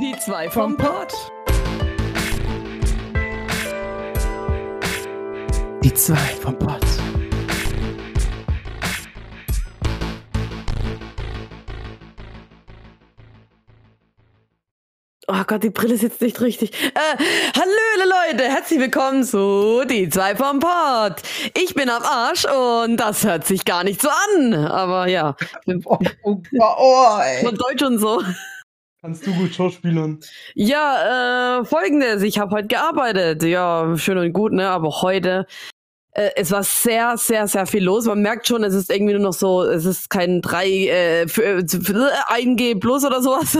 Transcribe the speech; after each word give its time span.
Die 0.00 0.16
zwei 0.18 0.48
vom 0.48 0.76
Pott. 0.76 1.12
Die 5.82 5.92
zwei 5.92 6.16
vom 6.16 6.58
Pott. 6.58 6.80
Oh 15.28 15.44
Gott, 15.46 15.62
die 15.62 15.70
Brille 15.70 15.96
sitzt 15.96 16.20
nicht 16.22 16.40
richtig. 16.40 16.72
Äh, 16.72 17.22
Hallöle 17.56 18.10
Leute, 18.32 18.44
herzlich 18.50 18.80
willkommen 18.80 19.22
zu 19.22 19.84
Die 19.84 20.08
zwei 20.08 20.34
vom 20.34 20.58
Pott. 20.58 21.22
Ich 21.56 21.74
bin 21.74 21.88
am 21.88 22.02
Arsch 22.02 22.46
und 22.46 22.96
das 22.96 23.24
hört 23.24 23.46
sich 23.46 23.64
gar 23.64 23.84
nicht 23.84 24.00
so 24.02 24.08
an. 24.08 24.54
Aber 24.54 25.06
ja, 25.06 25.36
Oh, 25.84 25.98
oh, 26.24 26.40
oh, 26.58 27.18
ey. 27.22 27.44
von 27.44 27.54
Deutsch 27.54 27.82
und 27.82 27.98
so. 27.98 28.22
Kannst 29.02 29.26
du 29.26 29.32
gut 29.32 29.54
schauspielern? 29.54 30.20
Ja, 30.54 31.60
äh, 31.60 31.64
folgendes. 31.64 32.22
Ich 32.22 32.38
habe 32.38 32.54
heute 32.54 32.68
gearbeitet. 32.68 33.42
Ja, 33.44 33.96
schön 33.96 34.18
und 34.18 34.32
gut, 34.34 34.52
ne? 34.52 34.68
Aber 34.68 35.00
heute, 35.00 35.46
äh, 36.12 36.30
es 36.36 36.50
war 36.50 36.62
sehr, 36.62 37.16
sehr, 37.16 37.48
sehr 37.48 37.64
viel 37.64 37.82
los. 37.82 38.04
Man 38.04 38.20
merkt 38.20 38.46
schon, 38.46 38.62
es 38.62 38.74
ist 38.74 38.90
irgendwie 38.90 39.14
nur 39.14 39.22
noch 39.22 39.32
so, 39.32 39.62
es 39.62 39.86
ist 39.86 40.10
kein 40.10 40.42
3, 40.42 40.68
äh, 40.68 41.28
für, 41.28 41.44
äh, 41.44 41.66
für 41.66 42.12
1G 42.28 42.78
plus 42.78 43.02
oder 43.02 43.22
sowas. 43.22 43.58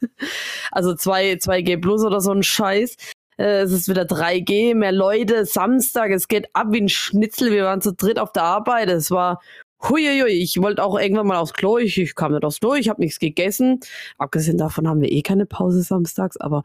also 0.72 0.92
2, 0.92 1.34
2G 1.34 1.80
plus 1.80 2.02
oder 2.02 2.20
so 2.20 2.32
ein 2.32 2.42
Scheiß. 2.42 2.96
Äh, 3.36 3.60
es 3.60 3.70
ist 3.70 3.88
wieder 3.88 4.02
3G, 4.02 4.74
mehr 4.74 4.90
Leute, 4.90 5.44
Samstag, 5.44 6.10
es 6.10 6.26
geht 6.26 6.48
ab 6.54 6.66
wie 6.70 6.80
ein 6.80 6.88
Schnitzel. 6.88 7.52
Wir 7.52 7.64
waren 7.64 7.80
zu 7.80 7.92
dritt 7.94 8.18
auf 8.18 8.32
der 8.32 8.42
Arbeit. 8.42 8.88
Es 8.88 9.12
war 9.12 9.40
Huiuiui, 9.82 10.42
ich 10.42 10.60
wollte 10.60 10.82
auch 10.82 10.98
irgendwann 10.98 11.26
mal 11.26 11.38
aufs 11.38 11.52
Klo. 11.52 11.78
Ich, 11.78 11.98
ich 11.98 12.14
kam 12.14 12.32
nicht 12.32 12.44
aufs 12.44 12.60
Klo, 12.60 12.74
ich 12.74 12.88
habe 12.88 13.00
nichts 13.00 13.18
gegessen. 13.18 13.80
Abgesehen 14.18 14.58
davon 14.58 14.88
haben 14.88 15.00
wir 15.00 15.10
eh 15.10 15.22
keine 15.22 15.46
Pause 15.46 15.82
samstags, 15.82 16.36
aber 16.36 16.62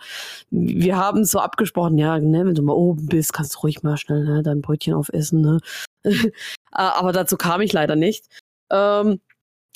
wir 0.50 0.98
haben 0.98 1.24
so 1.26 1.40
abgesprochen, 1.40 1.98
ja, 1.98 2.20
ne, 2.20 2.46
wenn 2.46 2.56
du 2.56 2.64
mal 2.64 2.74
oben 2.74 3.06
bist, 3.08 3.34
kannst 3.34 3.56
du 3.56 3.60
ruhig 3.60 3.84
mal 3.84 3.98
schnell 3.98 4.24
ne, 4.24 4.44
dein 4.44 4.62
Brötchen 4.62 4.94
aufessen. 4.94 5.42
Ne? 5.42 5.60
aber 6.72 7.12
dazu 7.12 7.38
kam 7.38 7.62
ich 7.62 7.74
leider 7.74 7.96
nicht. 7.96 8.26
Ähm, 8.72 9.20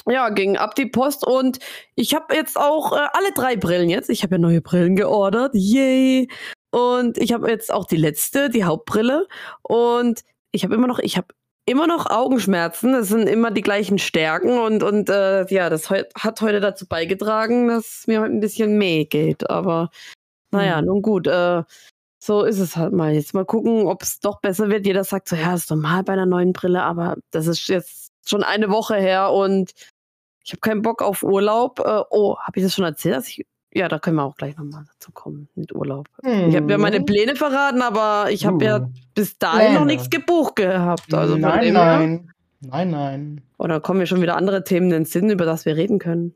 ja, 0.07 0.29
ging 0.29 0.57
ab 0.57 0.75
die 0.75 0.85
Post 0.85 1.27
und 1.27 1.59
ich 1.95 2.15
habe 2.15 2.33
jetzt 2.33 2.57
auch 2.57 2.93
äh, 2.93 3.07
alle 3.13 3.31
drei 3.33 3.55
Brillen 3.57 3.89
jetzt. 3.89 4.09
Ich 4.09 4.23
habe 4.23 4.35
ja 4.35 4.39
neue 4.39 4.61
Brillen 4.61 4.95
geordert. 4.95 5.51
Yay! 5.53 6.29
Und 6.71 7.17
ich 7.17 7.33
habe 7.33 7.49
jetzt 7.49 7.71
auch 7.73 7.85
die 7.85 7.97
letzte, 7.97 8.49
die 8.49 8.63
Hauptbrille. 8.63 9.27
Und 9.63 10.23
ich 10.51 10.63
habe 10.63 10.75
immer 10.75 10.87
noch, 10.87 10.99
ich 10.99 11.17
habe 11.17 11.27
immer 11.67 11.85
noch 11.85 12.09
Augenschmerzen. 12.09 12.95
Es 12.95 13.09
sind 13.09 13.27
immer 13.27 13.51
die 13.51 13.61
gleichen 13.61 13.99
Stärken 13.99 14.57
und, 14.57 14.83
und 14.83 15.09
äh, 15.09 15.45
ja, 15.53 15.69
das 15.69 15.89
heu 15.89 16.03
hat 16.15 16.41
heute 16.41 16.61
dazu 16.61 16.87
beigetragen, 16.87 17.67
dass 17.67 18.07
mir 18.07 18.21
heute 18.21 18.33
ein 18.33 18.39
bisschen 18.39 18.77
mehr 18.77 19.05
geht. 19.05 19.49
Aber 19.49 19.89
naja, 20.51 20.79
Hm. 20.79 20.85
nun 20.85 21.01
gut. 21.01 21.27
Äh, 21.27 21.63
so 22.19 22.43
ist 22.43 22.59
es 22.59 22.75
halt 22.77 22.93
mal. 22.93 23.13
Jetzt 23.13 23.33
mal 23.33 23.45
gucken, 23.45 23.85
ob 23.87 24.01
es 24.01 24.19
doch 24.19 24.39
besser 24.41 24.69
wird. 24.69 24.85
Jeder 24.87 25.03
sagt 25.03 25.27
so, 25.29 25.35
ja, 25.35 25.53
ist 25.53 25.69
normal 25.69 26.03
bei 26.03 26.13
einer 26.13 26.25
neuen 26.25 26.53
Brille, 26.53 26.81
aber 26.83 27.17
das 27.31 27.47
ist 27.47 27.67
jetzt 27.67 28.11
schon 28.25 28.43
eine 28.43 28.69
Woche 28.69 28.95
her 28.95 29.31
und 29.31 29.73
ich 30.43 30.51
habe 30.53 30.61
keinen 30.61 30.81
Bock 30.81 31.01
auf 31.01 31.23
Urlaub. 31.23 31.79
Äh, 31.79 32.03
oh, 32.09 32.37
habe 32.39 32.59
ich 32.59 32.63
das 32.63 32.73
schon 32.73 32.85
erzählt? 32.85 33.15
Dass 33.17 33.27
ich, 33.27 33.45
ja, 33.77 33.87
da 33.87 33.99
können 33.99 34.17
wir 34.17 34.23
auch 34.23 34.35
gleich 34.35 34.57
nochmal 34.57 34.83
dazu 34.93 35.11
kommen 35.11 35.47
mit 35.55 35.73
Urlaub. 35.73 36.07
Ich 36.23 36.55
habe 36.55 36.71
ja 36.71 36.77
meine 36.77 37.01
Pläne 37.01 37.35
verraten, 37.35 37.81
aber 37.81 38.27
ich 38.31 38.45
habe 38.45 38.63
ja 38.65 38.79
Uh. 38.79 38.87
bis 39.13 39.37
dahin 39.37 39.73
noch 39.73 39.81
Pläne. 39.81 39.85
nichts 39.85 40.09
gebucht 40.09 40.55
gehabt. 40.57 41.13
Also 41.13 41.35
nein, 41.37 41.61
dem 41.65 41.75
her- 41.75 41.99
nein. 41.99 42.31
Nein, 42.59 42.89
nein. 42.89 43.41
Oder 43.59 43.79
kommen 43.79 43.99
mir 43.99 44.07
schon 44.07 44.21
wieder 44.21 44.35
andere 44.35 44.63
Themen 44.63 44.87
in 44.87 44.91
den 44.91 45.05
Sinn, 45.05 45.29
über 45.29 45.45
das 45.45 45.65
wir 45.65 45.75
reden 45.77 45.99
können. 45.99 46.33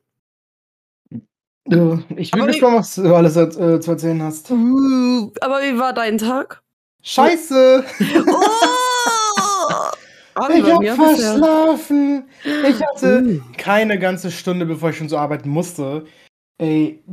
Ich 2.15 2.31
bin 2.31 2.45
gespannt, 2.47 2.77
was 2.79 2.95
du 2.95 3.13
alles 3.15 3.35
äh, 3.37 3.79
zu 3.79 3.91
erzählen 3.91 4.21
hast. 4.21 4.49
Uh, 4.51 5.31
aber 5.41 5.61
wie 5.61 5.77
war 5.79 5.93
dein 5.93 6.17
Tag? 6.17 6.61
Scheiße! 7.01 7.83
Oh! 8.27 8.35
Ah, 10.33 10.47
Ich 10.49 10.63
hab 10.63 10.81
verschlafen! 10.95 12.23
Ich 12.43 12.81
hatte 12.81 13.21
Uh. 13.21 13.41
keine 13.57 13.99
ganze 13.99 14.31
Stunde, 14.31 14.65
bevor 14.65 14.91
ich 14.91 14.97
schon 14.97 15.09
so 15.09 15.17
arbeiten 15.17 15.49
musste. 15.49 16.05
Ey, 16.57 17.03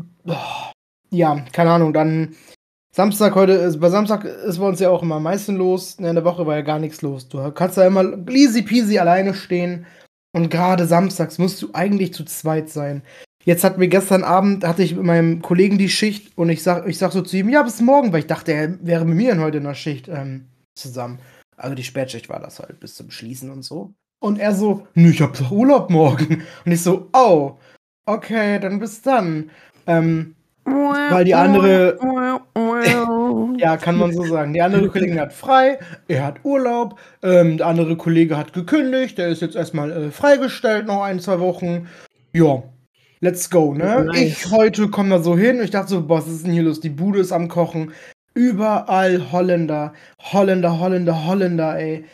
ja, 1.11 1.45
keine 1.53 1.71
Ahnung, 1.71 1.93
dann 1.93 2.35
Samstag 2.93 3.35
heute 3.35 3.77
bei 3.79 3.91
Samstag 3.91 4.25
ist 4.25 4.59
bei 4.59 4.67
uns 4.67 4.81
ja 4.81 4.91
auch 4.91 5.03
immer 5.03 5.17
am 5.17 5.23
meisten 5.23 5.57
los. 5.57 5.95
In 5.95 6.15
der 6.15 6.25
Woche 6.25 6.47
war 6.47 6.57
ja 6.57 6.63
gar 6.63 6.79
nichts 6.79 7.01
los. 7.03 7.29
Du 7.29 7.51
kannst 7.53 7.79
da 7.79 7.87
immer 7.87 8.27
easy 8.29 8.63
peasy 8.63 8.99
alleine 8.99 9.35
stehen. 9.35 9.87
Und 10.33 10.51
gerade 10.51 10.87
samstags 10.87 11.39
musst 11.39 11.63
du 11.63 11.71
eigentlich 11.73 12.13
zu 12.13 12.25
zweit 12.25 12.69
sein. 12.69 13.03
Jetzt 13.45 13.65
hat 13.65 13.79
mir 13.79 13.89
gestern 13.89 14.25
Abend, 14.25 14.67
hatte 14.67 14.83
ich 14.83 14.95
mit 14.95 15.05
meinem 15.05 15.41
Kollegen 15.43 15.79
die 15.79 15.89
Schicht 15.89 16.37
und 16.37 16.51
ich 16.51 16.63
sag, 16.63 16.87
ich 16.87 16.99
sag 16.99 17.13
so 17.13 17.23
zu 17.23 17.37
ihm, 17.37 17.49
ja, 17.49 17.63
bis 17.63 17.81
morgen, 17.81 18.13
weil 18.13 18.21
ich 18.21 18.27
dachte, 18.27 18.53
er 18.53 18.85
wäre 18.85 19.05
mit 19.05 19.17
mir 19.17 19.39
heute 19.41 19.59
in 19.59 19.65
der 19.65 19.75
Schicht 19.75 20.09
ähm, 20.09 20.49
zusammen. 20.75 21.21
Also 21.57 21.75
die 21.75 21.85
Spätschicht 21.85 22.29
war 22.29 22.41
das 22.41 22.59
halt 22.59 22.79
bis 22.81 22.95
zum 22.95 23.11
Schließen 23.11 23.51
und 23.51 23.63
so. 23.63 23.95
Und 24.21 24.39
er 24.39 24.55
so, 24.55 24.87
nö, 24.95 25.11
ich 25.11 25.23
hab 25.23 25.39
doch 25.39 25.51
Urlaub 25.51 25.91
morgen. 25.91 26.43
Und 26.65 26.73
ich 26.73 26.83
so, 26.83 27.09
oh, 27.13 27.59
okay, 28.09 28.59
dann 28.59 28.79
bis 28.79 29.03
dann. 29.03 29.51
Ähm, 29.87 30.35
Weil 30.65 31.25
die 31.25 31.35
andere- 31.35 31.99
ja, 33.59 33.77
kann 33.77 33.97
man 33.97 34.13
so 34.13 34.25
sagen. 34.25 34.53
Die 34.53 34.61
andere 34.63 34.89
Kollegin 34.89 35.19
hat 35.19 35.33
frei, 35.33 35.79
er 36.09 36.25
hat 36.27 36.41
Urlaub, 36.45 36.99
ähm, 37.23 37.57
der 37.57 37.67
andere 37.67 37.97
Kollege 37.97 38.37
hat 38.37 38.53
gekündigt, 38.53 39.17
der 39.19 39.29
ist 39.29 39.41
jetzt 39.43 39.57
erstmal 39.57 39.91
äh, 39.91 40.11
freigestellt, 40.11 40.87
noch 40.87 41.03
ein, 41.03 41.21
zwei 41.21 41.41
Wochen. 41.41 41.89
Ja, 42.35 42.63
let's 43.21 43.49
go, 43.49 43.73
ne? 43.75 44.05
Nice. 44.05 44.17
Ich 44.21 44.51
heute 44.51 44.89
komme 44.89 45.11
da 45.11 45.19
so 45.21 45.37
hin 45.39 45.59
und 45.59 45.65
ich 45.65 45.71
dachte 45.71 45.89
so, 45.89 46.07
boah, 46.07 46.19
was 46.19 46.29
ist 46.29 46.45
denn 46.45 46.53
hier 46.53 46.65
los? 46.65 46.81
Die 46.81 46.91
Bude 46.91 47.21
ist 47.21 47.33
am 47.33 47.49
Kochen. 47.49 47.93
Überall 48.35 49.33
Holländer, 49.33 49.95
Holländer, 50.21 50.79
Holländer, 50.79 51.27
Holländer, 51.27 51.79
ey. 51.79 52.05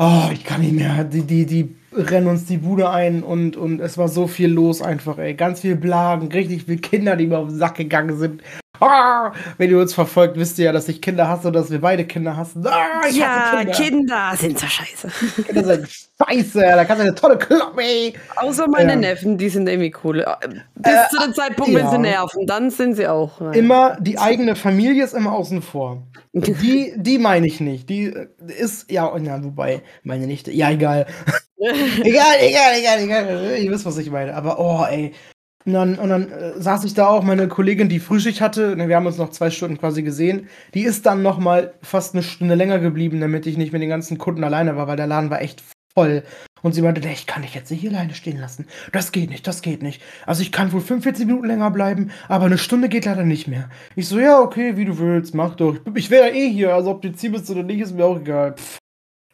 Oh, 0.00 0.28
ich 0.32 0.44
kann 0.44 0.60
nicht 0.60 0.74
mehr. 0.74 1.02
Die, 1.02 1.22
die, 1.22 1.44
die 1.44 1.74
rennen 1.92 2.28
uns 2.28 2.44
die 2.44 2.58
Bude 2.58 2.88
ein 2.90 3.24
und, 3.24 3.56
und 3.56 3.80
es 3.80 3.98
war 3.98 4.06
so 4.06 4.28
viel 4.28 4.48
los 4.48 4.80
einfach, 4.80 5.18
ey. 5.18 5.34
Ganz 5.34 5.60
viel 5.60 5.74
Blagen, 5.74 6.28
richtig 6.28 6.64
viele 6.64 6.78
Kinder, 6.78 7.16
die 7.16 7.26
mir 7.26 7.38
auf 7.38 7.48
den 7.48 7.58
Sack 7.58 7.74
gegangen 7.74 8.16
sind. 8.16 8.42
Ah, 8.80 9.32
wenn 9.56 9.70
ihr 9.70 9.78
uns 9.78 9.94
verfolgt, 9.94 10.36
wisst 10.36 10.58
ihr 10.58 10.66
ja, 10.66 10.72
dass 10.72 10.88
ich 10.88 11.00
Kinder 11.02 11.28
hasse 11.28 11.48
und 11.48 11.54
dass 11.54 11.70
wir 11.70 11.80
beide 11.80 12.04
Kinder 12.06 12.36
hassen. 12.36 12.66
Ah, 12.66 13.06
ich 13.08 13.16
Ja, 13.16 13.52
hasse 13.52 13.66
Kinder. 13.66 13.72
Kinder 13.74 14.32
sind 14.36 14.58
so 14.58 14.66
scheiße. 14.66 15.08
Kinder 15.44 15.64
sind 15.64 15.88
scheiße, 15.88 16.60
da 16.60 16.84
kannst 16.84 17.00
du 17.00 17.06
eine 17.06 17.14
tolle 17.14 17.38
Klappe, 17.38 17.82
ey. 17.82 18.14
Außer 18.36 18.66
meine 18.68 18.92
Ja. 18.92 18.98
Neffen, 18.98 19.36
die 19.38 19.48
sind 19.48 19.68
irgendwie 19.68 19.94
cool. 20.04 20.20
Äh, 20.20 20.48
Bis 20.76 20.92
Äh, 20.92 21.08
zu 21.10 21.20
dem 21.22 21.34
Zeitpunkt, 21.34 21.74
wenn 21.74 21.84
ja. 21.86 21.90
sie 21.90 21.98
nerven, 21.98 22.46
dann 22.46 22.70
sind 22.70 22.94
sie 22.94 23.06
auch. 23.08 23.40
naja. 23.40 23.52
Immer, 23.52 23.96
die 24.00 24.18
eigene 24.18 24.54
Familie 24.56 25.04
ist 25.04 25.14
immer 25.14 25.32
außen 25.32 25.62
vor. 25.62 26.02
Die, 26.32 26.92
die 26.96 27.18
meine 27.18 27.46
ich 27.46 27.60
nicht. 27.60 27.88
Die 27.88 28.04
äh, 28.06 28.28
ist, 28.58 28.90
ja, 28.90 29.12
na, 29.18 29.42
wobei, 29.42 29.82
meine 30.04 30.26
Nichte, 30.26 30.52
ja, 30.52 30.70
egal. 30.70 31.06
egal, 31.58 32.34
egal, 32.40 32.78
egal, 32.78 32.98
egal. 33.02 33.56
Ihr 33.58 33.70
wisst, 33.70 33.86
was 33.86 33.98
ich 33.98 34.10
meine. 34.10 34.34
Aber, 34.34 34.58
oh, 34.60 34.84
ey. 34.88 35.12
Und 35.64 35.72
dann, 35.74 35.98
und 35.98 36.08
dann 36.08 36.30
äh, 36.30 36.60
saß 36.60 36.84
ich 36.84 36.94
da 36.94 37.08
auch, 37.08 37.22
meine 37.22 37.48
Kollegin, 37.48 37.88
die 37.88 37.98
Frühschicht 37.98 38.40
hatte, 38.40 38.76
ne, 38.76 38.88
wir 38.88 38.96
haben 38.96 39.06
uns 39.06 39.18
noch 39.18 39.30
zwei 39.30 39.50
Stunden 39.50 39.76
quasi 39.78 40.02
gesehen, 40.02 40.48
die 40.72 40.82
ist 40.84 41.04
dann 41.04 41.22
noch 41.22 41.38
mal 41.38 41.74
fast 41.82 42.14
eine 42.14 42.22
Stunde 42.22 42.54
länger 42.54 42.78
geblieben, 42.78 43.20
damit 43.20 43.46
ich 43.46 43.58
nicht 43.58 43.72
mit 43.72 43.82
den 43.82 43.88
ganzen 43.90 44.18
Kunden 44.18 44.44
alleine 44.44 44.76
war, 44.76 44.86
weil 44.86 44.96
der 44.96 45.06
Laden 45.06 45.30
war 45.30 45.42
echt 45.42 45.62
voll. 45.94 46.22
Und 46.62 46.72
sie 46.72 46.82
meinte, 46.82 47.00
"Nee, 47.00 47.12
ich 47.12 47.26
kann 47.26 47.42
dich 47.42 47.54
jetzt 47.54 47.70
nicht 47.70 47.80
hier 47.80 47.90
alleine 47.90 48.14
stehen 48.14 48.38
lassen. 48.40 48.66
Das 48.92 49.12
geht 49.12 49.30
nicht, 49.30 49.46
das 49.46 49.62
geht 49.62 49.82
nicht. 49.82 50.02
Also 50.26 50.42
ich 50.42 50.50
kann 50.52 50.72
wohl 50.72 50.80
45 50.80 51.26
Minuten 51.26 51.46
länger 51.46 51.70
bleiben, 51.70 52.10
aber 52.28 52.46
eine 52.46 52.58
Stunde 52.58 52.88
geht 52.88 53.04
leider 53.04 53.24
nicht 53.24 53.46
mehr. 53.46 53.68
Ich 53.94 54.08
so, 54.08 54.18
ja, 54.18 54.40
okay, 54.40 54.76
wie 54.76 54.84
du 54.84 54.98
willst, 54.98 55.34
mach 55.34 55.54
doch. 55.54 55.76
Ich 55.94 56.10
wäre 56.10 56.30
eh 56.30 56.50
hier, 56.50 56.74
also 56.74 56.90
ob 56.90 57.02
du 57.02 57.08
jetzt 57.08 57.20
hier 57.20 57.30
bist 57.32 57.48
oder 57.50 57.62
nicht, 57.62 57.80
ist 57.80 57.94
mir 57.94 58.04
auch 58.04 58.18
egal. 58.18 58.54
Pff. 58.56 58.78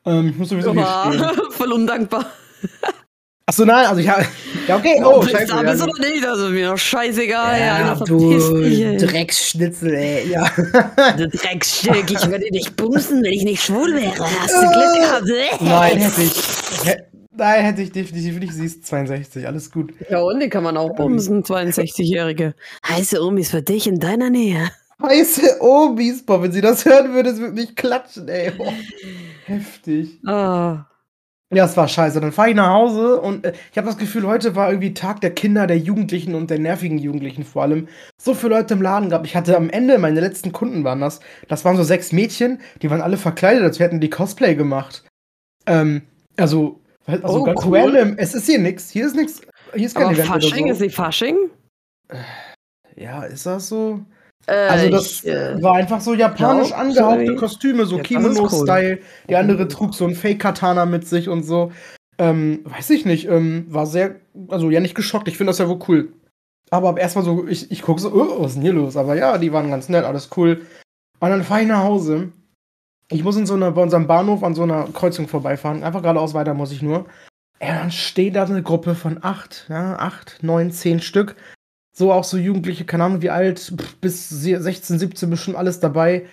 Ähm, 0.06 0.29
ich 0.31 0.37
muss 0.37 0.49
sowieso 0.51 0.73
hier 0.73 0.85
stehen. 0.87 1.21
Oha, 1.21 1.33
Voll 1.51 1.73
undankbar. 1.73 2.27
Achso, 3.47 3.66
nein, 3.66 3.84
also 3.87 4.00
ich 4.00 4.09
habe. 4.09 4.25
Ja, 4.66 4.77
okay, 4.78 5.03
Ob 5.05 5.16
oh, 5.16 5.21
du 5.21 5.28
scheiße. 5.28 5.53
da 5.53 5.62
bist 5.62 5.81
ja, 5.81 5.87
oder 5.87 6.09
nicht, 6.09 6.27
also 6.27 6.49
mir 6.49 6.69
doch 6.71 6.78
scheißegal. 6.78 7.61
Ja, 7.61 7.67
ja, 7.67 7.75
einer 7.75 7.96
du. 7.96 8.96
Drecksschnitzel, 8.99 9.94
ey. 9.94 10.31
Ja. 10.31 10.50
Du 11.19 11.29
Drecksstück, 11.29 12.11
ich 12.11 12.26
würde 12.31 12.50
dich 12.50 12.75
bumsen, 12.75 13.23
wenn 13.23 13.32
ich 13.32 13.44
nicht 13.44 13.62
schwul 13.62 13.94
wäre. 13.94 14.25
Hast 14.41 14.55
du 14.55 14.61
Glück 14.61 14.94
gehabt? 14.99 15.29
äh? 15.29 15.64
Nein, 15.64 15.99
hätte 15.99 16.23
ich. 16.23 16.43
Nein, 17.37 17.64
hätte 17.64 17.82
ich 17.82 17.93
definitiv 17.93 18.38
nicht. 18.38 18.55
Sie 18.55 18.64
ist 18.64 18.87
62, 18.87 19.46
alles 19.46 19.70
gut. 19.70 19.93
Ja, 20.08 20.20
und 20.23 20.41
die 20.41 20.49
kann 20.49 20.62
man 20.62 20.79
auch 20.79 20.94
bumsen, 20.94 21.43
62-Jährige. 21.43 22.55
Heiße 22.88 23.23
Omis 23.23 23.50
für 23.50 23.61
dich 23.61 23.87
in 23.87 24.00
deiner 24.00 24.31
Nähe. 24.31 24.70
Heiße 25.02 25.61
Omis, 25.61 26.25
boah, 26.25 26.43
wenn 26.43 26.52
sie 26.52 26.62
das 26.62 26.87
hören 26.87 27.12
würde, 27.12 27.31
es 27.31 27.38
würde 27.38 27.55
mich 27.55 27.76
klatschen, 27.76 28.26
ey. 28.29 28.52
Boah. 28.52 28.73
Heftig. 29.44 30.19
Ah. 30.25 30.87
Ja, 31.52 31.67
es 31.67 31.76
war 31.76 31.87
scheiße. 31.87 32.20
Dann 32.20 32.32
fahre 32.32 32.50
ich 32.50 32.56
nach 32.56 32.70
Hause 32.73 33.20
und 33.20 33.44
äh, 33.44 33.52
ich 33.70 33.76
habe 33.79 33.87
das 33.87 33.99
Gefühl, 33.99 34.26
heute 34.26 34.56
war 34.56 34.70
irgendwie 34.70 34.94
Tag 34.94 35.20
der 35.20 35.31
Kinder, 35.32 35.67
der 35.67 35.79
Jugendlichen 35.79 36.35
und 36.35 36.50
der 36.50 36.58
nervigen 36.58 36.99
Jugendlichen 36.99 37.44
vor 37.44 37.62
allem. 37.62 37.87
So 38.20 38.35
viele 38.35 38.55
Leute 38.56 38.75
im 38.75 38.82
Laden 38.82 39.11
gehabt. 39.11 39.26
Ich 39.26 39.37
hatte 39.37 39.56
am 39.56 39.70
Ende, 39.70 39.99
meine 39.99 40.20
letzten 40.20 40.52
Kunden 40.52 40.85
waren 40.85 41.00
das, 41.00 41.20
das 41.49 41.64
waren 41.64 41.76
so 41.76 41.82
sechs 41.82 42.12
Mädchen, 42.12 42.61
die 42.82 42.91
waren 42.91 43.02
alle 43.02 43.17
verkleidet, 43.19 43.62
als 43.62 43.79
hätten 43.79 44.00
die 44.00 44.11
Cosplay 44.11 44.55
gemacht. 44.55 45.05
Ähm, 45.67 46.02
also, 46.37 46.81
also 47.06 47.41
Oh, 47.41 47.43
ganz 47.44 47.64
cool. 47.64 47.79
random. 47.79 48.14
Es 48.17 48.35
ist 48.35 48.46
hier 48.46 48.58
nix. 48.58 48.91
Hier 48.91 49.06
ist 49.06 49.14
nix. 49.14 49.43
Hier 49.75 49.87
ist 49.87 49.94
kein 49.94 50.05
Aber 50.05 50.14
Event 50.14 50.29
Fasching, 50.29 50.67
so. 50.67 50.73
ist 50.73 50.79
sie 50.79 50.91
Fasching? 50.91 51.37
ja, 52.96 53.23
ist 53.25 53.46
das 53.46 53.69
so? 53.69 54.00
Äh, 54.46 54.52
Also 54.69 54.91
das 54.91 55.06
ich, 55.25 55.26
äh, 55.26 55.62
war 55.62 55.75
einfach 55.75 56.00
so 56.00 56.14
japanisch 56.14 56.69
glaub, 56.69 56.81
angehauchte 56.81 57.25
sorry. 57.26 57.37
Kostüme, 57.37 57.87
so 57.87 57.99
Kimono-Style. 57.99 58.99
Die 59.29 59.37
andere 59.37 59.64
Mhm. 59.64 59.69
trug 59.69 59.94
so 59.94 60.06
ein 60.06 60.14
Fake-Katana 60.14 60.87
mit 60.87 61.08
sich 61.08 61.29
und 61.29 61.43
so. 61.44 61.73
Ähm, 62.19 62.61
weiß 62.64 62.91
ich 62.91 63.05
nicht, 63.06 63.26
ähm, 63.29 63.67
war 63.69 63.87
sehr, 63.87 64.17
also 64.49 64.70
ja 64.70 64.81
nicht 64.81 64.94
geschockt, 64.94 65.26
ich 65.29 65.37
finde 65.37 65.50
das 65.50 65.58
ja 65.58 65.69
wohl 65.69 65.81
cool. 65.88 66.12
Aber 66.70 66.96
erstmal 66.96 67.25
so, 67.25 67.46
ich, 67.46 67.70
ich 67.70 67.82
gucke 67.82 68.00
so, 68.00 68.12
oh, 68.12 68.41
was 68.41 68.49
ist 68.49 68.55
denn 68.55 68.62
hier 68.62 68.73
los? 68.73 68.96
Aber 68.96 69.17
ja, 69.17 69.38
die 69.38 69.52
waren 69.52 69.70
ganz 69.70 69.88
nett, 69.88 70.05
alles 70.05 70.31
cool. 70.37 70.62
Und 71.20 71.31
dann 71.31 71.43
fahre 71.44 71.62
ich 71.62 71.69
nach 71.69 71.82
Hause. 71.82 72.31
Ich 73.11 73.23
muss 73.25 73.37
in 73.37 73.46
so 73.46 73.55
einer, 73.55 73.70
bei 73.73 73.82
unserem 73.82 74.06
Bahnhof 74.06 74.43
an 74.43 74.55
so 74.55 74.62
einer 74.62 74.88
Kreuzung 74.93 75.29
vorbeifahren. 75.29 75.82
Einfach 75.82 76.02
geradeaus 76.02 76.35
weiter 76.35 76.55
muss 76.55 76.73
ich 76.73 76.82
nur. 76.82 77.06
Ja, 77.61 77.79
dann 77.79 77.91
steht 77.91 78.37
da 78.37 78.44
eine 78.44 78.62
Gruppe 78.62 78.94
von 78.94 79.19
acht, 79.23 79.67
ja, 79.69 79.96
acht, 79.96 80.38
neun, 80.43 80.70
zehn 80.70 81.00
Stück. 81.00 81.37
So 81.96 82.12
auch 82.12 82.25
so 82.25 82.37
Jugendliche, 82.37 82.85
keine 82.85 83.05
Ahnung 83.05 83.23
wie 83.23 83.31
alt, 83.31 83.73
bis 84.00 84.29
sie- 84.29 84.56
16, 84.56 84.99
17 84.99 85.31
bestimmt 85.31 85.56
alles 85.56 85.79
dabei. 85.79 86.26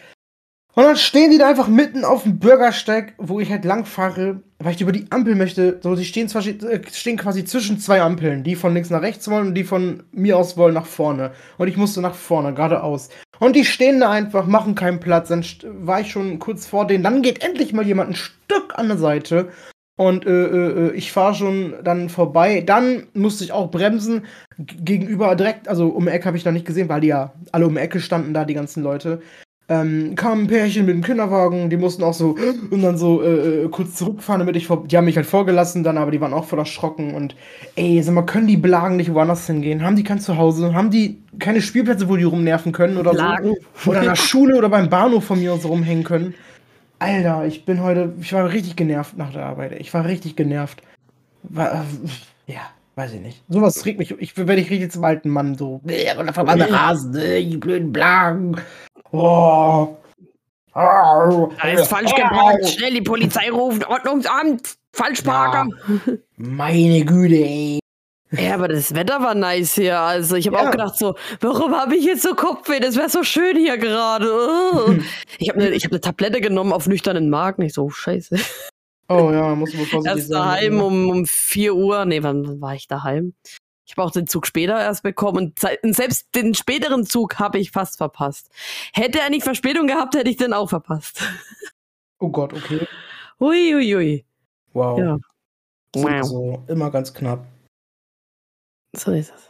Und 0.74 0.86
dann 0.86 0.96
stehen 0.96 1.31
die 1.31 1.38
da 1.38 1.50
einfach 1.50 1.68
mitten 1.68 2.06
auf 2.06 2.24
dem 2.24 2.40
Bürgersteig, 2.40 3.13
wo 3.18 3.42
ich 3.42 3.52
halt 3.52 3.66
lang 3.66 3.86
fahre, 3.86 4.42
weil 4.60 4.74
ich 4.74 4.81
über 4.81 4.94
die 4.94 5.06
Ampel 5.12 5.36
möchte. 5.36 5.80
So, 5.84 5.96
die 5.96 6.06
stehen, 6.06 6.30
zwar, 6.30 6.46
äh, 6.48 6.81
stehen 6.94 7.18
quasi 7.18 7.44
zwischen 7.44 7.78
zwei 7.78 8.02
Ampeln, 8.02 8.44
die 8.44 8.56
von 8.56 8.74
links 8.74 8.90
nach 8.90 9.02
rechts 9.02 9.30
wollen 9.30 9.48
und 9.48 9.56
die 9.56 9.66
von 9.66 10.04
mir 10.13 10.38
aus 10.38 10.56
wollen 10.56 10.74
nach 10.74 10.86
vorne. 10.86 11.31
Und 11.58 11.68
ich 11.68 11.75
musste 11.75 12.00
nach 12.02 12.16
vorne, 12.16 12.54
geradeaus. 12.54 13.10
Und 13.40 13.56
die 13.58 13.66
stehen 13.66 14.00
da 14.00 14.12
einfach, 14.12 14.48
machen 14.48 14.74
keinen 14.74 15.02
Platz. 15.02 15.28
Dann 15.28 15.44
war 15.86 16.00
ich 16.00 16.10
schon 16.12 16.40
kurz 16.40 16.66
vor 16.66 16.88
denen. 16.88 17.04
Dann 17.04 17.22
geht 17.22 17.44
endlich 17.44 17.74
mal 17.74 17.86
jemand 17.86 18.12
ein 18.12 18.16
Stück 18.16 18.74
an 18.80 18.88
der 18.88 18.98
Seite. 18.98 19.50
Und 20.01 20.25
äh, 20.25 20.31
äh, 20.31 20.88
äh, 20.88 20.92
ich 20.94 21.12
fahre 21.12 21.36
schon 21.36 21.75
dann 21.83 22.09
vorbei. 22.09 22.63
Dann 22.65 23.03
musste 23.13 23.44
ich 23.44 23.51
auch 23.51 23.69
bremsen. 23.69 24.24
Gegenüber 24.57 25.36
direkt, 25.36 25.68
also 25.68 25.89
um 25.89 26.06
die 26.06 26.12
Ecke 26.12 26.25
habe 26.25 26.38
ich 26.38 26.44
noch 26.44 26.51
nicht 26.51 26.65
gesehen, 26.65 26.89
weil 26.89 27.01
die 27.01 27.09
ja 27.09 27.33
alle 27.51 27.68
um 27.68 27.75
die 27.75 27.81
Ecke 27.81 28.00
standen 28.00 28.33
da, 28.33 28.44
die 28.44 28.56
ganzen 28.56 28.81
Leute. 28.81 29.21
Ähm, 29.69 30.15
kam 30.15 30.39
ein 30.39 30.48
Pärchen 30.48 30.88
mit 30.88 30.95
dem 30.95 31.03
Kinderwagen, 31.03 31.69
die 31.69 31.77
mussten 31.77 32.03
auch 32.03 32.15
so 32.15 32.36
und 32.71 32.81
dann 32.81 32.98
so 32.98 33.21
äh, 33.21 33.65
äh, 33.65 33.69
kurz 33.69 33.94
zurückfahren, 33.94 34.39
damit 34.39 34.56
ich 34.56 34.65
vor. 34.65 34.86
Die 34.88 34.98
haben 34.98 35.06
mich 35.06 35.18
halt 35.18 35.27
vorgelassen 35.27 35.83
dann, 35.83 36.00
aber 36.00 36.09
die 36.09 36.19
waren 36.19 36.33
auch 36.33 36.45
voll 36.45 36.57
erschrocken 36.57 37.13
und 37.13 37.36
ey, 37.75 38.01
sag 38.01 38.15
mal, 38.15 38.24
können 38.24 38.48
die 38.48 38.57
Blagen 38.57 38.95
nicht 38.95 39.13
woanders 39.13 39.45
hingehen? 39.45 39.83
Haben 39.83 39.95
die 39.95 40.03
kein 40.03 40.19
Zuhause? 40.19 40.74
Haben 40.74 40.89
die 40.89 41.21
keine 41.38 41.62
Spielplätze, 41.62 42.09
wo 42.09 42.18
die 42.18 42.24
rumnerven 42.24 42.71
können 42.71 42.98
oder 42.98 43.12
Blagen. 43.12 43.53
so? 43.75 43.92
Oder 43.92 44.00
in 44.00 44.07
der 44.07 44.15
Schule 44.15 44.57
oder 44.57 44.68
beim 44.68 44.89
Bahnhof 44.89 45.25
von 45.25 45.39
mir 45.39 45.53
aus 45.53 45.63
rumhängen 45.63 46.03
können? 46.03 46.33
Alter, 47.01 47.45
ich 47.48 47.65
bin 47.65 47.81
heute, 47.81 48.13
ich 48.21 48.31
war 48.31 48.48
richtig 48.48 48.75
genervt 48.75 49.18
nach 49.18 49.33
der 49.33 49.44
Arbeit. 49.44 49.71
Ich 49.80 49.92
war 49.92 50.06
richtig 50.06 50.36
genervt. 50.36 50.83
War, 51.42 51.74
äh, 51.74 52.51
ja, 52.53 52.59
weiß 52.94 53.13
ich 53.13 53.21
nicht. 53.21 53.44
Sowas 53.50 53.83
regt 53.88 53.98
mich. 53.98 54.12
Ich 54.19 54.38
werde 54.38 54.62
ich 54.62 54.69
richtig 54.69 54.92
zum 54.92 55.03
alten 55.03 55.30
Mann 55.30 55.57
so. 55.57 55.81
Und 55.83 56.30
auf 56.30 56.38
einmal 56.38 56.62
Rasen, 56.62 57.15
äh, 57.15 57.44
die 57.44 57.57
blöden 57.57 57.92
Blagen. 57.92 58.56
Oh. 59.12 59.98
Ist 61.74 61.88
falsch 61.88 62.13
geparkt. 62.13 62.69
Schnell 62.69 62.94
die 62.94 63.01
Polizei 63.01 63.50
rufen. 63.50 63.83
Ordnungsamt. 63.83 64.75
Falschparker. 64.94 65.69
Meine 66.38 67.03
Güte, 67.03 67.36
ey. 67.36 67.81
Ja. 68.31 68.54
aber 68.56 68.68
das 68.69 68.94
Wetter 68.95 69.22
war 69.22 69.36
nice 69.36 69.75
hier. 69.75 70.00
Also 70.00 70.36
ich 70.36 70.48
habe 70.48 70.57
Ja. 70.57 70.68
auch 70.68 70.72
gedacht 70.72 70.98
so, 70.98 71.16
warum 71.42 71.75
habe 71.75 71.95
ich 71.95 72.06
jetzt 72.06 72.24
so 72.24 72.33
Kopfweh? 72.33 72.80
Das 72.80 72.95
wäre 72.95 73.10
so 73.10 73.24
schön 73.24 73.57
hier 73.57 73.78
gerade. 73.78 74.28
Oh. 74.31 74.94
Ich 75.39 75.50
habe 75.50 75.60
eine 75.62 75.75
hab 75.75 75.92
ne 75.92 76.00
Tablette 76.01 76.39
genommen 76.42 76.72
auf 76.74 76.88
nüchternen 76.88 77.30
Magen. 77.30 77.62
Ich 77.63 77.74
so, 77.74 77.89
scheiße. 77.89 78.38
Oh 79.10 79.30
ja, 79.33 79.54
muss 79.56 79.78
wohl 79.78 79.86
vorsichtig 79.86 80.19
Erst 80.22 80.31
daheim 80.33 80.74
sein. 80.78 80.81
um, 80.81 81.10
um 81.10 81.25
4 81.25 81.75
Uhr. 81.75 82.06
Nee, 82.06 82.24
wann 82.24 82.62
war 82.62 82.75
ich 82.75 82.88
daheim? 82.88 83.33
Ich 83.86 83.98
habe 83.98 84.07
auch 84.07 84.12
den 84.12 84.25
Zug 84.28 84.48
später 84.48 84.80
erst 84.80 85.04
bekommen 85.04 85.38
und 85.38 85.60
se- 85.60 85.77
und 85.84 85.94
selbst 85.94 86.34
den 86.34 86.54
späteren 86.54 87.06
Zug 87.06 87.38
habe 87.39 87.60
ich 87.60 87.72
fast 87.72 87.98
verpasst. 87.98 88.50
Hätte 88.94 89.19
er 89.19 89.30
nicht 89.30 89.44
Verspätung 89.44 89.88
gehabt, 89.88 90.16
hätte 90.16 90.30
ich 90.30 90.38
den 90.38 90.54
auch 90.54 90.69
verpasst. 90.69 91.22
Oh 92.19 92.30
Gott, 92.30 92.54
okay. 92.54 92.88
Hui, 93.42 93.74
hui, 93.74 93.92
hui. 93.94 94.25
Wow. 94.74 94.98
Ja. 95.00 95.18
So, 95.94 96.04
Wow. 96.04 96.24
so, 96.24 96.63
immer 96.69 96.89
ganz 96.92 97.13
knapp. 97.13 97.44
So 98.96 99.12
ist 99.12 99.32
es. 99.36 99.50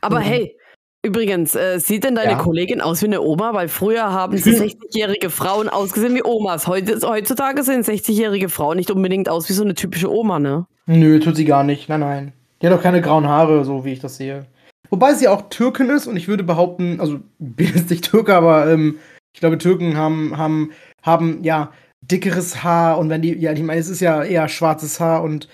Aber 0.00 0.18
Mhm. 0.20 0.24
hey, 0.24 0.56
übrigens, 1.04 1.54
äh, 1.54 1.78
sieht 1.78 2.04
denn 2.04 2.14
deine 2.14 2.32
Ja. 2.32 2.38
Kollegin 2.38 2.80
aus 2.80 3.02
wie 3.02 3.06
eine 3.06 3.20
Oma? 3.20 3.54
Weil 3.54 3.68
früher 3.68 4.12
haben 4.12 4.36
sie 4.36 4.52
60-jährige 4.52 5.30
Frauen 5.30 5.68
ausgesehen 5.68 6.14
wie 6.14 6.24
Omas. 6.24 6.66
Heute, 6.66 7.00
heutzutage 7.06 7.62
sehen 7.62 7.82
60-jährige 7.82 8.48
Frauen 8.48 8.76
nicht 8.76 8.90
unbedingt 8.90 9.28
aus 9.28 9.48
wie 9.48 9.52
so 9.54 9.62
eine 9.64 9.74
typische 9.74 10.10
Oma, 10.10 10.38
ne? 10.38 10.66
Nö, 10.86 11.18
tut 11.20 11.36
sie 11.36 11.44
gar 11.44 11.64
nicht. 11.64 11.88
Nein, 11.88 12.00
nein. 12.00 12.32
Die 12.60 12.66
hat 12.66 12.74
auch 12.74 12.82
keine 12.82 13.00
grauen 13.00 13.28
Haare, 13.28 13.64
so 13.64 13.84
wie 13.84 13.92
ich 13.92 14.00
das 14.00 14.16
sehe. 14.16 14.46
Wobei 14.90 15.14
sie 15.14 15.28
auch 15.28 15.48
Türkin 15.50 15.90
ist 15.90 16.06
und 16.06 16.16
ich 16.16 16.28
würde 16.28 16.44
behaupten, 16.44 17.00
also 17.00 17.20
bin 17.38 17.72
jetzt 17.74 17.90
nicht 17.90 18.04
Türke, 18.10 18.34
aber 18.34 18.70
ähm, 18.70 18.98
ich 19.34 19.40
glaube, 19.40 19.58
Türken 19.58 19.96
haben, 19.96 20.36
haben, 20.36 20.72
haben 21.02 21.44
ja 21.44 21.72
dickeres 22.00 22.62
Haar 22.62 22.98
und 22.98 23.10
wenn 23.10 23.22
die, 23.22 23.34
ja, 23.38 23.52
ich 23.52 23.62
meine, 23.62 23.80
es 23.80 23.88
ist 23.88 24.00
ja 24.00 24.22
eher 24.24 24.48
schwarzes 24.48 24.98
Haar 24.98 25.22
und 25.22 25.48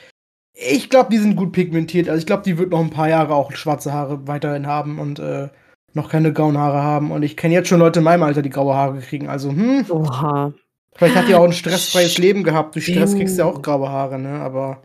ich 0.54 0.88
glaube, 0.88 1.10
die 1.10 1.18
sind 1.18 1.36
gut 1.36 1.52
pigmentiert. 1.52 2.08
Also 2.08 2.20
ich 2.20 2.26
glaube, 2.26 2.44
die 2.44 2.58
wird 2.58 2.70
noch 2.70 2.80
ein 2.80 2.90
paar 2.90 3.08
Jahre 3.08 3.34
auch 3.34 3.52
schwarze 3.52 3.92
Haare 3.92 4.26
weiterhin 4.26 4.66
haben 4.66 4.98
und 4.98 5.18
äh, 5.18 5.48
noch 5.92 6.08
keine 6.08 6.32
grauen 6.32 6.58
Haare 6.58 6.82
haben. 6.82 7.10
Und 7.10 7.22
ich 7.22 7.36
kenne 7.36 7.54
jetzt 7.54 7.68
schon 7.68 7.80
Leute 7.80 8.00
in 8.00 8.04
meinem 8.04 8.22
Alter, 8.22 8.42
die 8.42 8.50
graue 8.50 8.74
Haare 8.74 8.98
kriegen. 9.00 9.28
Also, 9.28 9.50
hm, 9.50 9.86
Oha. 9.88 10.52
vielleicht 10.94 11.16
hat 11.16 11.28
die 11.28 11.34
auch 11.34 11.44
ein 11.44 11.52
stressfreies 11.52 12.18
Leben 12.18 12.44
gehabt. 12.44 12.74
Durch 12.74 12.86
Stress 12.86 13.14
kriegst 13.14 13.36
du 13.36 13.42
ja 13.42 13.48
auch 13.48 13.62
graue 13.62 13.88
Haare, 13.88 14.18
ne? 14.18 14.40
Aber. 14.40 14.82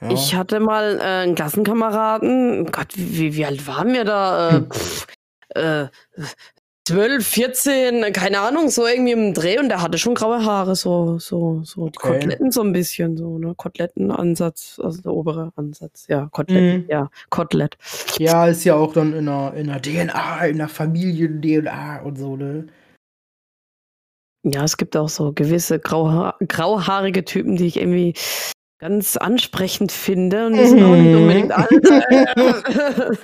Ja. 0.00 0.10
Ich 0.10 0.34
hatte 0.34 0.60
mal 0.60 0.98
äh, 0.98 1.22
einen 1.22 1.34
Klassenkameraden, 1.34 2.66
Gott, 2.72 2.88
wie, 2.96 3.34
wie 3.36 3.46
alt 3.46 3.66
waren 3.66 3.92
wir 3.92 4.04
da? 4.04 4.48
Äh, 4.50 4.52
Hm. 4.54 4.70
pff, 4.70 5.06
äh, 5.50 5.86
12, 6.86 7.26
14, 7.26 8.12
keine 8.12 8.40
Ahnung, 8.40 8.68
so 8.68 8.86
irgendwie 8.86 9.12
im 9.12 9.32
Dreh 9.32 9.58
und 9.58 9.70
der 9.70 9.80
hatte 9.80 9.96
schon 9.96 10.14
graue 10.14 10.44
Haare, 10.44 10.76
so, 10.76 11.18
so, 11.18 11.62
so 11.64 11.88
die 11.88 11.96
Okay. 11.98 12.12
Koteletten 12.12 12.50
so 12.52 12.60
ein 12.62 12.74
bisschen, 12.74 13.16
so, 13.16 13.38
ne? 13.38 13.54
Kotelettenansatz, 13.56 14.78
also 14.84 15.00
der 15.00 15.12
obere 15.12 15.50
Ansatz, 15.56 16.06
ja, 16.08 16.28
Kotelett, 16.30 16.82
Mhm. 16.84 16.90
ja, 16.90 17.08
Kotelett. 17.30 17.78
Ja, 18.18 18.46
ist 18.46 18.64
ja 18.64 18.74
auch 18.74 18.92
dann 18.92 19.14
in 19.14 19.24
der, 19.24 19.54
in 19.54 19.68
der 19.68 19.80
DNA, 19.80 20.44
in 20.46 20.58
der 20.58 20.68
Familien-DNA 20.68 22.02
und 22.02 22.18
so, 22.18 22.36
ne? 22.36 22.66
Ja, 24.46 24.62
es 24.64 24.76
gibt 24.76 24.94
auch 24.94 25.08
so 25.08 25.32
gewisse 25.32 25.78
grauha 25.78 26.34
grauhaarige 26.46 27.24
Typen, 27.24 27.56
die 27.56 27.64
ich 27.66 27.78
irgendwie 27.78 28.12
ganz 28.84 29.16
ansprechend 29.16 29.92
finde 29.92 30.44
und 30.46 30.52
die 30.58 30.66
sind 30.66 30.82
auch 30.84 30.94
nicht 30.94 31.08
Mhm. 31.10 31.16
unbedingt 31.22 31.52
alt. 31.52 31.70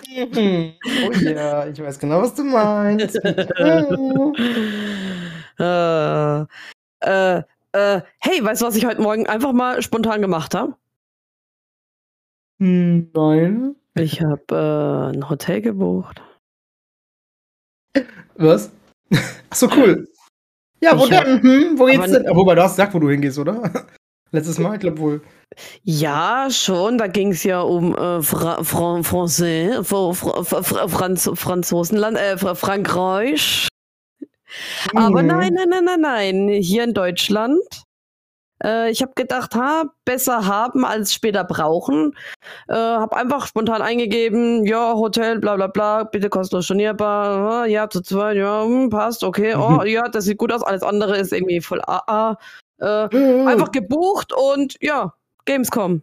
oh 1.06 1.12
ja, 1.20 1.66
ich 1.66 1.78
weiß 1.78 1.98
genau, 1.98 2.22
was 2.22 2.34
du 2.34 2.44
meinst. 2.44 3.14
äh, 5.58 6.40
äh, 7.02 7.42
äh, 7.72 8.00
hey, 8.20 8.42
weißt 8.42 8.62
du, 8.62 8.66
was 8.66 8.74
ich 8.76 8.86
heute 8.86 9.02
Morgen 9.02 9.26
einfach 9.26 9.52
mal 9.52 9.82
spontan 9.82 10.22
gemacht 10.22 10.54
habe? 10.54 10.76
Nein. 12.58 13.76
Ich 13.96 14.22
habe 14.22 14.42
äh, 15.12 15.14
ein 15.14 15.28
Hotel 15.28 15.60
gebucht. 15.60 16.22
Was? 18.36 18.70
Ach 19.12 19.54
so, 19.56 19.68
cool. 19.76 20.08
Ja, 20.80 20.98
wo 20.98 21.04
Ich 21.04 21.12
hab- 21.12 21.24
denn? 21.26 21.42
Hm, 21.42 21.78
wo 21.78 21.84
geht's 21.84 22.10
denn? 22.10 22.24
Wobei, 22.34 22.54
du 22.54 22.62
hast 22.62 22.72
gesagt, 22.76 22.94
wo 22.94 22.98
du 22.98 23.10
hingehst, 23.10 23.38
oder? 23.38 23.70
Letztes 24.32 24.58
Mal, 24.58 24.74
ich 24.76 24.80
glaube 24.80 24.98
wohl. 24.98 25.20
Ja, 25.82 26.48
schon. 26.50 26.98
Da 26.98 27.06
ging 27.06 27.32
es 27.32 27.42
ja 27.42 27.60
um 27.60 27.94
äh, 27.96 28.22
Fra 28.22 28.62
Fra 28.62 29.00
Français, 29.00 29.82
Fra 29.84 30.12
Fra 30.12 30.62
Fra 30.62 30.88
Franz 30.88 31.30
Franzosenland, 31.34 32.16
äh, 32.16 32.38
Fra 32.38 32.54
Frankreich. 32.54 33.68
Aber 34.96 35.22
Mhm. 35.22 35.28
nein, 35.28 35.54
nein, 35.54 35.68
nein, 35.68 35.84
nein, 35.84 36.00
nein. 36.00 36.48
Hier 36.48 36.84
in 36.84 36.94
Deutschland. 36.94 37.60
Äh, 38.62 38.90
ich 38.90 39.00
habe 39.00 39.12
gedacht, 39.14 39.54
ha, 39.54 39.84
besser 40.04 40.46
haben 40.46 40.84
als 40.84 41.14
später 41.14 41.44
brauchen. 41.44 42.14
Äh, 42.68 42.74
habe 42.74 43.16
einfach 43.16 43.46
spontan 43.46 43.80
eingegeben, 43.80 44.66
ja, 44.66 44.94
Hotel, 44.94 45.38
bla 45.38 45.56
bla 45.56 45.68
bla, 45.68 46.04
bitte 46.04 46.28
kostenlos 46.28 46.66
stornierbar. 46.66 47.66
Ja, 47.66 47.88
zu 47.88 48.02
zweit, 48.02 48.36
ja, 48.36 48.64
hm, 48.64 48.90
passt, 48.90 49.24
okay. 49.24 49.54
Oh, 49.54 49.80
Mhm. 49.80 49.86
ja, 49.86 50.08
das 50.08 50.24
sieht 50.24 50.38
gut 50.38 50.52
aus. 50.52 50.62
Alles 50.62 50.82
andere 50.82 51.16
ist 51.16 51.32
irgendwie 51.32 51.60
voll 51.60 51.80
AA. 51.86 52.36
Äh, 52.80 52.86
Äh, 53.14 53.46
einfach 53.46 53.72
gebucht 53.72 54.32
und 54.32 54.76
ja, 54.80 55.12
Gamescom. 55.44 56.02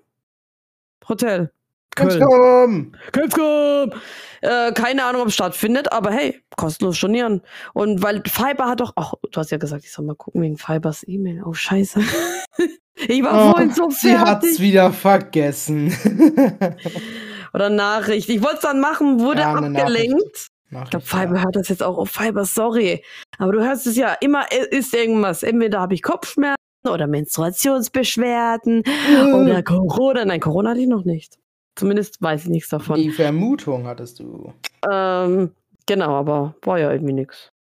Hotel. 1.08 1.52
Köln. 1.96 2.20
Gamescom! 2.20 2.92
Gamescom! 3.12 3.92
Äh, 4.42 4.72
keine 4.74 5.04
Ahnung, 5.04 5.22
ob 5.24 5.28
es 5.30 5.34
stattfindet, 5.34 5.92
aber 5.92 6.12
hey, 6.12 6.40
kostenlos 6.56 6.98
stornieren. 6.98 7.42
Und 7.74 8.04
weil 8.04 8.22
Fiber 8.28 8.68
hat 8.68 8.82
doch, 8.82 8.94
ach, 8.96 9.14
du 9.32 9.40
hast 9.40 9.50
ja 9.52 9.58
gesagt, 9.58 9.84
ich 9.84 9.92
soll 9.92 10.06
mal 10.06 10.16
gucken 10.16 10.42
wegen 10.44 10.58
Fibers 10.58 11.04
E-Mail. 11.08 11.42
Oh, 11.44 11.54
scheiße. 11.54 12.00
ich 12.96 13.24
war 13.24 13.48
Oh, 13.48 13.52
vorhin 13.52 13.72
so 13.74 13.90
sie 13.90 14.16
hat's 14.18 14.46
fertig. 14.46 14.60
wieder 14.60 14.92
vergessen. 14.94 15.92
Oder 17.54 17.70
Nachricht. 17.70 18.30
Ich 18.30 18.42
wollte 18.44 18.56
es 18.58 18.62
dann 18.62 18.80
machen, 18.80 19.20
wurde 19.20 19.42
Ja, 19.42 19.54
abgelenkt. 19.56 20.48
Ich 20.70 20.90
glaube, 20.90 20.90
ja. 20.92 21.00
Fiber 21.00 21.42
hört 21.42 21.56
das 21.56 21.70
jetzt 21.70 21.82
auch. 21.82 21.98
Oh, 21.98 22.06
Fiber, 22.06 22.46
sorry. 22.46 23.04
Aber 23.40 23.54
du 23.54 23.64
hörst 23.66 23.88
es 23.88 23.96
ja 23.96 24.14
immer, 24.20 24.52
ist 24.52 24.94
irgendwas. 24.94 25.42
Entweder 25.42 25.80
habe 25.80 25.94
ich 25.96 26.04
Kopfschmerzen 26.04 26.58
oder 26.94 27.08
Menstruationsbeschwerden 27.08 28.84
Äh. 28.86 29.34
oder 29.34 29.64
Corona. 29.64 30.26
Nein, 30.26 30.40
Corona 30.40 30.72
hatte 30.72 30.82
ich 30.82 30.88
noch 30.88 31.06
nicht. 31.06 31.38
zumindest 31.76 32.22
weiß 32.22 32.44
ich 32.46 32.50
nichts 32.50 32.70
davon. 32.70 32.96
Die 32.96 33.12
Vermutung 33.12 33.86
hattest 33.86 34.20
du. 34.20 34.52
Ähm, 34.90 35.52
genau, 35.86 36.16
aber 36.16 36.56
war 36.64 36.80
ja 36.80 36.92
irgendwie 36.92 37.14
nichts. 37.14 37.52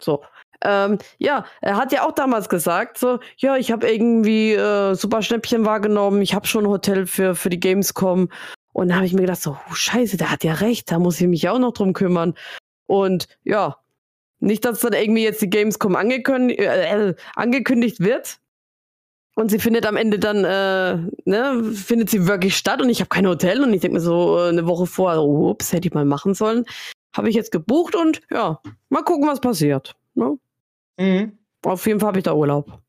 So. 0.00 0.22
Ähm, 0.62 0.98
ja, 1.18 1.44
er 1.62 1.76
hat 1.76 1.92
ja 1.92 2.06
auch 2.06 2.12
damals 2.12 2.48
gesagt, 2.48 2.98
so, 2.98 3.18
ja, 3.38 3.56
ich 3.56 3.70
habe 3.72 3.90
irgendwie 3.90 4.52
äh, 4.54 4.94
super 4.94 5.22
Schnäppchen 5.22 5.64
wahrgenommen, 5.64 6.20
ich 6.22 6.34
habe 6.34 6.46
schon 6.46 6.64
ein 6.64 6.70
Hotel 6.70 7.06
für, 7.06 7.34
für 7.34 7.48
die 7.50 7.60
Gamescom. 7.60 8.28
Und 8.72 8.88
da 8.88 8.96
habe 8.96 9.06
ich 9.06 9.12
mir 9.14 9.22
gedacht, 9.22 9.40
so, 9.42 9.52
oh, 9.70 9.74
scheiße, 9.74 10.16
der 10.18 10.30
hat 10.30 10.44
ja 10.44 10.54
recht, 10.54 10.90
da 10.90 10.98
muss 10.98 11.20
ich 11.20 11.26
mich 11.28 11.48
auch 11.48 11.58
noch 11.58 11.72
drum 11.72 11.92
kümmern. 11.94 12.34
Und 12.86 13.26
ja, 13.44 13.76
nicht, 14.40 14.64
dass 14.64 14.80
dann 14.80 14.92
irgendwie 14.94 15.22
jetzt 15.24 15.42
die 15.42 15.50
Gamescom 15.50 15.96
angekündigt, 15.96 16.60
äh, 16.60 17.14
angekündigt 17.36 18.00
wird. 18.00 18.38
Und 19.40 19.50
sie 19.50 19.58
findet 19.58 19.86
am 19.86 19.96
Ende 19.96 20.18
dann, 20.18 20.44
äh, 20.44 20.98
ne, 21.24 21.64
findet 21.72 22.10
sie 22.10 22.26
wirklich 22.26 22.58
statt 22.58 22.82
und 22.82 22.90
ich 22.90 23.00
habe 23.00 23.08
kein 23.08 23.26
Hotel 23.26 23.62
und 23.64 23.72
ich 23.72 23.80
denke 23.80 23.94
mir 23.94 24.02
so 24.02 24.38
äh, 24.38 24.50
eine 24.50 24.66
Woche 24.66 24.84
vorher, 24.84 25.22
oh, 25.22 25.48
ups, 25.48 25.72
hätte 25.72 25.88
ich 25.88 25.94
mal 25.94 26.04
machen 26.04 26.34
sollen. 26.34 26.66
Habe 27.16 27.30
ich 27.30 27.36
jetzt 27.36 27.50
gebucht 27.50 27.96
und 27.96 28.20
ja, 28.30 28.60
mal 28.90 29.02
gucken, 29.02 29.26
was 29.26 29.40
passiert. 29.40 29.96
Ne? 30.12 30.36
Mhm. 30.98 31.38
Auf 31.64 31.86
jeden 31.86 32.00
Fall 32.00 32.08
habe 32.08 32.18
ich 32.18 32.24
da 32.24 32.34
Urlaub. 32.34 32.82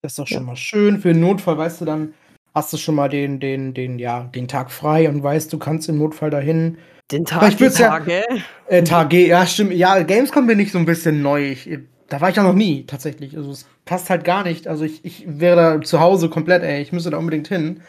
Das 0.00 0.12
ist 0.12 0.18
doch 0.20 0.28
schon 0.28 0.42
ja. 0.42 0.44
mal 0.44 0.56
schön. 0.56 1.00
Für 1.00 1.12
den 1.12 1.22
Notfall 1.22 1.58
weißt 1.58 1.80
du 1.80 1.84
dann, 1.84 2.14
hast 2.54 2.72
du 2.72 2.76
schon 2.76 2.94
mal 2.94 3.08
den, 3.08 3.40
den, 3.40 3.74
den, 3.74 3.98
ja, 3.98 4.30
den 4.32 4.46
Tag 4.46 4.70
frei 4.70 5.08
und 5.08 5.24
weißt, 5.24 5.52
du 5.52 5.58
kannst 5.58 5.88
im 5.88 5.98
Notfall 5.98 6.30
dahin. 6.30 6.78
Den 7.10 7.24
Tag, 7.24 7.56
die 7.56 7.68
Tage? 7.68 8.22
Ja, 8.30 8.36
äh, 8.68 8.84
Tage, 8.84 9.26
ja, 9.26 9.44
stimmt. 9.44 9.72
Ja, 9.72 10.00
Gamescom 10.04 10.46
bin 10.46 10.60
ich 10.60 10.70
so 10.70 10.78
ein 10.78 10.86
bisschen 10.86 11.20
neu. 11.20 11.50
Ich, 11.50 11.68
da 12.10 12.20
war 12.20 12.28
ich 12.28 12.36
ja 12.36 12.42
noch 12.42 12.54
nie, 12.54 12.84
tatsächlich. 12.86 13.36
Also 13.36 13.52
es 13.52 13.66
passt 13.84 14.10
halt 14.10 14.24
gar 14.24 14.42
nicht. 14.42 14.68
Also 14.68 14.84
ich, 14.84 15.04
ich 15.04 15.24
wäre 15.26 15.56
da 15.56 15.80
zu 15.80 16.00
Hause 16.00 16.28
komplett, 16.28 16.62
ey. 16.62 16.82
Ich 16.82 16.92
müsste 16.92 17.10
da 17.10 17.16
unbedingt 17.16 17.48
hin. 17.48 17.80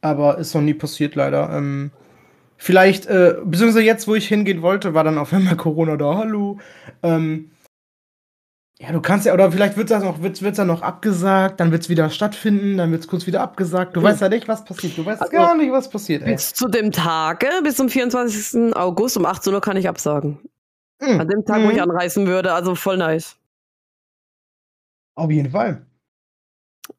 Aber 0.00 0.38
ist 0.38 0.54
noch 0.54 0.62
nie 0.62 0.74
passiert, 0.74 1.14
leider. 1.14 1.50
Ähm, 1.50 1.92
vielleicht, 2.56 3.06
äh, 3.06 3.36
beziehungsweise 3.44 3.84
jetzt, 3.84 4.08
wo 4.08 4.16
ich 4.16 4.28
hingehen 4.28 4.62
wollte, 4.62 4.94
war 4.94 5.04
dann 5.04 5.16
auf 5.16 5.32
einmal 5.32 5.56
Corona 5.56 5.96
da. 5.96 6.16
Hallo. 6.16 6.58
Ähm, 7.02 7.52
ja, 8.80 8.92
du 8.92 9.00
kannst 9.00 9.26
ja, 9.26 9.34
oder 9.34 9.50
vielleicht 9.50 9.76
wird 9.76 9.90
das 9.90 10.04
noch, 10.04 10.22
wird's, 10.22 10.42
wird's 10.42 10.56
dann 10.56 10.68
noch 10.68 10.82
abgesagt, 10.82 11.58
dann 11.58 11.72
wird 11.72 11.82
es 11.82 11.88
wieder 11.88 12.10
stattfinden, 12.10 12.78
dann 12.78 12.92
wird 12.92 13.02
es 13.02 13.08
kurz 13.08 13.26
wieder 13.26 13.40
abgesagt. 13.40 13.96
Du 13.96 14.00
mhm. 14.00 14.04
weißt 14.04 14.20
ja 14.20 14.28
nicht, 14.28 14.46
was 14.48 14.64
passiert. 14.64 14.98
Du 14.98 15.06
weißt 15.06 15.20
also, 15.22 15.32
gar 15.32 15.56
nicht, 15.56 15.72
was 15.72 15.88
passiert. 15.88 16.22
Ey. 16.22 16.34
Bis 16.34 16.52
zu 16.52 16.68
dem 16.68 16.90
Tage, 16.92 17.48
bis 17.62 17.76
zum 17.76 17.88
24. 17.88 18.76
August 18.76 19.16
um 19.16 19.24
18 19.24 19.54
Uhr 19.54 19.60
kann 19.60 19.76
ich 19.76 19.88
absagen. 19.88 20.38
Mhm. 21.00 21.20
An 21.20 21.28
dem 21.28 21.44
Tag, 21.44 21.60
mhm. 21.60 21.66
wo 21.66 21.70
ich 21.70 21.76
mhm. 21.76 21.82
anreisen 21.82 22.26
würde, 22.26 22.52
also 22.52 22.74
voll 22.74 22.96
nice. 22.96 23.36
Auf 25.18 25.30
jeden 25.30 25.50
Fall. 25.50 25.84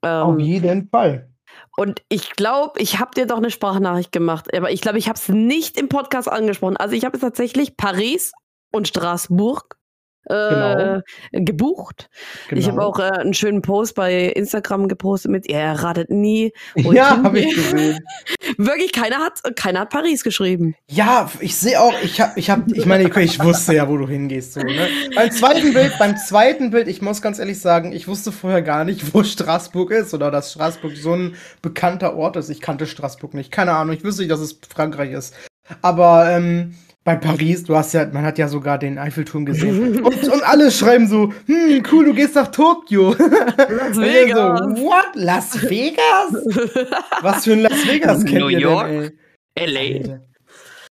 Ähm, 0.04 0.24
Auf 0.24 0.40
jeden 0.40 0.90
Fall. 0.90 1.30
Und 1.78 2.04
ich 2.10 2.32
glaube, 2.32 2.80
ich 2.80 3.00
habe 3.00 3.12
dir 3.16 3.26
doch 3.26 3.38
eine 3.38 3.50
Sprachnachricht 3.50 4.12
gemacht, 4.12 4.54
aber 4.54 4.72
ich 4.72 4.82
glaube, 4.82 4.98
ich 5.00 5.08
habe 5.08 5.18
es 5.18 5.30
nicht 5.30 5.78
im 5.78 5.88
Podcast 5.88 6.30
angesprochen. 6.30 6.78
Also 6.78 6.96
ich 6.96 7.06
habe 7.06 7.18
tatsächlich 7.18 7.78
Paris 7.78 8.34
und 8.72 8.88
Straßburg 8.88 9.78
Genau. 10.28 11.02
äh, 11.32 11.42
gebucht. 11.42 12.10
Genau. 12.50 12.60
Ich 12.60 12.68
habe 12.68 12.86
auch 12.86 13.00
äh, 13.00 13.04
einen 13.04 13.34
schönen 13.34 13.62
Post 13.62 13.96
bei 13.96 14.26
Instagram 14.26 14.88
gepostet 14.88 15.32
mit, 15.32 15.50
ihr 15.50 15.58
erratet 15.58 16.10
nie. 16.10 16.54
ja, 16.76 17.24
habe 17.24 17.40
ich 17.40 17.56
gesehen. 17.56 18.00
Wirklich, 18.58 18.92
keiner 18.92 19.18
hat, 19.18 19.42
keiner 19.56 19.82
hat 19.82 19.90
Paris 19.90 20.24
geschrieben. 20.24 20.76
Ja, 20.88 21.32
ich 21.40 21.56
sehe 21.56 21.80
auch, 21.82 21.94
ich 22.04 22.22
habe, 22.22 22.40
ich 22.40 22.50
habe, 22.50 22.64
ich 22.74 22.86
meine, 22.86 23.10
ich 23.10 23.44
wusste 23.44 23.74
ja, 23.74 23.88
wo 23.88 23.98
du 23.98 24.08
hingehst. 24.08 24.54
So, 24.54 24.62
ne? 24.62 24.88
Beim 25.16 25.32
zweiten 25.32 25.74
Bild, 25.74 25.98
beim 25.98 26.18
zweiten 26.18 26.70
Bild, 26.70 26.88
ich 26.88 27.02
muss 27.02 27.22
ganz 27.22 27.40
ehrlich 27.40 27.60
sagen, 27.60 27.92
ich 27.92 28.08
wusste 28.08 28.32
vorher 28.32 28.62
gar 28.62 28.84
nicht, 28.84 29.14
wo 29.14 29.24
Straßburg 29.24 29.92
ist 29.92 30.14
oder 30.14 30.32
dass 30.32 30.52
Straßburg 30.54 30.96
so 30.96 31.14
ein 31.14 31.36
bekannter 31.62 32.16
Ort 32.16 32.36
ist. 32.36 32.50
Ich 32.50 32.62
kannte 32.62 32.86
Straßburg 32.86 33.34
nicht, 33.34 33.52
keine 33.52 33.74
Ahnung. 33.74 33.96
Ich 33.96 34.04
wusste 34.04 34.22
nicht, 34.22 34.32
dass 34.32 34.42
es 34.42 34.60
Frankreich 34.68 35.12
ist. 35.12 35.34
Aber 35.82 36.30
ähm, 36.30 36.76
bei 37.10 37.16
Paris, 37.16 37.63
du 37.63 37.75
hast 37.75 37.94
ja, 37.94 38.06
man 38.06 38.24
hat 38.24 38.38
ja 38.38 38.48
sogar 38.48 38.78
den 38.78 39.00
Eiffelturm 39.00 39.44
gesehen. 39.44 40.00
und, 40.06 40.28
und 40.28 40.44
alle 40.44 40.70
schreiben 40.70 41.08
so, 41.08 41.34
hm, 41.48 41.82
cool, 41.92 42.06
du 42.06 42.13
gehst 42.13 42.36
nach 42.36 42.50
Tokio. 42.50 43.13
Las 43.18 43.98
Vegas. 43.98 44.60
so, 44.60 44.84
what? 44.84 45.16
Las 45.16 45.60
Vegas? 45.63 46.86
Was 47.22 47.46
für 47.46 47.54
ein 47.54 47.62
Las 47.62 47.88
Vegas 47.88 48.24
kennt 48.24 48.42
New 48.42 48.50
ihr 48.50 48.60
York? 48.60 48.88
denn, 48.88 49.12
ey? 49.56 50.01
LA. 50.04 50.20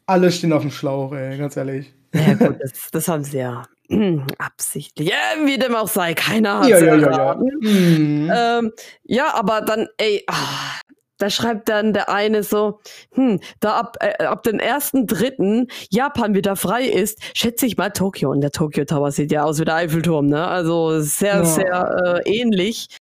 Alle 0.05 0.31
stehen 0.31 0.53
auf 0.53 0.61
dem 0.61 0.69
Schlauch, 0.69 1.13
ey, 1.13 1.35
ganz 1.35 1.57
ehrlich. 1.57 1.91
Ja, 2.13 2.35
gut, 2.35 2.57
das, 2.61 2.91
das 2.91 3.07
haben 3.07 3.23
sie 3.23 3.39
ja 3.39 3.63
absichtlich. 4.37 5.09
Ja, 5.09 5.43
wie 5.45 5.57
dem 5.57 5.73
auch 5.73 5.87
sei, 5.87 6.13
keiner 6.13 6.59
hat 6.59 6.67
ja, 6.67 6.77
ja, 6.77 6.95
ja, 6.95 7.11
ja. 7.11 7.35
Mhm. 7.35 8.31
Ähm, 8.31 8.71
ja, 9.03 9.33
aber 9.33 9.61
dann, 9.61 9.87
ey, 9.97 10.23
ach, 10.27 10.79
da 11.17 11.29
schreibt 11.29 11.69
dann 11.69 11.93
der 11.93 12.09
eine 12.09 12.43
so, 12.43 12.79
hm, 13.13 13.39
da 13.59 13.77
ab, 13.77 13.97
äh, 13.99 14.23
ab 14.23 14.43
dem 14.43 14.59
ersten 14.59 15.07
dritten 15.07 15.67
Japan 15.89 16.33
wieder 16.33 16.55
frei 16.55 16.85
ist, 16.85 17.19
schätze 17.33 17.65
ich 17.65 17.77
mal 17.77 17.89
Tokio. 17.89 18.31
Und 18.31 18.41
der 18.41 18.51
Tokyo 18.51 18.85
Tower 18.85 19.11
sieht 19.11 19.31
ja 19.31 19.43
aus 19.43 19.59
wie 19.59 19.65
der 19.65 19.75
Eiffelturm, 19.75 20.27
ne? 20.27 20.47
Also 20.47 20.99
sehr, 21.01 21.35
ja. 21.35 21.45
sehr 21.45 22.23
äh, 22.25 22.31
ähnlich. 22.31 22.97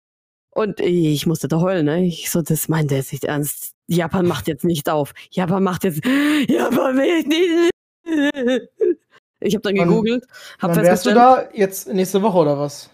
Und 0.55 0.81
ich 0.81 1.27
musste 1.27 1.49
da 1.49 1.61
heulen, 1.61 1.87
ne? 1.87 2.05
Ich 2.05 2.31
so, 2.31 2.43
das 2.43 2.69
meint 2.69 2.93
er 2.93 3.03
sich 3.03 3.25
ernst. 3.25 3.73
Japan 3.89 4.27
macht 4.27 4.49
jetzt 4.49 4.65
nicht 4.65 4.89
auf. 4.91 5.13
Japan 5.31 5.63
macht 5.63 5.85
jetzt, 5.85 6.05
Japan 6.49 6.97
will 6.97 7.23
nicht. 7.25 7.71
Ich 9.45 9.57
habe 9.57 9.63
dann 9.63 9.75
gegoogelt, 9.75 10.25
hab 10.61 10.77
wann 10.77 10.85
wärst 10.85 11.05
du 11.05 11.15
da 11.15 11.49
jetzt 11.53 11.93
nächste 11.93 12.23
Woche 12.23 12.39
oder 12.39 12.59
was? 12.61 12.91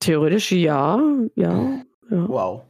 Theoretisch 0.00 0.52
ja, 0.52 1.00
ja. 1.34 1.82
ja. 2.10 2.28
Wow. 2.28 2.62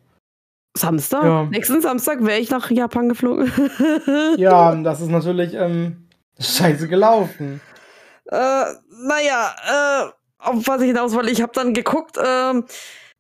Samstag? 0.77 1.25
Ja. 1.25 1.45
Nächsten 1.45 1.81
Samstag 1.81 2.25
wäre 2.25 2.39
ich 2.39 2.51
nach 2.51 2.71
Japan 2.71 3.09
geflogen. 3.09 3.51
ja, 4.37 4.75
das 4.77 5.01
ist 5.01 5.11
natürlich 5.11 5.55
ähm, 5.55 6.09
scheiße 6.39 6.89
gelaufen. 6.89 7.61
Äh, 8.27 8.65
naja, 9.07 9.55
äh, 9.67 10.11
auf 10.39 10.67
was 10.67 10.81
ich 10.81 10.89
hinaus 10.89 11.15
wollte, 11.15 11.31
ich 11.31 11.43
habe 11.43 11.53
dann 11.55 11.75
geguckt, 11.75 12.17
äh, 12.17 12.63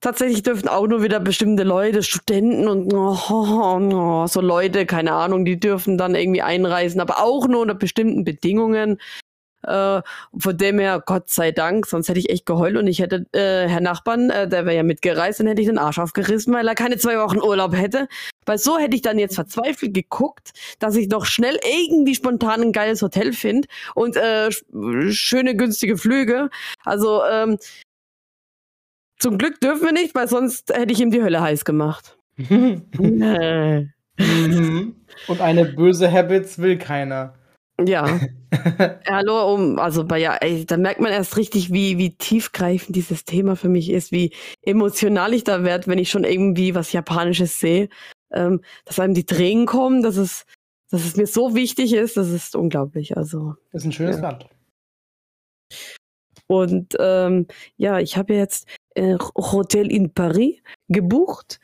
tatsächlich 0.00 0.42
dürfen 0.42 0.68
auch 0.68 0.86
nur 0.86 1.02
wieder 1.02 1.20
bestimmte 1.20 1.62
Leute, 1.62 2.02
Studenten 2.02 2.68
und 2.68 2.92
oh, 2.92 3.16
oh, 3.30 3.78
oh, 3.92 4.26
so 4.26 4.40
Leute, 4.40 4.84
keine 4.86 5.12
Ahnung, 5.12 5.44
die 5.44 5.58
dürfen 5.58 5.96
dann 5.96 6.14
irgendwie 6.14 6.42
einreisen, 6.42 7.00
aber 7.00 7.22
auch 7.22 7.46
nur 7.46 7.60
unter 7.60 7.74
bestimmten 7.74 8.24
Bedingungen. 8.24 8.98
Äh, 9.62 10.02
von 10.36 10.56
dem 10.56 10.78
her, 10.78 11.02
Gott 11.04 11.30
sei 11.30 11.52
Dank, 11.52 11.86
sonst 11.86 12.08
hätte 12.08 12.18
ich 12.18 12.30
echt 12.30 12.46
geheult 12.46 12.76
und 12.76 12.86
ich 12.86 12.98
hätte, 12.98 13.26
äh, 13.32 13.68
Herr 13.68 13.80
Nachbarn, 13.80 14.30
äh, 14.30 14.48
der 14.48 14.66
wäre 14.66 14.76
ja 14.76 14.82
mitgereist, 14.82 15.40
dann 15.40 15.46
hätte 15.46 15.62
ich 15.62 15.68
den 15.68 15.78
Arsch 15.78 15.98
aufgerissen, 15.98 16.52
weil 16.52 16.66
er 16.66 16.74
keine 16.74 16.98
zwei 16.98 17.18
Wochen 17.18 17.38
Urlaub 17.38 17.74
hätte. 17.74 18.08
Weil 18.44 18.58
so 18.58 18.78
hätte 18.78 18.96
ich 18.96 19.02
dann 19.02 19.18
jetzt 19.18 19.34
verzweifelt 19.36 19.94
geguckt, 19.94 20.50
dass 20.78 20.96
ich 20.96 21.08
noch 21.08 21.26
schnell 21.26 21.58
irgendwie 21.64 22.14
spontan 22.14 22.62
ein 22.62 22.72
geiles 22.72 23.02
Hotel 23.02 23.32
finde 23.32 23.68
und 23.94 24.16
äh, 24.16 24.50
schöne, 25.10 25.56
günstige 25.56 25.96
Flüge. 25.96 26.50
Also, 26.84 27.22
ähm, 27.24 27.58
zum 29.18 29.38
Glück 29.38 29.60
dürfen 29.60 29.84
wir 29.84 29.92
nicht, 29.92 30.14
weil 30.16 30.26
sonst 30.26 30.74
hätte 30.74 30.92
ich 30.92 31.00
ihm 31.00 31.12
die 31.12 31.22
Hölle 31.22 31.40
heiß 31.40 31.64
gemacht. 31.64 32.18
und 35.28 35.40
eine 35.40 35.64
böse 35.64 36.10
Habits 36.10 36.58
will 36.58 36.76
keiner. 36.78 37.34
Ja. 37.86 38.20
Hallo, 39.08 39.54
um, 39.54 39.78
also 39.78 40.04
bei 40.04 40.18
ja, 40.18 40.36
ey, 40.36 40.66
da 40.66 40.76
merkt 40.76 41.00
man 41.00 41.12
erst 41.12 41.36
richtig, 41.36 41.72
wie, 41.72 41.98
wie 41.98 42.16
tiefgreifend 42.16 42.94
dieses 42.96 43.24
Thema 43.24 43.56
für 43.56 43.68
mich 43.68 43.90
ist, 43.90 44.12
wie 44.12 44.32
emotional 44.62 45.32
ich 45.32 45.44
da 45.44 45.64
werde, 45.64 45.86
wenn 45.86 45.98
ich 45.98 46.10
schon 46.10 46.24
irgendwie 46.24 46.74
was 46.74 46.92
Japanisches 46.92 47.58
sehe. 47.58 47.88
Ähm, 48.32 48.62
dass 48.84 48.98
einem 48.98 49.14
die 49.14 49.26
Tränen 49.26 49.66
kommen, 49.66 50.02
dass 50.02 50.16
es, 50.16 50.46
dass 50.90 51.04
es 51.04 51.16
mir 51.16 51.26
so 51.26 51.54
wichtig 51.54 51.92
ist, 51.92 52.16
das 52.16 52.30
ist 52.30 52.56
unglaublich. 52.56 53.16
Also. 53.16 53.54
Das 53.72 53.82
ist 53.82 53.86
ein 53.86 53.92
schönes 53.92 54.16
ja. 54.16 54.22
Land. 54.22 54.46
Und 56.46 56.96
ähm, 56.98 57.46
ja, 57.76 57.98
ich 57.98 58.16
habe 58.16 58.34
jetzt 58.34 58.66
äh, 58.94 59.16
Hotel 59.36 59.90
in 59.90 60.12
Paris 60.12 60.60
gebucht 60.88 61.60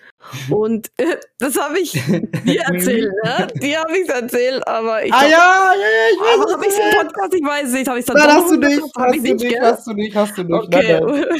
und 0.51 0.91
äh, 0.97 1.17
das 1.39 1.59
habe 1.59 1.81
ich 1.81 1.93
dir 2.45 2.61
erzählt, 2.63 3.13
ne? 3.25 3.47
Dir 3.55 3.81
habe 3.81 3.99
ich 3.99 4.09
erzählt, 4.09 4.67
aber 4.67 5.05
ich. 5.05 5.13
Ah 5.13 5.23
ja, 5.23 5.29
ja, 5.29 5.75
ja, 5.75 6.13
ich 6.13 6.19
weiß. 6.21 6.41
Aber 6.41 6.53
habe 6.53 6.67
ich 6.67 6.79
im 6.79 7.07
Podcast? 7.07 7.35
Ich 7.35 7.45
weiß 7.45 7.73
nicht. 7.73 7.89
Habe 7.89 7.99
ich 7.99 8.05
dann 8.05 8.17
Nein, 8.17 8.29
hast 8.29 8.51
du 8.51 8.57
nicht. 8.57 8.83
Hast 8.97 9.17
du 9.17 9.21
nicht, 9.21 9.41
nicht 9.41 9.61
hast 9.61 9.87
du 9.87 9.93
nicht, 9.93 10.17
hast 10.17 10.39
du 10.39 10.43
nicht. 10.43 10.55
Okay. 10.55 11.01
Nein, 11.01 11.25
nein. 11.29 11.39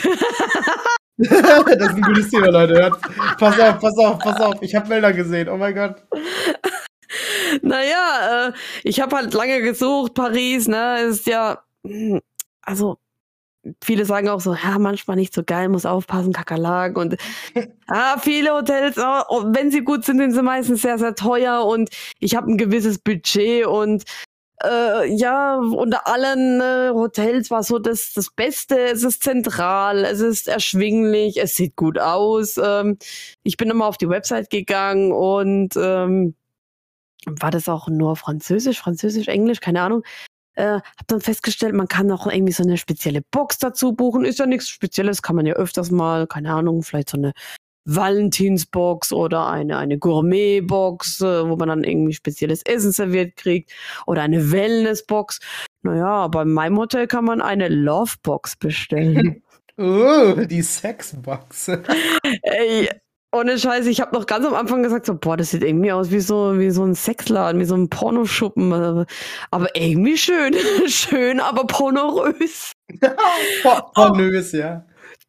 das 1.79 1.89
ist 1.89 1.97
ein 1.97 2.03
gutes 2.03 2.31
Thema, 2.31 2.51
Leute. 2.51 2.93
Pass 3.39 3.59
auf, 3.59 3.81
pass 3.81 3.99
auf, 3.99 4.19
pass 4.19 4.41
auf. 4.41 4.55
Ich 4.61 4.75
habe 4.75 4.89
Bilder 4.89 5.13
gesehen. 5.13 5.49
Oh 5.49 5.57
mein 5.57 5.75
Gott. 5.75 5.97
Naja, 7.63 8.49
äh, 8.49 8.53
ich 8.85 9.01
habe 9.01 9.17
halt 9.17 9.33
lange 9.33 9.63
gesucht. 9.63 10.13
Paris, 10.13 10.69
ne? 10.69 11.01
Ist 11.09 11.27
ja. 11.27 11.63
Hm, 11.83 12.21
also, 12.61 12.99
viele 13.83 14.05
sagen 14.05 14.29
auch 14.29 14.41
so, 14.41 14.55
ja, 14.55 14.79
manchmal 14.79 15.17
nicht 15.17 15.35
so 15.35 15.43
geil, 15.45 15.69
muss 15.69 15.87
aufpassen, 15.87 16.33
Kakerlaken 16.33 16.97
und 16.97 17.17
ja, 17.89 18.17
viele 18.21 18.53
Hotels, 18.55 18.97
oh, 18.99 19.45
wenn 19.53 19.71
sie 19.71 19.83
gut 19.83 20.05
sind, 20.05 20.19
sind 20.19 20.33
sie 20.33 20.43
meistens 20.43 20.83
sehr, 20.83 20.99
sehr 20.99 21.15
teuer 21.15 21.65
und 21.65 21.91
ich 22.21 22.37
habe 22.37 22.51
ein 22.51 22.59
gewisses 22.59 22.99
Budget 22.99 23.67
und 23.67 24.05
äh, 24.63 25.07
ja, 25.15 25.57
unter 25.57 26.07
allen 26.07 26.61
äh, 26.61 26.91
Hotels 26.93 27.51
war 27.51 27.63
so 27.63 27.79
das, 27.79 28.13
das 28.13 28.31
Beste, 28.31 28.79
es 28.79 29.05
ist 29.05 29.23
zentral, 29.23 30.05
es 30.05 30.21
ist 30.21 30.49
erschwinglich, 30.49 31.41
es 31.41 31.55
sieht 31.55 31.77
gut 31.77 31.99
aus. 31.99 32.59
Ähm, 32.63 32.99
ich 33.45 33.57
bin 33.57 33.71
immer 33.71 33.87
auf 33.87 33.99
die 33.99 34.09
Website 34.09 34.51
gegangen 34.51 35.13
und 35.13 35.77
ähm, 35.77 36.35
war 37.27 37.51
das 37.51 37.69
auch 37.69 37.89
nur 37.89 38.17
Französisch, 38.17 38.81
Französisch, 38.81 39.29
Englisch, 39.29 39.61
keine 39.61 39.83
Ahnung. 39.83 40.03
Äh, 40.59 40.81
hab 40.81 41.07
dann 41.07 41.21
festgestellt, 41.21 41.73
man 41.73 41.87
kann 41.87 42.11
auch 42.11 42.27
irgendwie 42.27 42.53
so 42.53 42.65
eine 42.65 42.79
spezielle 42.79 43.23
Box 43.31 43.59
dazu 43.59 43.93
buchen. 43.93 44.25
Ist 44.25 44.41
ja 44.41 44.47
nichts 44.47 44.69
Spezielles, 44.69 45.23
kann 45.23 45.37
man 45.37 45.47
ja 45.47 45.55
öfters 45.55 45.93
mal, 45.93 46.27
keine 46.27 46.53
Ahnung, 46.53 46.83
vielleicht 46.83 47.11
so 47.11 47.17
eine 47.17 47.33
Valentinsbox 47.85 49.13
oder 49.13 49.47
eine, 49.47 49.79
eine 49.79 49.99
Gourmetbox, 49.99 51.21
äh, 51.21 51.49
wo 51.49 51.55
man 51.55 51.69
dann 51.69 51.85
irgendwie 51.85 52.13
spezielles 52.13 52.63
Essen 52.63 52.91
serviert 52.91 53.37
kriegt 53.37 53.73
oder 54.07 54.23
eine 54.23 54.51
Wellnessbox. 54.51 55.39
Naja, 55.83 56.27
bei 56.27 56.45
meinem 56.45 56.77
Hotel 56.77 57.07
kann 57.07 57.25
man 57.25 57.41
eine 57.41 57.69
Lovebox 57.69 58.57
bestellen. 58.57 59.45
oh, 59.77 60.35
die 60.51 60.63
Sexbox. 60.63 61.69
Ey, 62.43 62.89
ohne 63.33 63.59
Scheiß, 63.59 63.87
ich 63.87 64.01
habe 64.01 64.17
noch 64.17 64.27
ganz 64.27 64.47
am 64.47 64.55
Anfang 64.55 64.83
gesagt, 64.83 65.07
so, 65.07 65.15
boah, 65.15 65.37
das 65.37 65.51
sieht 65.51 65.63
irgendwie 65.63 65.93
aus 65.93 66.11
wie 66.11 66.21
so, 66.21 66.59
wie 66.59 66.71
so 66.71 66.85
ein 66.85 66.95
Sexladen, 66.95 67.61
wie 67.61 67.67
so 67.67 67.75
ein 67.75 67.89
Pornoschuppen. 67.89 69.07
Aber 69.51 69.77
irgendwie 69.77 70.17
schön. 70.17 70.55
schön, 70.87 71.41
aber 71.41 71.65
pornorös. 71.67 72.73
pornös, 73.95 74.53
ja. 74.53 74.85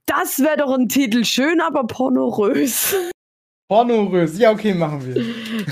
Das 0.06 0.40
wäre 0.40 0.58
doch 0.58 0.74
ein 0.74 0.88
Titel. 0.88 1.24
Schön, 1.26 1.60
aber 1.62 1.86
pornorös. 1.86 2.96
Pornorös. 3.68 4.40
Ja, 4.40 4.52
okay, 4.52 4.74
machen 4.74 5.06
wir. 5.06 5.24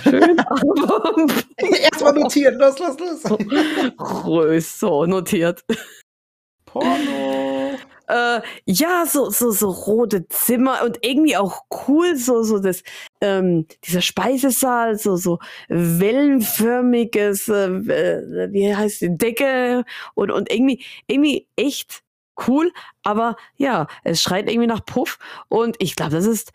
Schön, 0.04 0.40
aber. 0.46 1.16
Erstmal 1.82 2.14
notiert. 2.14 2.60
Los, 2.60 2.78
los, 2.78 2.98
los. 3.00 4.28
Rös, 4.28 4.80
so, 4.80 5.06
notiert. 5.06 5.64
Porno. 6.66 7.47
Äh, 8.08 8.42
ja, 8.66 9.06
so, 9.06 9.30
so, 9.30 9.52
so 9.52 9.70
rote 9.70 10.28
Zimmer 10.30 10.84
und 10.84 11.00
irgendwie 11.02 11.38
auch 11.38 11.64
cool, 11.88 12.16
so, 12.16 12.44
so 12.44 12.60
das, 12.60 12.84
ähm, 13.22 13.68
dieser 13.84 14.02
Speisesaal, 14.02 14.98
so, 14.98 15.18
so 15.18 15.40
wellenförmiges, 15.68 17.50
äh, 17.50 18.52
wie 18.52 18.76
heißt 18.76 19.02
die 19.02 19.18
Decke 19.18 19.84
und, 20.16 20.32
und 20.32 20.52
irgendwie, 20.52 20.84
irgendwie 21.08 21.48
echt 21.56 22.04
cool, 22.48 22.72
aber 23.04 23.36
ja, 23.58 23.88
es 24.04 24.22
schreit 24.22 24.50
irgendwie 24.50 24.68
nach 24.68 24.86
Puff 24.86 25.20
und 25.50 25.76
ich 25.80 25.96
glaube, 25.96 26.12
das 26.12 26.26
ist 26.26 26.52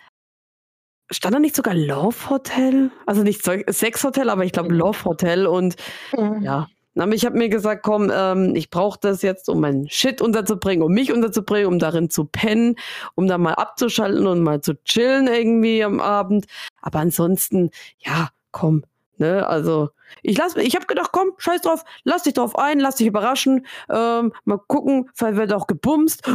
stand 1.11 1.35
da 1.35 1.39
nicht 1.39 1.55
sogar 1.55 1.75
Love 1.75 2.31
Hotel? 2.31 2.91
Also 3.07 3.23
nicht 3.23 3.43
Sex 3.43 4.05
Hotel, 4.05 4.31
aber 4.31 4.45
ich 4.45 4.53
glaube 4.53 4.71
mhm. 4.71 4.79
Love 4.79 5.05
Hotel 5.05 5.47
und 5.47 5.77
mhm. 6.17 6.43
ja, 6.43 6.67
aber 6.95 7.15
ich 7.15 7.25
habe 7.25 7.39
mir 7.39 7.49
gesagt, 7.49 7.83
komm, 7.83 8.11
ähm, 8.15 8.55
ich 8.55 8.71
brauche 8.71 8.99
das 9.01 9.23
jetzt, 9.23 9.49
um 9.49 9.61
mein 9.61 9.89
Shit 9.89 10.21
unterzubringen, 10.21 10.85
um 10.85 10.93
mich 10.93 11.13
unterzubringen, 11.13 11.67
um 11.69 11.79
darin 11.79 12.11
zu 12.11 12.25
pennen, 12.27 12.77
um 13.15 13.27
da 13.27 13.39
mal 13.39 13.55
abzuschalten 13.55 14.27
und 14.27 14.43
mal 14.43 14.61
zu 14.61 14.75
chillen 14.85 15.27
irgendwie 15.27 15.83
am 15.83 16.01
Abend. 16.01 16.47
Aber 16.83 16.99
ansonsten, 16.99 17.71
ja, 17.99 18.29
komm, 18.51 18.85
ne, 19.17 19.47
also 19.47 19.89
ich 20.23 20.37
lass, 20.37 20.57
ich 20.57 20.75
habe 20.75 20.87
gedacht, 20.87 21.11
komm, 21.13 21.33
scheiß 21.39 21.63
drauf, 21.63 21.85
lass 22.05 22.25
dich 22.25 22.35
drauf 22.35 22.59
ein, 22.59 22.79
lass 22.79 22.97
dich 22.97 23.07
überraschen, 23.07 23.67
ähm, 23.91 24.33
mal 24.45 24.59
gucken, 24.59 25.09
vielleicht 25.15 25.37
wird 25.37 25.53
auch 25.55 25.67
gebumst. 25.67 26.23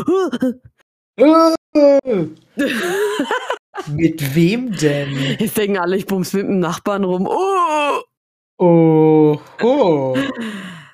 mit 3.88 4.36
wem 4.36 4.72
denn? 4.72 5.16
Jetzt 5.40 5.58
denken 5.58 5.78
alle, 5.78 5.98
ich 5.98 6.08
bums 6.08 6.34
mit 6.34 6.48
dem 6.48 6.60
Nachbarn 6.60 7.04
rum. 7.04 7.28
Oh! 7.30 8.02
Oh, 8.58 9.40
oh. 9.62 10.18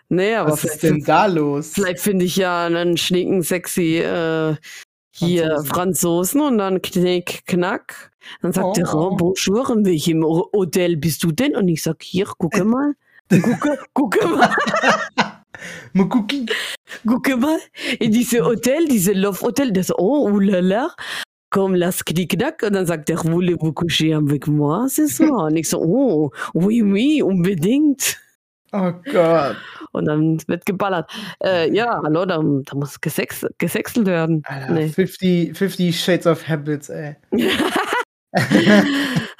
Nee, 0.09 0.35
aber 0.35 0.51
Was 0.51 0.63
ist 0.63 0.83
denn 0.83 1.03
da 1.03 1.25
los? 1.25 1.71
Vielleicht 1.73 1.99
finde 1.99 2.25
ich 2.25 2.35
ja 2.35 2.67
einen 2.67 2.97
schnicken 2.97 3.41
sexy 3.41 3.97
äh, 3.97 4.55
hier 5.09 5.43
Franzosen. 5.43 5.65
Franzosen 5.65 6.41
und 6.41 6.57
dann 6.59 6.81
knick, 6.83 7.47
knack. 7.47 8.11
Dann 8.43 8.53
sagt 8.53 8.77
oh. 8.77 8.79
er, 8.79 8.93
oh, 8.93 9.15
bonjour, 9.15 9.67
in 9.71 9.85
welchem 9.85 10.23
Hotel 10.23 10.97
bist 10.97 11.23
du 11.23 11.31
denn? 11.31 11.55
Und 11.55 11.67
ich 11.67 11.81
sag, 11.81 12.03
hier, 12.03 12.27
gucke 12.37 12.63
mal. 12.63 12.93
Gucke, 13.27 13.79
gucke 13.93 14.27
mal. 14.27 14.55
mal 15.93 16.09
gucken. 16.09 16.45
Gucke 17.07 17.35
mal. 17.35 17.57
In 17.99 18.11
diese 18.11 18.45
Hotel, 18.45 18.85
diese 18.87 19.13
Love 19.13 19.41
Hotel, 19.41 19.71
das, 19.71 19.91
oh, 19.97 20.29
ulala 20.29 20.93
komm, 21.53 21.75
lass 21.75 22.03
knickknack. 22.03 22.63
Und 22.63 22.73
dann 22.73 22.85
sagt 22.85 23.07
der, 23.07 23.17
voulez-vous 23.17 23.71
coucher 23.71 24.17
avec 24.17 24.47
moi? 24.47 24.87
C'est 24.89 25.07
ça. 25.07 25.25
Und 25.25 25.55
ich 25.55 25.69
so, 25.69 25.79
oh, 25.79 26.31
oui, 26.53 26.81
oui, 26.81 27.21
unbedingt. 27.21 28.17
Oh 28.73 28.91
Gott. 29.11 29.55
Und 29.91 30.05
dann 30.05 30.41
wird 30.47 30.65
geballert. 30.65 31.09
Äh, 31.43 31.71
ja, 31.71 32.01
hallo, 32.03 32.25
da, 32.25 32.37
da 32.37 32.75
muss 32.75 32.99
gesex, 32.99 33.45
gesexelt 33.59 34.07
werden. 34.07 34.41
Alter, 34.45 34.73
nee. 34.73 34.89
50, 34.89 35.55
50 35.55 35.97
Shades 35.97 36.25
of 36.25 36.47
Habits, 36.47 36.89
ey. 36.89 37.15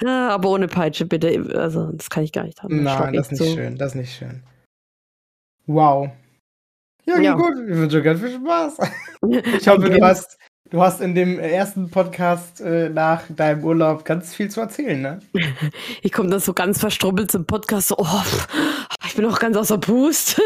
ja, 0.01 0.29
aber 0.29 0.49
ohne 0.49 0.67
Peitsche, 0.67 1.05
bitte. 1.07 1.43
Also, 1.55 1.91
das 1.93 2.11
kann 2.11 2.23
ich 2.23 2.31
gar 2.31 2.43
nicht 2.43 2.61
haben. 2.61 2.83
Nein, 2.83 3.13
das 3.13 3.31
ist 3.31 3.39
nicht 3.39 3.49
so. 3.49 3.55
schön. 3.55 3.75
Das 3.75 3.93
ist 3.93 3.95
nicht 3.95 4.15
schön. 4.15 4.43
Wow. 5.65 6.11
Ja, 7.05 7.19
ja. 7.19 7.33
gut. 7.33 7.53
Ich 7.67 7.75
wünsche 7.75 8.03
ganz 8.03 8.19
viel 8.19 8.35
Spaß. 8.35 8.77
Ich 9.57 9.67
hoffe, 9.69 9.89
du 9.89 10.01
hast, 10.01 10.37
Du 10.73 10.81
hast 10.81 11.01
in 11.01 11.13
dem 11.13 11.37
ersten 11.37 11.91
Podcast 11.91 12.59
äh, 12.59 12.89
nach 12.89 13.25
deinem 13.29 13.63
Urlaub 13.63 14.05
ganz 14.05 14.33
viel 14.33 14.49
zu 14.49 14.59
erzählen, 14.59 14.99
ne? 14.99 15.19
Ich 16.01 16.11
komme 16.11 16.29
dann 16.29 16.39
so 16.39 16.51
ganz 16.51 16.79
verstrubbelt 16.79 17.29
zum 17.29 17.45
Podcast, 17.45 17.89
so, 17.89 17.95
oh, 17.99 18.23
ich 19.05 19.13
bin 19.13 19.23
auch 19.27 19.37
ganz 19.37 19.55
außer 19.55 19.77
Pust. 19.77 20.41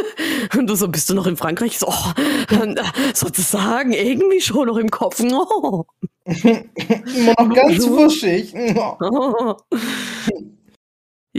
Und 0.57 0.67
du 0.67 0.75
so, 0.75 0.89
bist 0.89 1.09
du 1.09 1.13
noch 1.13 1.27
in 1.27 1.37
Frankreich? 1.37 1.79
So, 1.79 1.87
oh, 1.87 2.75
sozusagen, 3.13 3.93
irgendwie 3.93 4.41
schon 4.41 4.67
noch 4.67 4.75
im 4.75 4.91
Kopf. 4.91 5.23
Oh. 5.31 5.85
Immer 6.25 7.33
noch 7.39 7.55
ganz 7.55 7.87
wuschig. 7.87 8.53
Oh. 8.99 9.55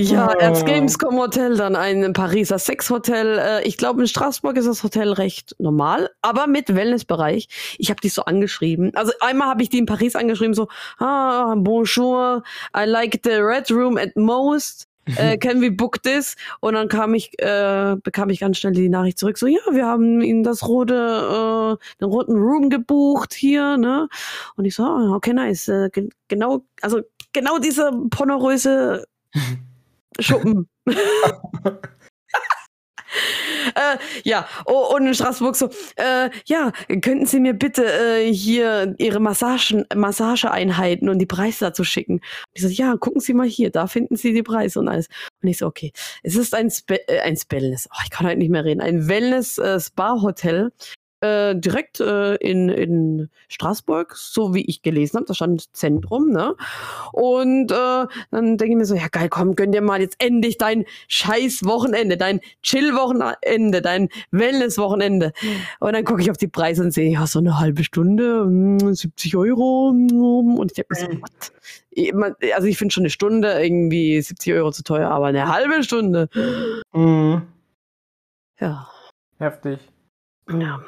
Ja, 0.01 0.29
oh. 0.33 0.39
als 0.39 0.65
Gamescom 0.65 1.19
Hotel, 1.19 1.57
dann 1.57 1.75
ein 1.75 2.13
Pariser 2.13 2.61
Sexhotel. 2.61 3.37
Äh, 3.37 3.67
ich 3.67 3.77
glaube, 3.77 4.01
in 4.03 4.07
Straßburg 4.07 4.57
ist 4.57 4.69
das 4.69 4.85
Hotel 4.85 5.13
recht 5.13 5.57
normal, 5.59 6.09
aber 6.23 6.47
mit 6.47 6.73
Wellnessbereich. 6.73 7.49
Ich 7.79 7.91
habe 7.91 8.01
die 8.01 8.09
so 8.09 8.25
angeschrieben. 8.25 8.95
Also 8.95 9.13
einmal 9.19 9.49
habe 9.49 9.63
ich 9.65 9.71
die 9.71 9.79
in 9.79 9.87
Paris 9.87 10.15
angeschrieben, 10.15 10.55
so, 10.55 10.69
ah, 10.99 11.57
bonjour, 11.57 12.45
I 12.77 12.85
like 12.85 13.23
the 13.25 13.41
red 13.41 13.69
room 13.73 13.99
at 13.99 14.15
most. 14.15 14.87
Äh, 15.17 15.37
can 15.39 15.61
we 15.61 15.73
book 15.73 16.01
this? 16.05 16.37
Und 16.61 16.75
dann 16.75 16.87
kam 16.87 17.13
ich, 17.15 17.33
äh, 17.43 17.97
bekam 18.01 18.31
ich 18.31 18.39
ganz 18.39 18.59
schnell 18.59 18.75
die 18.75 18.89
Nachricht 18.89 19.19
zurück, 19.19 19.37
so, 19.37 19.49
ja, 19.49 19.59
wir 19.73 19.85
haben 19.85 20.21
Ihnen 20.21 20.45
das 20.45 20.69
rote, 20.69 20.95
äh, 20.95 21.99
den 22.01 22.09
roten 22.09 22.37
Room 22.37 22.71
gebucht 22.71 23.35
hier, 23.35 23.77
ne? 23.77 24.09
Und 24.55 24.65
ich 24.65 24.77
so, 24.77 24.85
oh, 24.85 25.15
okay, 25.17 25.33
nice. 25.33 25.67
Äh, 25.67 25.91
genau, 26.29 26.61
also 26.83 27.01
genau 27.33 27.59
diese 27.59 27.91
pornoröse 28.11 29.05
Schuppen. 30.21 30.69
äh, 33.75 33.97
ja, 34.25 34.47
oh, 34.67 34.95
und 34.95 35.07
in 35.07 35.15
Straßburg 35.15 35.57
so, 35.57 35.71
äh, 35.97 36.31
ja, 36.47 36.73
könnten 37.01 37.27
Sie 37.27 37.41
mir 37.41 37.55
bitte 37.55 37.85
äh, 37.85 38.33
hier 38.33 38.95
Ihre 38.99 39.21
Massagen, 39.21 39.85
Massageeinheiten 39.95 41.09
und 41.09 41.19
die 41.19 41.27
Preise 41.27 41.67
dazu 41.67 41.85
schicken? 41.85 42.15
Und 42.15 42.23
ich 42.55 42.63
so, 42.63 42.69
ja, 42.69 42.97
gucken 42.97 43.21
Sie 43.21 43.35
mal 43.35 43.47
hier, 43.47 43.71
da 43.71 43.87
finden 43.87 44.17
Sie 44.17 44.33
die 44.33 44.43
Preise 44.43 44.79
und 44.81 44.89
alles. 44.89 45.09
Und 45.43 45.49
ich 45.49 45.59
so, 45.59 45.67
okay, 45.67 45.93
es 46.23 46.37
ist 46.37 46.55
ein, 46.55 46.71
Spe 46.71 47.07
äh, 47.09 47.21
ein 47.21 47.37
Spellness, 47.37 47.89
oh, 47.93 48.01
ich 48.05 48.11
kann 48.11 48.27
heute 48.27 48.39
nicht 48.39 48.51
mehr 48.51 48.65
reden, 48.65 48.81
ein 48.81 49.09
Wellness-Spa-Hotel 49.09 50.73
äh, 51.21 51.55
direkt 51.57 52.01
äh, 52.01 52.37
in, 52.37 52.69
in 52.69 53.29
Straßburg, 53.49 54.15
so 54.17 54.55
wie 54.55 54.65
ich 54.65 54.83
gelesen 54.83 55.17
habe, 55.17 55.27
da 55.27 55.35
stand 55.35 55.75
Zentrum, 55.77 56.31
ne? 56.31 56.55
Und 57.13 57.73
äh, 57.73 58.07
dann 58.31 58.57
denke 58.57 58.69
ich 58.69 58.77
mir 58.77 58.85
so, 58.85 58.95
ja 58.95 59.09
geil, 59.09 59.29
komm, 59.29 59.57
gönn 59.57 59.73
dir 59.73 59.81
mal 59.81 60.01
jetzt 60.01 60.23
endlich 60.23 60.59
dein 60.59 60.85
scheiß 61.09 61.65
Wochenende, 61.65 62.17
dein 62.17 62.41
Chill-Wochenende, 62.63 63.83
dein 63.83 64.09
Wellness-Wochenende. 64.31 65.33
Und 65.81 65.93
dann 65.93 66.05
gucke 66.05 66.23
ich 66.23 66.31
auf 66.31 66.37
die 66.37 66.49
Preise 66.49 66.83
und 66.83 66.93
sehe, 66.93 67.11
ja, 67.11 67.27
so 67.27 67.41
eine 67.41 67.59
halbe 67.59 67.85
Stunde, 67.85 68.47
70 68.95 69.33
hm, 69.33 69.41
Euro. 69.41 69.91
Hm, 69.91 70.59
und 70.59 70.71
ich 70.71 70.77
denke 70.77 70.95
mir 70.95 71.01
so, 71.01 71.09
mhm. 71.09 71.23
what? 71.23 72.53
Also 72.55 72.69
ich 72.69 72.79
finde 72.79 72.93
schon 72.93 73.03
eine 73.03 73.11
Stunde 73.11 73.61
irgendwie 73.61 74.21
70 74.21 74.55
Euro 74.55 74.71
zu 74.71 74.85
teuer, 74.85 75.11
aber 75.11 75.27
eine 75.27 75.49
halbe 75.49 75.83
Stunde. 75.83 76.29
Mhm. 76.93 77.43
Ja. 78.61 78.89
Heftig. 79.39 79.81
Ja. 80.49 80.81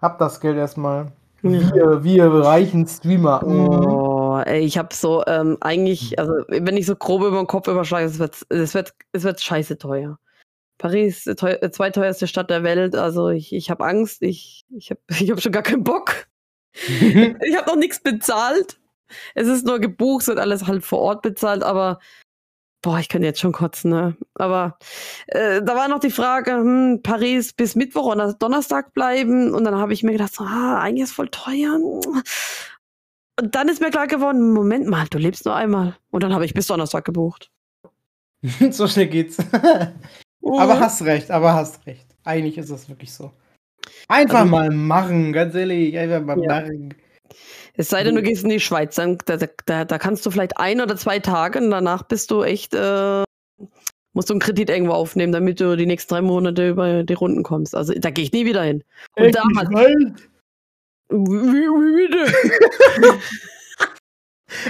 Hab 0.00 0.18
das 0.18 0.40
Geld 0.40 0.56
erstmal. 0.56 1.12
Wir, 1.42 2.02
wir 2.02 2.32
reichen 2.32 2.86
Streamer. 2.86 3.42
Oh, 3.44 4.40
ey, 4.44 4.60
ich 4.60 4.76
hab 4.76 4.92
so, 4.92 5.24
ähm, 5.26 5.56
eigentlich, 5.60 6.18
also 6.18 6.32
wenn 6.48 6.76
ich 6.76 6.86
so 6.86 6.96
grob 6.96 7.22
über 7.22 7.38
den 7.38 7.46
Kopf 7.46 7.68
überschlage, 7.68 8.06
es 8.06 8.18
wird, 8.18 8.44
es 8.48 8.74
wird, 8.74 8.94
es 9.12 9.22
wird 9.22 9.40
scheiße 9.40 9.78
teuer. 9.78 10.18
Paris, 10.78 11.24
teuer, 11.36 11.70
zweiteuerste 11.70 12.26
Stadt 12.26 12.50
der 12.50 12.62
Welt, 12.62 12.94
also 12.94 13.28
ich, 13.28 13.52
ich 13.52 13.70
habe 13.70 13.84
Angst, 13.84 14.22
ich, 14.22 14.64
ich 14.70 14.90
habe 14.90 15.00
ich 15.08 15.30
hab 15.30 15.40
schon 15.40 15.52
gar 15.52 15.62
keinen 15.62 15.84
Bock. 15.84 16.26
ich 16.74 17.56
habe 17.56 17.66
noch 17.66 17.76
nichts 17.76 18.00
bezahlt. 18.00 18.78
Es 19.34 19.48
ist 19.48 19.64
nur 19.64 19.78
gebucht, 19.78 20.22
es 20.22 20.28
wird 20.28 20.38
alles 20.38 20.66
halt 20.66 20.84
vor 20.84 21.00
Ort 21.00 21.22
bezahlt, 21.22 21.62
aber 21.62 21.98
Boah, 22.80 22.98
ich 23.00 23.08
könnte 23.08 23.26
jetzt 23.26 23.40
schon 23.40 23.52
kotzen, 23.52 23.90
ne? 23.90 24.16
Aber 24.34 24.78
äh, 25.26 25.60
da 25.62 25.74
war 25.74 25.88
noch 25.88 25.98
die 25.98 26.10
Frage, 26.10 26.52
hm, 26.52 27.00
Paris 27.02 27.52
bis 27.52 27.74
Mittwoch 27.74 28.06
oder 28.06 28.34
Donnerstag 28.34 28.94
bleiben. 28.94 29.52
Und 29.54 29.64
dann 29.64 29.74
habe 29.74 29.92
ich 29.92 30.04
mir 30.04 30.12
gedacht, 30.12 30.34
so, 30.34 30.44
ah, 30.44 30.78
eigentlich 30.78 31.04
ist 31.04 31.12
voll 31.12 31.28
teuer. 31.28 31.74
Und 31.74 33.54
dann 33.54 33.68
ist 33.68 33.80
mir 33.80 33.90
klar 33.90 34.06
geworden, 34.06 34.52
Moment 34.52 34.86
mal, 34.86 35.06
du 35.08 35.18
lebst 35.18 35.44
nur 35.44 35.56
einmal. 35.56 35.96
Und 36.10 36.22
dann 36.22 36.32
habe 36.32 36.44
ich 36.44 36.54
bis 36.54 36.68
Donnerstag 36.68 37.04
gebucht. 37.04 37.50
so 38.70 38.86
schnell 38.86 39.08
geht's. 39.08 39.38
aber 40.42 40.80
hast 40.80 41.02
recht, 41.02 41.30
aber 41.30 41.54
hast 41.54 41.84
recht. 41.86 42.06
Eigentlich 42.24 42.58
ist 42.58 42.70
es 42.70 42.88
wirklich 42.88 43.12
so. 43.12 43.32
Einfach 44.06 44.40
also, 44.40 44.50
mal 44.50 44.70
machen, 44.70 45.32
ganz 45.32 45.54
ehrlich, 45.54 45.96
einfach 45.98 46.22
mal 46.22 46.40
ja. 46.40 46.60
machen. 46.60 46.94
Es 47.74 47.88
sei 47.88 48.02
denn, 48.04 48.14
du 48.14 48.22
gehst 48.22 48.42
in 48.42 48.50
die 48.50 48.60
Schweiz, 48.60 48.96
dann 48.96 49.18
da, 49.26 49.36
da, 49.66 49.84
da, 49.84 49.98
kannst 49.98 50.26
du 50.26 50.30
vielleicht 50.30 50.56
ein 50.58 50.80
oder 50.80 50.96
zwei 50.96 51.18
Tage 51.18 51.58
und 51.60 51.70
danach 51.70 52.02
bist 52.04 52.30
du 52.30 52.42
echt, 52.42 52.74
äh, 52.74 53.22
musst 54.12 54.30
du 54.30 54.34
einen 54.34 54.40
Kredit 54.40 54.70
irgendwo 54.70 54.92
aufnehmen, 54.92 55.32
damit 55.32 55.60
du 55.60 55.76
die 55.76 55.86
nächsten 55.86 56.14
drei 56.14 56.22
Monate 56.22 56.70
über 56.70 57.04
die 57.04 57.14
Runden 57.14 57.42
kommst. 57.42 57.74
Also 57.74 57.92
da 57.96 58.10
gehe 58.10 58.24
ich 58.24 58.32
nie 58.32 58.46
wieder 58.46 58.62
hin. 58.62 58.82
Und 59.16 59.26
echt, 59.26 59.36
da 59.36 59.42
hat, 59.56 59.68
wie, 61.10 61.16
wie 61.16 62.08
bitte? 62.08 63.18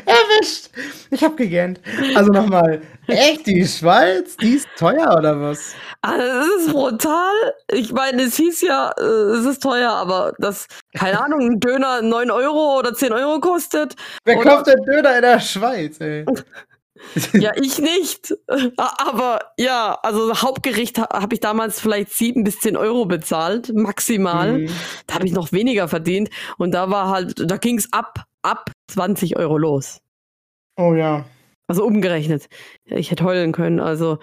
Erwischt! 0.04 0.70
Ich 1.10 1.22
hab 1.22 1.36
gegähnt. 1.36 1.80
Also 2.14 2.32
nochmal, 2.32 2.82
echt, 3.06 3.46
die 3.46 3.66
Schweiz, 3.66 4.36
die 4.36 4.54
ist 4.54 4.68
teuer 4.76 5.14
oder 5.16 5.40
was? 5.40 5.74
Also, 6.02 6.26
das 6.26 6.66
ist 6.66 6.72
brutal. 6.72 7.54
Ich 7.72 7.92
meine, 7.92 8.22
es 8.22 8.36
hieß 8.36 8.62
ja, 8.62 8.92
äh, 8.98 9.02
es 9.02 9.46
ist 9.46 9.62
teuer, 9.62 9.90
aber 9.90 10.32
das, 10.38 10.66
keine 10.96 11.20
Ahnung, 11.22 11.40
ein 11.40 11.60
Döner 11.60 12.02
9 12.02 12.30
Euro 12.30 12.78
oder 12.78 12.94
10 12.94 13.12
Euro 13.12 13.40
kostet. 13.40 13.94
Wer 14.24 14.38
kauft 14.40 14.66
denn 14.66 14.82
Döner 14.84 15.16
in 15.16 15.22
der 15.22 15.40
Schweiz, 15.40 16.00
ey? 16.00 16.24
ja, 17.32 17.52
ich 17.56 17.78
nicht. 17.78 18.34
Aber 18.76 19.40
ja, 19.58 19.98
also 20.02 20.34
Hauptgericht 20.42 20.98
habe 20.98 21.34
ich 21.34 21.40
damals 21.40 21.80
vielleicht 21.80 22.12
sieben 22.12 22.44
bis 22.44 22.60
zehn 22.60 22.76
Euro 22.76 23.06
bezahlt, 23.06 23.72
maximal. 23.74 24.58
Mhm. 24.58 24.70
Da 25.06 25.14
habe 25.14 25.26
ich 25.26 25.32
noch 25.32 25.52
weniger 25.52 25.88
verdient. 25.88 26.30
Und 26.58 26.72
da 26.72 26.90
war 26.90 27.08
halt, 27.08 27.50
da 27.50 27.56
ging 27.56 27.78
es 27.78 27.92
ab, 27.92 28.24
ab 28.42 28.70
20 28.88 29.36
Euro 29.36 29.58
los. 29.58 30.00
Oh 30.76 30.94
ja. 30.94 31.24
Also 31.68 31.84
umgerechnet. 31.84 32.48
Ich 32.86 33.10
hätte 33.10 33.24
heulen 33.24 33.52
können. 33.52 33.78
Also, 33.78 34.18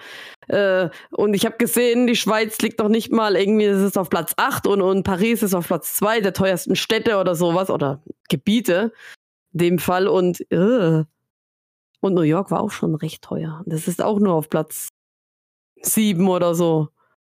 äh, 0.48 0.88
und 1.12 1.32
ich 1.32 1.46
habe 1.46 1.56
gesehen, 1.58 2.08
die 2.08 2.16
Schweiz 2.16 2.58
liegt 2.58 2.80
noch 2.80 2.88
nicht 2.88 3.12
mal 3.12 3.36
irgendwie, 3.36 3.66
es 3.66 3.80
ist 3.80 3.96
auf 3.96 4.10
Platz 4.10 4.32
8 4.36 4.66
und, 4.66 4.82
und 4.82 5.04
Paris 5.04 5.44
ist 5.44 5.54
auf 5.54 5.68
Platz 5.68 5.94
2 5.94 6.22
der 6.22 6.32
teuersten 6.32 6.74
Städte 6.74 7.18
oder 7.18 7.36
sowas 7.36 7.70
oder 7.70 8.02
Gebiete. 8.28 8.92
In 9.52 9.58
dem 9.58 9.78
Fall 9.78 10.08
und 10.08 10.40
äh, 10.50 11.04
und 12.06 12.14
New 12.14 12.22
York 12.22 12.50
war 12.50 12.60
auch 12.60 12.70
schon 12.70 12.94
recht 12.94 13.22
teuer. 13.22 13.62
Das 13.66 13.88
ist 13.88 14.02
auch 14.02 14.18
nur 14.18 14.34
auf 14.34 14.48
Platz 14.48 14.88
7 15.82 16.26
oder 16.28 16.54
so. 16.54 16.88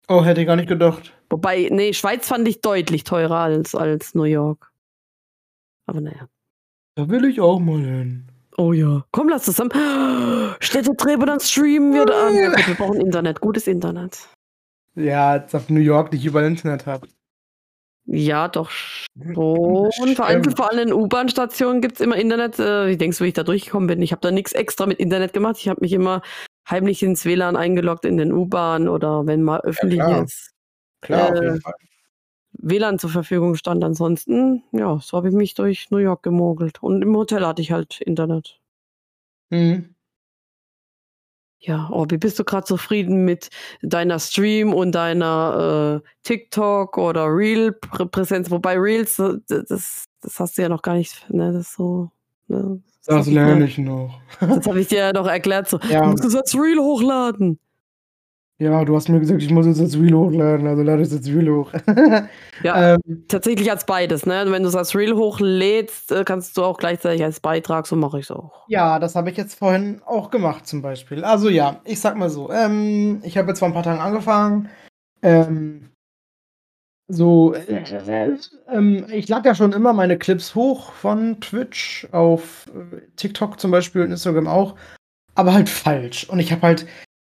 Oh, 0.09 0.25
hätte 0.25 0.41
ich 0.41 0.47
gar 0.47 0.57
nicht 0.57 0.69
gedacht. 0.69 1.15
Wobei, 1.29 1.69
nee, 1.71 1.93
Schweiz 1.93 2.27
fand 2.27 2.49
ich 2.49 2.61
deutlich 2.61 3.05
teurer 3.05 3.39
als, 3.39 3.75
als 3.75 4.15
New 4.15 4.25
York. 4.25 4.73
Aber 5.87 6.01
naja. 6.01 6.29
Da 6.97 7.09
will 7.09 7.25
ich 7.25 7.41
auch 7.41 7.61
mal 7.61 7.81
hin. 7.81 8.27
Oh 8.57 8.73
ja. 8.73 9.05
Komm, 9.13 9.29
lass 9.29 9.45
zusammen. 9.45 9.71
Städtetreben, 10.61 11.27
dann 11.27 11.41
streamen 11.41 11.95
wir 11.95 12.07
da. 12.07 12.31
Ja, 12.31 12.53
wir 12.67 12.75
brauchen 12.75 13.01
Internet, 13.01 13.41
gutes 13.41 13.67
Internet. 13.67 14.29
Ja, 14.97 15.31
als 15.31 15.55
auf 15.55 15.71
New 15.71 15.81
York 15.81 16.13
nicht 16.13 16.25
überall 16.25 16.47
Internet 16.47 16.87
habe. 16.87 17.07
Ja, 18.07 18.49
doch 18.49 18.71
schon. 18.71 20.15
Vereinzelt 20.15 20.57
vor 20.57 20.71
allem 20.71 20.89
in 20.89 20.93
U-Bahn-Stationen 20.93 21.81
gibt 21.81 21.95
es 21.95 22.01
immer 22.01 22.17
Internet. 22.17 22.59
Äh, 22.59 22.89
wie 22.89 22.97
denkst 22.97 23.19
du, 23.19 23.25
wie 23.25 23.29
ich 23.29 23.35
da 23.35 23.45
durchgekommen 23.45 23.87
bin? 23.87 24.03
Ich 24.03 24.13
habe 24.13 24.21
da 24.21 24.31
nichts 24.31 24.53
extra 24.53 24.87
mit 24.87 24.99
Internet 24.99 25.33
gemacht. 25.33 25.57
Ich 25.59 25.69
habe 25.69 25.81
mich 25.81 25.93
immer 25.93 26.23
heimlich 26.69 27.03
ins 27.03 27.25
WLAN 27.25 27.57
eingeloggt 27.57 28.05
in 28.05 28.17
den 28.17 28.33
U-Bahn 28.33 28.89
oder 28.89 29.27
wenn 29.27 29.43
mal 29.43 29.61
öffentlich 29.61 29.99
ja, 29.99 30.07
klar. 30.07 30.25
ist. 30.25 30.51
Klar, 31.03 31.37
äh. 31.37 31.59
WLAN 32.53 32.99
zur 32.99 33.11
Verfügung 33.11 33.55
stand. 33.55 33.85
Ansonsten, 33.85 34.65
ja, 34.73 34.99
so 35.01 35.17
habe 35.17 35.29
ich 35.29 35.35
mich 35.35 35.55
durch 35.55 35.91
New 35.91 35.99
York 35.99 36.23
gemogelt. 36.23 36.83
Und 36.83 37.03
im 37.03 37.17
Hotel 37.17 37.47
hatte 37.47 37.63
ich 37.63 37.73
halt 37.73 38.01
Internet. 38.01 38.61
Mhm. 39.51 39.95
Ja, 41.63 41.91
oh, 41.93 42.07
wie 42.09 42.17
bist 42.17 42.39
du 42.39 42.45
gerade 42.45 42.65
zufrieden 42.65 43.27
mit 43.27 43.51
deiner 43.83 44.19
Stream 44.19 44.73
und 44.73 44.93
deiner 44.93 46.03
äh, 46.03 46.09
TikTok 46.23 46.97
oder 46.97 47.27
Reel-Präsenz? 47.27 48.51
Wobei 48.51 48.79
Reels, 48.79 49.19
äh, 49.19 49.35
das, 49.47 50.07
das 50.23 50.41
hast 50.41 50.57
du 50.57 50.63
ja 50.63 50.71
noch 50.71 50.81
gar 50.81 50.95
nicht, 50.95 51.29
ne, 51.29 51.53
das 51.53 51.75
so. 51.75 52.11
Ne, 52.49 52.81
das, 53.05 53.27
das 53.27 53.27
lerne 53.27 53.67
ich 53.67 53.77
noch. 53.77 54.21
das 54.41 54.67
habe 54.67 54.81
ich 54.81 54.89
dir 54.89 54.99
ja 54.99 55.13
noch 55.13 55.27
erklärt, 55.27 55.69
so, 55.69 55.79
ja. 55.91 56.01
du 56.01 56.11
musst 56.13 56.25
es 56.25 56.35
als 56.35 56.55
Reel 56.55 56.79
hochladen. 56.79 57.59
Ja, 58.61 58.85
du 58.85 58.95
hast 58.95 59.09
mir 59.09 59.19
gesagt, 59.19 59.43
ich 59.43 59.51
muss 59.51 59.65
es 59.65 59.81
als 59.81 59.99
Reel 59.99 60.13
hochladen, 60.13 60.67
also 60.67 60.83
lade 60.83 61.01
ich 61.01 61.11
als 61.11 61.27
Reel 61.27 61.51
hoch. 61.51 61.73
ja, 62.63 62.93
ähm, 62.93 63.25
tatsächlich 63.27 63.71
als 63.71 63.87
beides, 63.87 64.27
ne? 64.27 64.45
Wenn 64.49 64.63
du 64.63 64.69
es 64.69 64.77
als 64.77 64.95
Reel 64.95 65.15
hochlädst, 65.15 66.13
äh, 66.13 66.25
kannst 66.25 66.59
du 66.59 66.65
auch 66.65 66.77
gleichzeitig 66.77 67.25
als 67.25 67.41
Beitrag, 67.41 67.87
so 67.87 67.97
mache 67.97 68.19
ich 68.19 68.27
es 68.27 68.31
auch. 68.31 68.67
Ja, 68.69 68.99
das 68.99 69.15
habe 69.17 69.31
ich 69.31 69.39
jetzt 69.39 69.55
vorhin 69.55 70.03
auch 70.05 70.31
gemacht 70.31 70.67
zum 70.67 70.83
Beispiel. 70.83 71.25
Also 71.25 71.49
ja, 71.49 71.81
ich 71.85 72.01
sag 72.01 72.19
mal 72.19 72.29
so, 72.29 72.53
ähm, 72.53 73.23
ich 73.25 73.39
habe 73.39 73.49
jetzt 73.49 73.61
vor 73.61 73.69
ein 73.69 73.73
paar 73.73 73.83
Tagen 73.83 74.01
angefangen, 74.01 74.69
ähm, 75.23 75.89
so, 77.09 77.55
äh, 77.55 77.83
äh, 77.83 79.17
ich 79.17 79.29
lade 79.29 79.49
ja 79.49 79.55
schon 79.55 79.73
immer 79.73 79.95
meine 79.95 80.19
Clips 80.19 80.55
hoch 80.55 80.93
von 80.93 81.41
Twitch 81.41 82.07
auf 82.13 82.67
äh, 82.69 82.99
TikTok 83.17 83.59
zum 83.59 83.71
Beispiel 83.71 84.03
und 84.03 84.11
Instagram 84.11 84.47
auch, 84.47 84.77
aber 85.35 85.55
halt 85.55 85.71
falsch. 85.71 86.29
Und 86.29 86.41
ich 86.41 86.53
habe 86.53 86.61
halt 86.61 86.87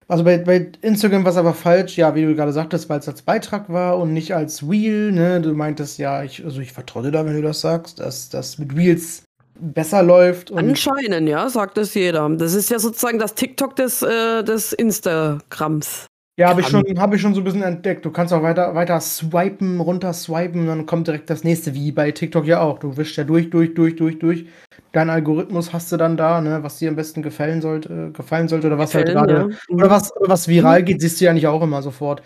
also 0.08 0.24
bei, 0.24 0.38
bei 0.38 0.72
Instagram 0.82 1.24
war 1.24 1.32
es 1.32 1.38
aber 1.38 1.54
falsch, 1.54 1.98
ja, 1.98 2.14
wie 2.16 2.24
du 2.24 2.36
gerade 2.36 2.54
sagtest, 2.54 2.90
weil 2.90 3.00
es 3.00 3.08
als 3.08 3.22
Beitrag 3.22 3.70
war 3.70 3.98
und 3.98 4.14
nicht 4.14 4.36
als 4.36 4.70
Wheel, 4.70 5.12
ne? 5.12 5.42
Du 5.42 5.54
meintest, 5.54 5.98
ja, 5.98 6.24
ich, 6.24 6.44
also 6.44 6.62
ich 6.62 6.74
vertraue 6.74 7.12
da, 7.12 7.26
wenn 7.26 7.36
du 7.36 7.42
das 7.42 7.62
sagst, 7.62 8.00
dass 8.00 8.30
das 8.30 8.58
mit 8.58 8.76
Wheels 8.76 9.24
besser 9.60 10.04
läuft. 10.04 10.52
Anscheinend, 10.54 11.28
ja, 11.28 11.50
sagt 11.50 11.78
das 11.78 11.94
jeder. 11.94 12.30
Das 12.30 12.54
ist 12.54 12.70
ja 12.70 12.78
sozusagen 12.78 13.20
das 13.20 13.34
TikTok 13.36 13.76
des, 13.76 14.02
äh, 14.02 14.44
des 14.44 14.74
Instagrams. 14.74 16.08
Ja, 16.38 16.50
habe 16.50 16.60
ich, 16.60 16.68
schon, 16.68 16.84
hab 17.00 17.14
ich 17.14 17.22
schon 17.22 17.34
so 17.34 17.40
ein 17.40 17.46
bisschen 17.46 17.64
entdeckt. 17.64 18.04
Du 18.04 18.12
kannst 18.12 18.34
auch 18.34 18.44
weiter, 18.44 18.76
weiter 18.76 19.00
swipen, 19.00 19.80
runter 19.80 20.12
swipen, 20.12 20.68
dann 20.68 20.86
kommt 20.86 21.08
direkt 21.08 21.30
das 21.30 21.46
nächste, 21.46 21.74
wie 21.74 21.94
bei 21.94 22.12
TikTok 22.12 22.46
ja 22.46 22.60
auch. 22.60 22.80
Du 22.80 22.98
wischst 22.98 23.16
ja 23.16 23.24
durch, 23.24 23.50
durch, 23.50 23.74
durch, 23.74 23.96
durch, 23.96 24.20
durch. 24.20 24.46
Dein 24.92 25.10
Algorithmus 25.10 25.72
hast 25.72 25.94
du 25.94 25.98
dann 25.98 26.18
da, 26.18 26.42
ne, 26.42 26.62
was 26.62 26.78
dir 26.78 26.90
am 26.90 26.98
besten 26.98 27.22
gefallen 27.22 27.62
sollte, 27.62 28.12
gefallen 28.12 28.50
sollte 28.50 28.68
oder 28.68 28.78
was 28.78 28.94
halt 28.94 29.08
gefallen, 29.08 29.30
halt 29.30 29.40
gerade, 29.40 29.54
ja. 29.54 29.76
oder 29.76 29.90
was, 29.90 30.12
was 30.20 30.48
viral 30.50 30.84
geht, 30.84 31.00
siehst 31.00 31.22
du 31.22 31.26
ja 31.26 31.34
nicht 31.34 31.48
auch 31.48 31.62
immer 31.62 31.82
sofort. 31.82 32.22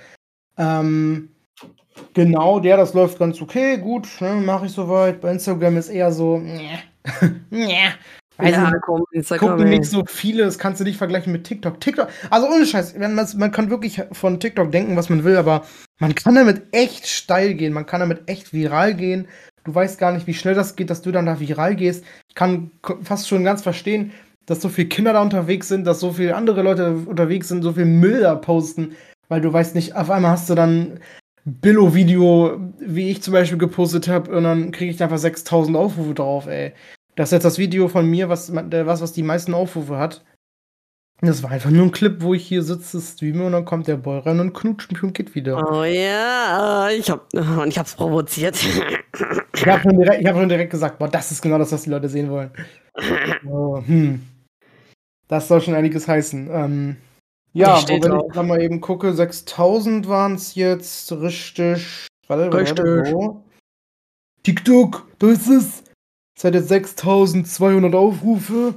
Ähm, 0.58 1.30
genau, 2.16 2.60
der, 2.60 2.78
das 2.78 2.96
läuft 2.96 3.20
ganz 3.20 3.40
okay, 3.40 3.78
gut, 3.78 4.08
ne, 4.22 4.34
mache 4.36 4.66
ich 4.66 4.72
soweit. 4.72 5.22
Bei 5.22 5.32
Instagram 5.32 5.78
ist 5.78 5.90
eher 5.90 6.12
so, 6.12 6.40
nee, 7.52 7.90
Weiß 8.40 8.52
ja, 8.52 8.72
komm, 8.80 9.04
gucken 9.38 9.70
nicht 9.70 9.86
so 9.86 10.04
viele, 10.08 10.46
das 10.46 10.58
kannst 10.58 10.80
du 10.80 10.86
nicht 10.86 10.98
vergleichen 10.98 11.34
mit 11.34 11.44
TikTok. 11.44 11.82
TikTok, 11.82 12.08
also 12.30 12.48
ohne 12.48 12.66
Scheiß, 12.66 12.96
man 12.98 13.52
kann 13.52 13.70
wirklich 13.70 14.02
von 14.14 14.40
TikTok 14.40 14.72
denken, 14.72 14.96
was 14.96 15.10
man 15.10 15.26
will, 15.26 15.36
aber 15.36 15.66
man 16.00 16.16
kann 16.16 16.36
damit 16.36 16.64
echt 16.72 17.08
steil 17.08 17.54
gehen, 17.56 17.74
man 17.74 17.86
kann 17.86 18.00
damit 18.00 18.30
echt 18.30 18.54
viral 18.54 18.94
gehen. 18.94 19.28
Du 19.66 19.76
weißt 19.76 20.00
gar 20.00 20.14
nicht, 20.14 20.26
wie 20.26 20.34
schnell 20.34 20.56
das 20.56 20.78
geht, 20.78 20.90
dass 20.90 21.02
du 21.02 21.12
dann 21.12 21.26
da 21.26 21.42
viral 21.42 21.76
gehst. 21.76 22.06
Ich 22.30 22.36
kann 22.36 22.72
fast 23.04 23.28
schon 23.28 23.44
ganz 23.44 23.62
verstehen, 23.62 24.12
dass 24.46 24.62
so 24.62 24.70
viele 24.70 24.88
Kinder 24.88 25.12
da 25.12 25.22
unterwegs 25.22 25.68
sind, 25.68 25.86
dass 25.86 26.00
so 26.00 26.14
viele 26.14 26.36
andere 26.36 26.62
Leute 26.62 26.94
unterwegs 26.94 27.50
sind, 27.50 27.62
so 27.62 27.74
viel 27.74 27.86
Müll 27.86 28.22
da 28.22 28.36
posten, 28.36 28.96
weil 29.28 29.42
du 29.42 29.52
weißt 29.52 29.76
nicht, 29.76 29.98
auf 29.98 30.10
einmal 30.10 30.32
hast 30.32 30.50
du 30.50 30.56
dann 30.56 31.02
Billo-Video, 31.44 32.58
wie 32.80 33.10
ich 33.10 33.22
zum 33.22 33.34
Beispiel 33.34 33.58
gepostet 33.58 34.08
habe, 34.08 34.36
und 34.36 34.46
dann 34.46 34.72
kriege 34.72 34.92
ich 34.92 35.04
einfach 35.04 35.18
6000 35.18 35.76
Aufrufe 35.76 36.14
drauf, 36.14 36.48
ey. 36.48 36.74
Das 37.20 37.28
ist 37.28 37.34
jetzt 37.34 37.44
das 37.44 37.58
Video 37.58 37.90
von 37.90 38.10
mir, 38.10 38.30
was, 38.30 38.56
was, 38.56 39.02
was 39.02 39.12
die 39.12 39.24
meisten 39.24 39.54
Aufrufe 39.54 39.98
hat. 39.98 40.24
Das 41.20 41.44
war 41.44 41.52
einfach 41.52 41.70
nur 41.70 41.84
ein 41.84 41.92
Clip, 41.92 42.22
wo 42.22 42.34
ich 42.34 42.48
hier 42.48 42.64
sitze, 42.64 43.02
streame 43.02 43.46
und 43.46 43.52
dann 43.52 43.66
kommt 43.66 43.90
der 43.90 43.98
Boy 43.98 44.20
rein 44.20 44.40
und 44.40 44.54
knutscht 44.54 44.90
mich 44.90 45.04
und 45.04 45.14
geht 45.14 45.36
wieder. 45.36 45.62
Oh 45.70 45.84
ja, 45.84 46.88
ich 46.90 47.12
hab, 47.12 47.34
und 47.34 47.68
ich 47.68 47.78
hab's 47.78 47.96
provoziert. 47.96 48.56
ich 49.54 49.68
hab 49.68 49.82
schon 49.82 50.00
direkt, 50.00 50.22
ich 50.22 50.28
hab 50.28 50.38
schon 50.38 50.48
direkt 50.48 50.72
gesagt, 50.72 50.98
boah, 50.98 51.10
das 51.10 51.30
ist 51.34 51.42
genau 51.42 51.58
das, 51.58 51.74
was 51.74 51.84
die 51.84 51.90
Leute 51.90 52.08
sehen 52.08 52.30
wollen. 52.30 52.52
Oh, 53.46 53.84
hm. 53.86 54.26
Das 55.28 55.50
soll 55.50 55.60
schon 55.60 55.76
einiges 55.76 56.08
heißen. 56.08 56.50
Ähm, 56.50 56.96
ja, 57.52 57.82
wo, 57.82 58.02
wenn 58.02 58.30
ich 58.30 58.48
mal 58.48 58.62
eben 58.62 58.80
gucke, 58.80 59.14
6000 59.14 60.08
waren 60.08 60.36
es 60.36 60.56
jetzt 60.56 61.12
richtig. 61.12 62.08
Warte, 62.28 62.58
richtig. 62.58 62.78
Warte, 62.78 63.12
wo? 63.12 63.44
TikTok, 64.44 65.06
da 65.20 65.28
ist 65.28 65.50
es. 65.50 65.84
Es 66.40 66.46
hat 66.46 66.54
jetzt 66.54 66.70
6200 66.70 67.94
Aufrufe. 67.94 68.76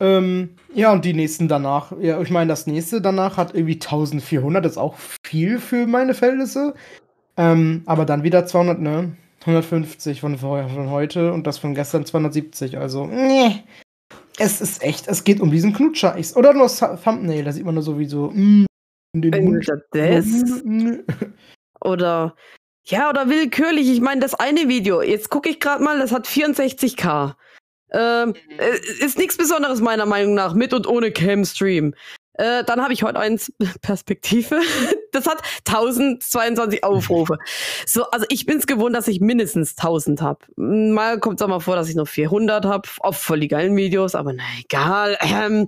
Ähm, 0.00 0.56
ja, 0.72 0.90
und 0.92 1.04
die 1.04 1.12
nächsten 1.12 1.46
danach, 1.46 1.92
ja, 2.00 2.18
ich 2.22 2.30
meine, 2.30 2.48
das 2.48 2.66
nächste 2.66 3.02
danach 3.02 3.36
hat 3.36 3.54
irgendwie 3.54 3.74
1400, 3.74 4.64
das 4.64 4.72
ist 4.72 4.78
auch 4.78 4.96
viel 5.22 5.58
für 5.58 5.86
meine 5.86 6.14
Verhältnisse. 6.14 6.72
Ähm, 7.36 7.82
aber 7.84 8.06
dann 8.06 8.22
wieder 8.22 8.46
200, 8.46 8.80
ne? 8.80 9.14
150 9.40 10.22
von, 10.22 10.38
von 10.38 10.90
heute 10.90 11.34
und 11.34 11.46
das 11.46 11.58
von 11.58 11.74
gestern 11.74 12.06
270, 12.06 12.78
also, 12.78 13.04
nee. 13.06 13.62
Es 14.38 14.62
ist 14.62 14.82
echt, 14.82 15.06
es 15.06 15.24
geht 15.24 15.42
um 15.42 15.50
diesen 15.50 15.74
Knutscher. 15.74 16.16
Ich, 16.16 16.34
oder 16.34 16.54
nur 16.54 16.62
das 16.62 16.78
Thumbnail, 16.78 17.44
da 17.44 17.52
sieht 17.52 17.66
man 17.66 17.74
nur 17.74 17.82
sowieso, 17.82 18.30
mm, 18.30 18.64
den 19.16 19.44
Mund. 19.44 19.70
Das? 19.92 20.24
Oder 21.82 22.34
ja, 22.90 23.08
oder 23.08 23.28
willkürlich. 23.28 23.88
Ich 23.88 24.00
meine, 24.00 24.20
das 24.20 24.34
eine 24.34 24.68
Video, 24.68 25.02
jetzt 25.02 25.30
gucke 25.30 25.48
ich 25.48 25.60
gerade 25.60 25.82
mal, 25.82 25.98
das 25.98 26.12
hat 26.12 26.26
64k. 26.26 27.34
Ähm, 27.92 28.28
mhm. 28.28 28.34
Äh, 28.58 29.04
ist 29.04 29.18
nichts 29.18 29.36
Besonderes 29.36 29.80
meiner 29.80 30.06
Meinung 30.06 30.34
nach, 30.34 30.54
mit 30.54 30.72
und 30.72 30.86
ohne 30.86 31.10
Cam-Stream. 31.10 31.94
Äh, 32.34 32.64
dann 32.64 32.82
habe 32.82 32.92
ich 32.92 33.02
heute 33.02 33.18
eins 33.18 33.52
Perspektive. 33.82 34.60
Das 35.12 35.26
hat 35.26 35.42
1022 35.66 36.84
Aufrufe. 36.84 37.36
So, 37.86 38.04
also 38.10 38.26
ich 38.28 38.46
bin's 38.46 38.68
gewohnt, 38.68 38.94
dass 38.94 39.08
ich 39.08 39.20
mindestens 39.20 39.76
1000 39.76 40.22
habe. 40.22 40.38
Mal 40.54 41.18
kommt 41.18 41.40
es 41.40 41.44
auch 41.44 41.48
mal 41.48 41.58
vor, 41.58 41.74
dass 41.74 41.88
ich 41.88 41.96
noch 41.96 42.06
400 42.06 42.64
habe, 42.64 42.88
auf 43.00 43.16
voll 43.16 43.40
die 43.40 43.48
geilen 43.48 43.76
Videos, 43.76 44.14
aber 44.14 44.32
na 44.32 44.44
egal. 44.60 45.18
Ähm, 45.20 45.66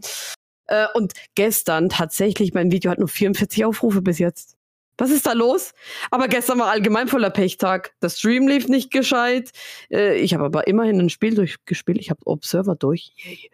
äh, 0.69 0.87
und 0.95 1.13
gestern 1.35 1.89
tatsächlich, 1.89 2.55
mein 2.55 2.71
Video 2.71 2.93
hat 2.93 3.01
nur 3.01 3.09
44 3.09 3.65
Aufrufe 3.65 4.01
bis 4.01 4.21
jetzt. 4.21 4.57
Was 4.99 5.11
ist 5.11 5.27
da 5.27 5.33
los? 5.33 5.73
Aber 6.11 6.29
gestern 6.29 6.59
war 6.59 6.71
allgemein 6.71 7.09
voller 7.09 7.31
Pechtag. 7.31 7.93
Der 8.03 8.11
Stream 8.11 8.47
lief 8.47 8.69
nicht 8.69 8.91
gescheit. 8.91 9.51
Äh, 9.91 10.19
ich 10.19 10.35
habe 10.35 10.45
aber 10.45 10.67
immerhin 10.67 11.01
ein 11.01 11.11
Spiel 11.11 11.35
durchgespielt. 11.35 11.99
Ich 11.99 12.11
habe 12.11 12.21
Observer 12.25 12.77
durch. 12.77 13.13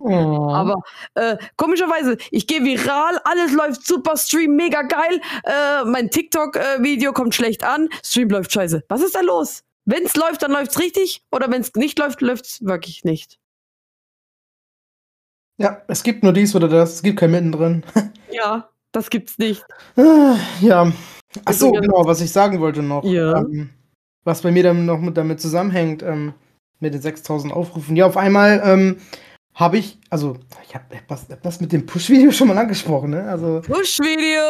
Oh. 0.00 0.50
Aber 0.52 0.82
äh, 1.14 1.36
komischerweise, 1.56 2.16
ich 2.30 2.46
gehe 2.46 2.64
viral, 2.64 3.18
alles 3.24 3.52
läuft 3.52 3.86
super, 3.86 4.16
Stream 4.16 4.56
mega 4.56 4.82
geil. 4.82 5.20
Äh, 5.44 5.84
mein 5.84 6.10
TikTok-Video 6.10 7.10
äh, 7.10 7.14
kommt 7.14 7.34
schlecht 7.34 7.64
an, 7.64 7.88
Stream 8.04 8.30
läuft 8.30 8.52
scheiße. 8.52 8.82
Was 8.88 9.02
ist 9.02 9.14
da 9.14 9.20
los? 9.20 9.62
Wenn 9.84 10.04
es 10.04 10.16
läuft, 10.16 10.42
dann 10.42 10.52
läuft's 10.52 10.78
richtig. 10.78 11.22
Oder 11.30 11.50
wenn 11.50 11.60
es 11.60 11.72
nicht 11.74 11.98
läuft, 11.98 12.20
läuft's 12.20 12.64
wirklich 12.64 13.04
nicht. 13.04 13.38
Ja, 15.58 15.82
es 15.88 16.02
gibt 16.02 16.22
nur 16.22 16.32
dies 16.32 16.54
oder 16.54 16.68
das. 16.68 16.94
Es 16.94 17.02
gibt 17.02 17.18
kein 17.18 17.30
Mittendrin. 17.30 17.84
ja, 18.30 18.71
das 18.92 19.10
gibt's 19.10 19.38
nicht. 19.38 19.64
Ah, 19.96 20.36
ja. 20.60 20.92
Ach 21.44 21.52
so, 21.52 21.72
genau, 21.72 22.04
was 22.06 22.20
ich 22.20 22.30
sagen 22.30 22.60
wollte 22.60 22.82
noch. 22.82 23.04
Ja. 23.04 23.38
Ähm, 23.38 23.70
was 24.24 24.42
bei 24.42 24.50
mir 24.50 24.62
dann 24.62 24.86
noch 24.86 25.00
mit, 25.00 25.16
damit 25.16 25.40
zusammenhängt, 25.40 26.02
ähm, 26.02 26.34
mit 26.78 26.94
den 26.94 27.00
6000 27.00 27.52
Aufrufen. 27.52 27.96
Ja, 27.96 28.06
auf 28.06 28.16
einmal 28.16 28.60
ähm, 28.64 28.98
habe 29.54 29.78
ich, 29.78 29.98
also, 30.10 30.36
ich 30.66 30.74
habe 30.74 30.84
das, 31.08 31.26
das 31.42 31.60
mit 31.60 31.72
dem 31.72 31.86
Push-Video 31.86 32.30
schon 32.32 32.48
mal 32.48 32.58
angesprochen, 32.58 33.10
ne? 33.10 33.28
Also, 33.28 33.60
Push-Video! 33.60 34.42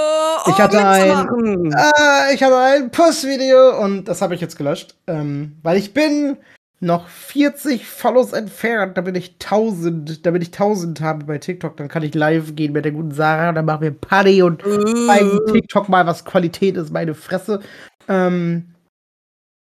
Ich 0.49 0.59
hatte 0.59 0.77
oh, 0.77 0.81
ein, 0.81 1.73
äh, 1.73 2.35
ich 2.35 2.43
hatte 2.43 2.57
ein 2.57 2.91
Push-Video 2.91 3.81
und 3.83 4.05
das 4.05 4.23
habe 4.23 4.35
ich 4.35 4.41
jetzt 4.41 4.57
gelöscht, 4.57 4.97
ähm, 5.07 5.57
weil 5.63 5.77
ich 5.77 5.93
bin 5.93 6.37
noch 6.83 7.07
40 7.07 7.87
Follows 7.87 8.33
entfernt, 8.33 8.99
damit 8.99 9.17
ich 9.17 9.35
1000, 9.35 10.27
damit 10.27 10.43
ich 10.43 10.49
1000 10.49 11.01
habe 11.01 11.25
bei 11.25 11.39
TikTok, 11.39 11.77
dann 11.77 11.89
kann 11.89 12.03
ich 12.03 12.13
live 12.15 12.57
gehen 12.57 12.73
mit 12.73 12.85
der 12.85 12.93
guten 12.93 13.13
Sarah, 13.13 13.53
dann 13.53 13.65
machen 13.65 13.83
wir 13.83 13.93
Party 13.93 14.43
und 14.43 14.67
uh. 14.67 15.07
zeigen 15.07 15.39
TikTok 15.53 15.89
mal, 15.89 16.07
was 16.07 16.25
Qualität 16.25 16.77
ist, 16.77 16.93
meine 16.93 17.15
Fresse. 17.15 17.61
Ähm, 18.09 18.75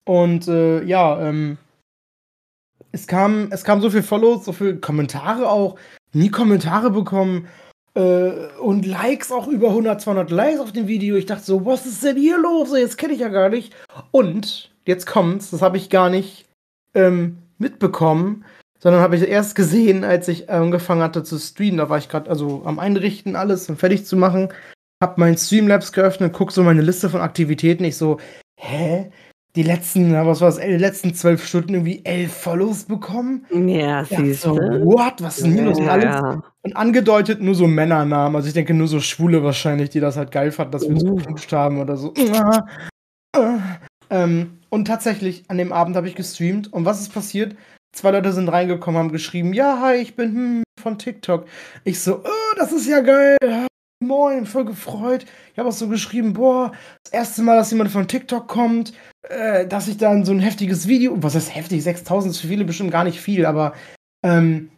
und 0.06 0.50
äh, 0.50 0.84
ja, 0.84 1.22
ähm, 1.22 1.58
es 2.92 3.08
kam, 3.08 3.48
es 3.52 3.64
kam 3.64 3.80
so 3.80 3.90
viel 3.90 4.04
Follows, 4.04 4.44
so 4.44 4.52
viele 4.52 4.78
Kommentare 4.78 5.50
auch, 5.50 5.78
nie 6.12 6.30
Kommentare 6.30 6.92
bekommen 6.92 7.48
äh, 7.94 8.32
und 8.60 8.86
Likes 8.86 9.32
auch 9.32 9.48
über 9.48 9.70
100, 9.70 10.02
200 10.02 10.32
Likes 10.32 10.60
auf 10.60 10.74
dem 10.74 10.88
Video. 10.88 11.16
Ich 11.16 11.26
dachte 11.26 11.46
so, 11.46 11.66
was 11.66 11.86
ist 11.86 12.04
denn 12.04 12.18
hier 12.18 12.38
los? 12.38 12.78
Jetzt 12.78 12.98
kenne 12.98 13.14
ich 13.14 13.22
ja 13.22 13.30
gar 13.30 13.48
nicht. 13.48 13.74
Und 14.12 14.70
jetzt 14.84 15.08
kommt's, 15.08 15.50
das 15.52 15.62
habe 15.62 15.78
ich 15.78 15.90
gar 15.90 16.10
nicht 16.10 16.45
ähm, 16.96 17.38
mitbekommen, 17.58 18.46
sondern 18.80 19.02
habe 19.02 19.16
ich 19.16 19.28
erst 19.28 19.56
gesehen, 19.56 20.04
als 20.04 20.28
ich 20.28 20.50
angefangen 20.50 21.02
hatte 21.02 21.24
zu 21.24 21.38
streamen. 21.38 21.78
Da 21.78 21.90
war 21.90 21.98
ich 21.98 22.10
gerade 22.10 22.30
also 22.30 22.64
am 22.66 22.80
Einrichten, 22.80 23.36
alles 23.36 23.70
und 23.70 23.78
fertig 23.80 24.06
zu 24.06 24.18
machen. 24.18 24.50
Hab 25.02 25.18
mein 25.18 25.38
Streamlabs 25.38 25.92
geöffnet, 25.92 26.34
guck 26.34 26.52
so 26.52 26.64
meine 26.64 26.82
Liste 26.82 27.10
von 27.10 27.22
Aktivitäten. 27.22 27.84
Ich 27.84 27.98
so, 27.98 28.20
hä? 28.58 29.12
Die 29.56 29.64
letzten, 29.64 30.14
was 30.14 30.42
war 30.42 30.50
das, 30.50 30.58
die 30.58 30.76
letzten 30.76 31.14
zwölf 31.14 31.46
Stunden 31.46 31.76
irgendwie 31.76 32.04
elf 32.04 32.34
Follows 32.34 32.84
bekommen? 32.84 33.46
Ja, 33.54 34.04
siehst 34.04 34.44
ja, 34.44 34.52
so, 34.52 34.56
what? 34.56 35.14
Was 35.22 35.38
ist 35.38 35.46
denn 35.46 35.54
hier 35.54 35.64
los? 35.64 35.80
Und, 35.80 35.88
alles, 35.88 36.42
und 36.62 36.76
angedeutet 36.76 37.42
nur 37.42 37.56
so 37.56 37.66
Männernamen. 37.66 38.36
Also 38.36 38.50
ich 38.50 38.54
denke 38.54 38.74
nur 38.74 38.90
so 38.90 39.00
Schwule 39.00 39.44
wahrscheinlich, 39.44 39.90
die 39.92 40.02
das 40.02 40.18
halt 40.18 40.32
geil 40.32 40.52
fanden, 40.52 40.74
dass 40.74 40.82
wir 40.82 40.90
uns 40.90 41.06
uh. 41.06 41.16
geknutscht 41.16 41.54
haben 41.54 41.80
oder 41.80 41.96
so. 41.96 42.14
Ähm, 44.16 44.60
und 44.70 44.86
tatsächlich, 44.86 45.44
an 45.50 45.58
dem 45.58 45.74
Abend 45.74 45.98
habe 45.98 46.08
ich 46.08 46.16
gestreamt. 46.16 46.72
Und 46.72 46.86
was 46.86 47.02
ist 47.02 47.14
passiert? 47.14 47.56
Zwei 47.94 48.12
Leute 48.12 48.32
sind 48.32 48.48
reingekommen, 48.48 49.00
haben 49.00 49.12
geschrieben, 49.12 49.54
ja, 49.54 49.80
hi, 49.82 49.96
ich 49.96 50.16
bin 50.16 50.34
hm, 50.34 50.64
von 50.82 50.98
TikTok. 50.98 51.46
Ich 51.84 52.00
so, 52.00 52.20
oh, 52.24 52.56
das 52.58 52.72
ist 52.72 52.88
ja 52.88 53.02
geil. 53.02 53.38
Moin, 54.02 54.46
voll 54.46 54.66
gefreut. 54.66 55.26
Ich 55.52 55.60
habe 55.60 55.70
auch 55.70 55.74
so 55.74 55.88
geschrieben, 55.88 56.34
boah, 56.34 56.72
das 57.04 57.14
erste 57.14 57.42
Mal, 57.42 57.58
dass 57.58 57.72
jemand 57.72 57.92
von 57.92 58.08
TikTok 58.08 58.48
kommt, 58.48 58.94
äh, 59.30 59.68
dass 59.68 59.88
ich 59.88 59.98
dann 59.98 60.26
so 60.26 60.32
ein 60.32 60.40
heftiges 60.40 60.88
Video, 60.88 61.22
was 61.22 61.36
ist 61.36 61.54
heftig, 61.54 61.84
6000 61.84 62.34
ist 62.34 62.42
für 62.42 62.48
viele 62.48 62.66
bestimmt 62.66 62.92
gar 62.92 63.04
nicht 63.04 63.20
viel, 63.20 63.46
aber 63.46 63.74
ähm, 64.24 64.70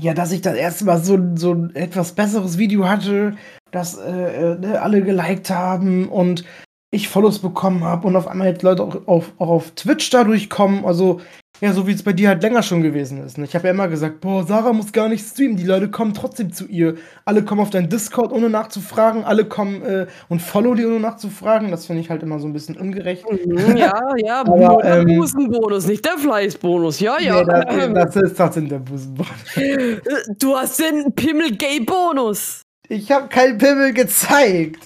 ja, 0.00 0.14
dass 0.14 0.32
ich 0.32 0.40
das 0.40 0.54
erste 0.54 0.84
Mal 0.84 1.02
so, 1.02 1.18
so 1.36 1.52
ein 1.52 1.74
etwas 1.74 2.12
besseres 2.12 2.58
Video 2.58 2.88
hatte, 2.88 3.36
das 3.70 3.96
äh, 3.96 4.54
äh, 4.54 4.76
alle 4.76 5.02
geliked 5.02 5.50
haben 5.50 6.08
und 6.08 6.44
ich 6.94 7.08
Follows 7.08 7.40
bekommen 7.40 7.84
habe 7.84 8.06
und 8.06 8.16
auf 8.16 8.28
einmal 8.28 8.48
jetzt 8.48 8.62
Leute 8.62 8.82
auch 8.82 9.06
auf, 9.06 9.32
auch 9.38 9.48
auf 9.48 9.70
Twitch 9.72 10.10
dadurch 10.10 10.48
kommen. 10.48 10.84
Also, 10.84 11.20
ja, 11.60 11.72
so 11.72 11.86
wie 11.86 11.92
es 11.92 12.02
bei 12.02 12.12
dir 12.12 12.28
halt 12.28 12.42
länger 12.42 12.62
schon 12.62 12.82
gewesen 12.82 13.24
ist. 13.24 13.38
Ne? 13.38 13.44
Ich 13.44 13.54
habe 13.54 13.68
ja 13.68 13.72
immer 13.72 13.86
gesagt, 13.86 14.20
boah, 14.20 14.44
Sarah 14.44 14.72
muss 14.72 14.92
gar 14.92 15.08
nicht 15.08 15.24
streamen. 15.24 15.56
Die 15.56 15.64
Leute 15.64 15.88
kommen 15.88 16.12
trotzdem 16.12 16.52
zu 16.52 16.66
ihr. 16.66 16.96
Alle 17.24 17.44
kommen 17.44 17.60
auf 17.60 17.70
deinen 17.70 17.88
Discord, 17.88 18.32
ohne 18.32 18.50
nachzufragen. 18.50 19.24
Alle 19.24 19.44
kommen 19.44 19.82
äh, 19.82 20.06
und 20.28 20.42
follow 20.42 20.74
die, 20.74 20.84
ohne 20.84 20.98
nachzufragen. 20.98 21.70
Das 21.70 21.86
finde 21.86 22.02
ich 22.02 22.10
halt 22.10 22.22
immer 22.24 22.40
so 22.40 22.48
ein 22.48 22.52
bisschen 22.52 22.76
ungerecht. 22.76 23.24
Mhm, 23.30 23.76
ja, 23.76 23.98
ja, 24.16 24.40
Aber, 24.46 24.82
der 24.82 24.98
ähm, 24.98 25.16
Busenbonus, 25.16 25.86
nicht 25.86 26.04
der 26.04 26.18
Fleißbonus. 26.18 26.98
Ja, 27.00 27.20
ja. 27.20 27.42
Nee, 27.42 27.94
das, 27.94 28.14
das 28.14 28.22
ist 28.24 28.36
trotzdem 28.36 28.68
der 28.68 28.80
Busenbonus. 28.80 29.30
Du 30.38 30.56
hast 30.56 30.80
den 30.80 31.14
Pimmel-Gay-Bonus. 31.14 32.63
Ich 32.88 33.10
habe 33.10 33.28
keinen 33.28 33.58
Pimmel 33.58 33.94
gezeigt. 33.94 34.84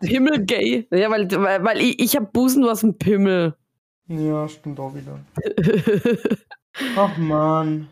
Pimmel 0.00 0.44
gay? 0.44 0.86
Ja, 0.90 1.10
weil, 1.10 1.30
weil, 1.30 1.64
weil 1.64 1.80
ich, 1.80 1.98
ich 1.98 2.16
habe 2.16 2.26
Busen, 2.32 2.62
du 2.62 2.70
hast 2.70 2.84
einen 2.84 2.98
Pimmel. 2.98 3.54
Ja, 4.06 4.48
stimmt 4.48 4.78
auch 4.78 4.94
wieder. 4.94 5.20
Ach 6.96 7.16
man. 7.16 7.88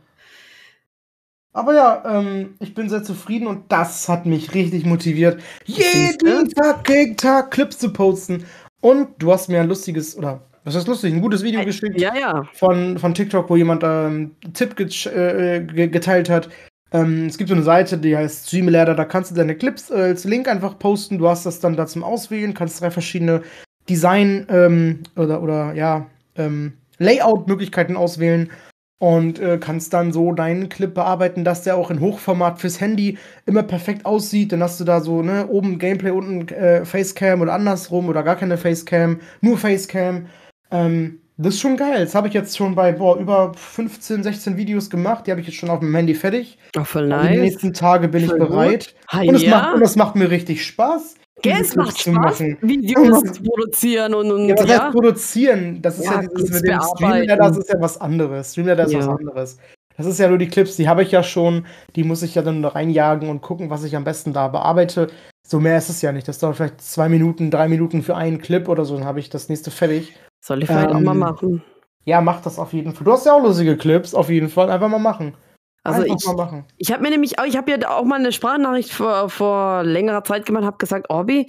Aber 1.52 1.74
ja, 1.74 2.02
ähm, 2.06 2.54
ich 2.60 2.74
bin 2.74 2.88
sehr 2.88 3.02
zufrieden 3.02 3.48
und 3.48 3.72
das 3.72 4.08
hat 4.08 4.24
mich 4.24 4.54
richtig 4.54 4.86
motiviert, 4.86 5.42
jeden 5.64 6.48
Tag, 6.50 6.88
jeden 6.88 7.16
Tag 7.16 7.50
Clips 7.50 7.78
zu 7.78 7.92
posten. 7.92 8.44
Und 8.80 9.08
du 9.18 9.32
hast 9.32 9.48
mir 9.48 9.60
ein 9.60 9.68
lustiges, 9.68 10.16
oder 10.16 10.42
was 10.64 10.76
ist 10.76 10.86
lustig, 10.86 11.12
ein 11.12 11.20
gutes 11.20 11.42
Video 11.42 11.64
geschickt. 11.64 12.00
Ja, 12.00 12.14
ja. 12.14 12.44
Von, 12.52 12.98
von 12.98 13.14
TikTok, 13.14 13.50
wo 13.50 13.56
jemand 13.56 13.82
ähm, 13.82 14.36
einen 14.44 14.54
Tipp 14.54 14.78
äh, 14.78 15.60
geteilt 15.88 16.30
hat, 16.30 16.48
ähm, 16.92 17.26
es 17.26 17.38
gibt 17.38 17.48
so 17.48 17.54
eine 17.54 17.64
Seite, 17.64 17.98
die 17.98 18.16
heißt 18.16 18.48
Streamladder, 18.48 18.94
da 18.94 19.04
kannst 19.04 19.30
du 19.30 19.34
deine 19.34 19.56
Clips 19.56 19.90
äh, 19.90 19.94
als 19.94 20.24
Link 20.24 20.48
einfach 20.48 20.78
posten. 20.78 21.18
Du 21.18 21.28
hast 21.28 21.46
das 21.46 21.60
dann 21.60 21.76
da 21.76 21.86
zum 21.86 22.02
Auswählen, 22.02 22.54
kannst 22.54 22.80
drei 22.80 22.90
verschiedene 22.90 23.42
Design- 23.88 24.46
ähm, 24.48 25.00
oder, 25.16 25.42
oder 25.42 25.72
ja, 25.74 26.06
ähm, 26.36 26.74
Layout-Möglichkeiten 26.98 27.96
auswählen 27.96 28.50
und 28.98 29.38
äh, 29.38 29.58
kannst 29.58 29.94
dann 29.94 30.12
so 30.12 30.32
deinen 30.32 30.68
Clip 30.68 30.92
bearbeiten, 30.92 31.42
dass 31.42 31.62
der 31.62 31.76
auch 31.76 31.90
in 31.90 32.00
Hochformat 32.00 32.60
fürs 32.60 32.80
Handy 32.80 33.16
immer 33.46 33.62
perfekt 33.62 34.04
aussieht. 34.04 34.52
Dann 34.52 34.62
hast 34.62 34.78
du 34.78 34.84
da 34.84 35.00
so, 35.00 35.22
ne, 35.22 35.46
oben 35.48 35.78
Gameplay, 35.78 36.10
unten 36.10 36.46
äh, 36.48 36.84
Facecam 36.84 37.40
oder 37.40 37.54
andersrum 37.54 38.08
oder 38.08 38.22
gar 38.22 38.36
keine 38.36 38.58
Facecam, 38.58 39.20
nur 39.40 39.56
Facecam. 39.56 40.26
Ähm, 40.70 41.19
das 41.42 41.54
ist 41.54 41.60
schon 41.60 41.76
geil. 41.76 42.04
Das 42.04 42.14
habe 42.14 42.28
ich 42.28 42.34
jetzt 42.34 42.56
schon 42.56 42.74
bei 42.74 42.92
boah, 42.92 43.16
über 43.16 43.52
15, 43.54 44.22
16 44.22 44.56
Videos 44.56 44.90
gemacht. 44.90 45.26
Die 45.26 45.30
habe 45.30 45.40
ich 45.40 45.46
jetzt 45.46 45.56
schon 45.56 45.70
auf 45.70 45.80
dem 45.80 45.94
Handy 45.94 46.14
fertig. 46.14 46.58
Oh, 46.76 46.84
voll 46.84 47.06
nice. 47.06 47.20
Also 47.20 47.32
die 47.32 47.40
nächsten 47.40 47.72
Tage 47.72 48.08
bin 48.08 48.26
voll 48.26 48.42
ich 48.42 48.48
bereit. 48.48 48.94
Ha, 49.10 49.20
und, 49.20 49.34
es 49.34 49.42
ja. 49.42 49.50
macht, 49.50 49.74
und 49.76 49.82
es 49.82 49.96
macht 49.96 50.16
mir 50.16 50.30
richtig 50.30 50.64
Spaß. 50.66 51.14
Ja, 51.42 51.56
es 51.58 51.74
macht 51.74 51.98
Spaß, 51.98 52.40
Videos 52.60 53.22
zu 53.32 53.42
produzieren 53.42 54.12
und, 54.12 54.30
und 54.30 54.48
ja, 54.48 54.58
was 54.58 54.68
ja. 54.68 54.84
heißt 54.84 54.92
produzieren? 54.92 55.80
Das 55.80 55.98
ist 55.98 56.04
ja, 56.04 56.20
ja 56.20 56.28
dieses 56.28 56.60
mit 56.60 56.70
dem 56.70 56.80
Streamladder, 56.82 57.48
das 57.48 57.56
ist 57.56 57.70
ja 57.70 57.80
was 57.80 57.98
anderes. 57.98 58.52
Streamladder 58.52 58.84
ist 58.84 58.92
ja. 58.92 58.98
was 58.98 59.08
anderes. 59.08 59.58
Das 59.96 60.06
ist 60.06 60.18
ja 60.18 60.28
nur 60.28 60.36
die 60.36 60.48
Clips, 60.48 60.76
die 60.76 60.88
habe 60.88 61.02
ich 61.02 61.10
ja 61.10 61.22
schon, 61.22 61.66
die 61.96 62.04
muss 62.04 62.22
ich 62.22 62.34
ja 62.34 62.42
dann 62.42 62.62
reinjagen 62.62 63.30
und 63.30 63.40
gucken, 63.40 63.70
was 63.70 63.84
ich 63.84 63.96
am 63.96 64.04
besten 64.04 64.34
da 64.34 64.48
bearbeite. 64.48 65.08
So 65.46 65.60
mehr 65.60 65.78
ist 65.78 65.88
es 65.88 66.02
ja 66.02 66.12
nicht. 66.12 66.28
Das 66.28 66.38
dauert 66.38 66.56
vielleicht 66.56 66.82
zwei 66.82 67.08
Minuten, 67.08 67.50
drei 67.50 67.68
Minuten 67.68 68.02
für 68.02 68.16
einen 68.16 68.40
Clip 68.40 68.68
oder 68.68 68.84
so, 68.84 68.96
dann 68.96 69.06
habe 69.06 69.20
ich 69.20 69.30
das 69.30 69.48
nächste 69.48 69.70
fertig. 69.70 70.14
Soll 70.40 70.62
ich 70.62 70.68
vielleicht 70.68 70.90
ähm, 70.90 70.96
auch 70.96 71.00
mal 71.00 71.14
machen. 71.14 71.62
Ja, 72.04 72.20
mach 72.20 72.40
das 72.40 72.58
auf 72.58 72.72
jeden 72.72 72.92
Fall. 72.92 73.04
Du 73.04 73.12
hast 73.12 73.26
ja 73.26 73.34
auch 73.34 73.42
lustige 73.42 73.76
Clips, 73.76 74.14
auf 74.14 74.30
jeden 74.30 74.48
Fall. 74.48 74.70
Einfach 74.70 74.88
mal 74.88 74.98
machen. 74.98 75.36
Also 75.82 76.02
Einfach 76.02 76.16
ich, 76.16 76.26
mal 76.26 76.36
machen. 76.36 76.64
ich 76.76 76.92
habe 76.92 77.02
mir 77.02 77.10
nämlich 77.10 77.38
auch, 77.38 77.44
ich 77.44 77.56
habe 77.56 77.70
ja 77.70 77.90
auch 77.90 78.04
mal 78.04 78.18
eine 78.18 78.32
Sprachnachricht 78.32 78.92
vor, 78.92 79.30
vor 79.30 79.82
längerer 79.82 80.24
Zeit 80.24 80.44
gemacht, 80.44 80.64
habe 80.64 80.76
gesagt, 80.76 81.08
Orbi, 81.08 81.46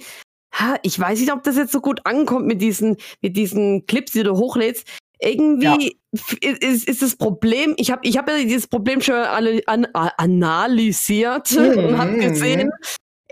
ha, 0.54 0.76
ich 0.82 0.98
weiß 0.98 1.20
nicht, 1.20 1.32
ob 1.32 1.42
das 1.42 1.56
jetzt 1.56 1.72
so 1.72 1.80
gut 1.80 2.00
ankommt 2.04 2.46
mit 2.46 2.62
diesen, 2.62 2.96
mit 3.20 3.36
diesen 3.36 3.86
Clips, 3.86 4.12
die 4.12 4.22
du 4.22 4.36
hochlädst. 4.36 4.86
Irgendwie 5.20 5.96
ja. 6.10 6.58
ist, 6.60 6.88
ist 6.88 7.02
das 7.02 7.14
Problem, 7.16 7.74
ich 7.76 7.92
habe 7.92 8.00
ich 8.04 8.18
hab 8.18 8.28
ja 8.28 8.36
dieses 8.38 8.66
Problem 8.66 9.00
schon 9.00 9.14
alle, 9.14 9.60
an, 9.66 9.86
analysiert 9.92 11.52
mhm. 11.52 11.84
und 11.84 11.98
habe 11.98 12.16
gesehen, 12.18 12.70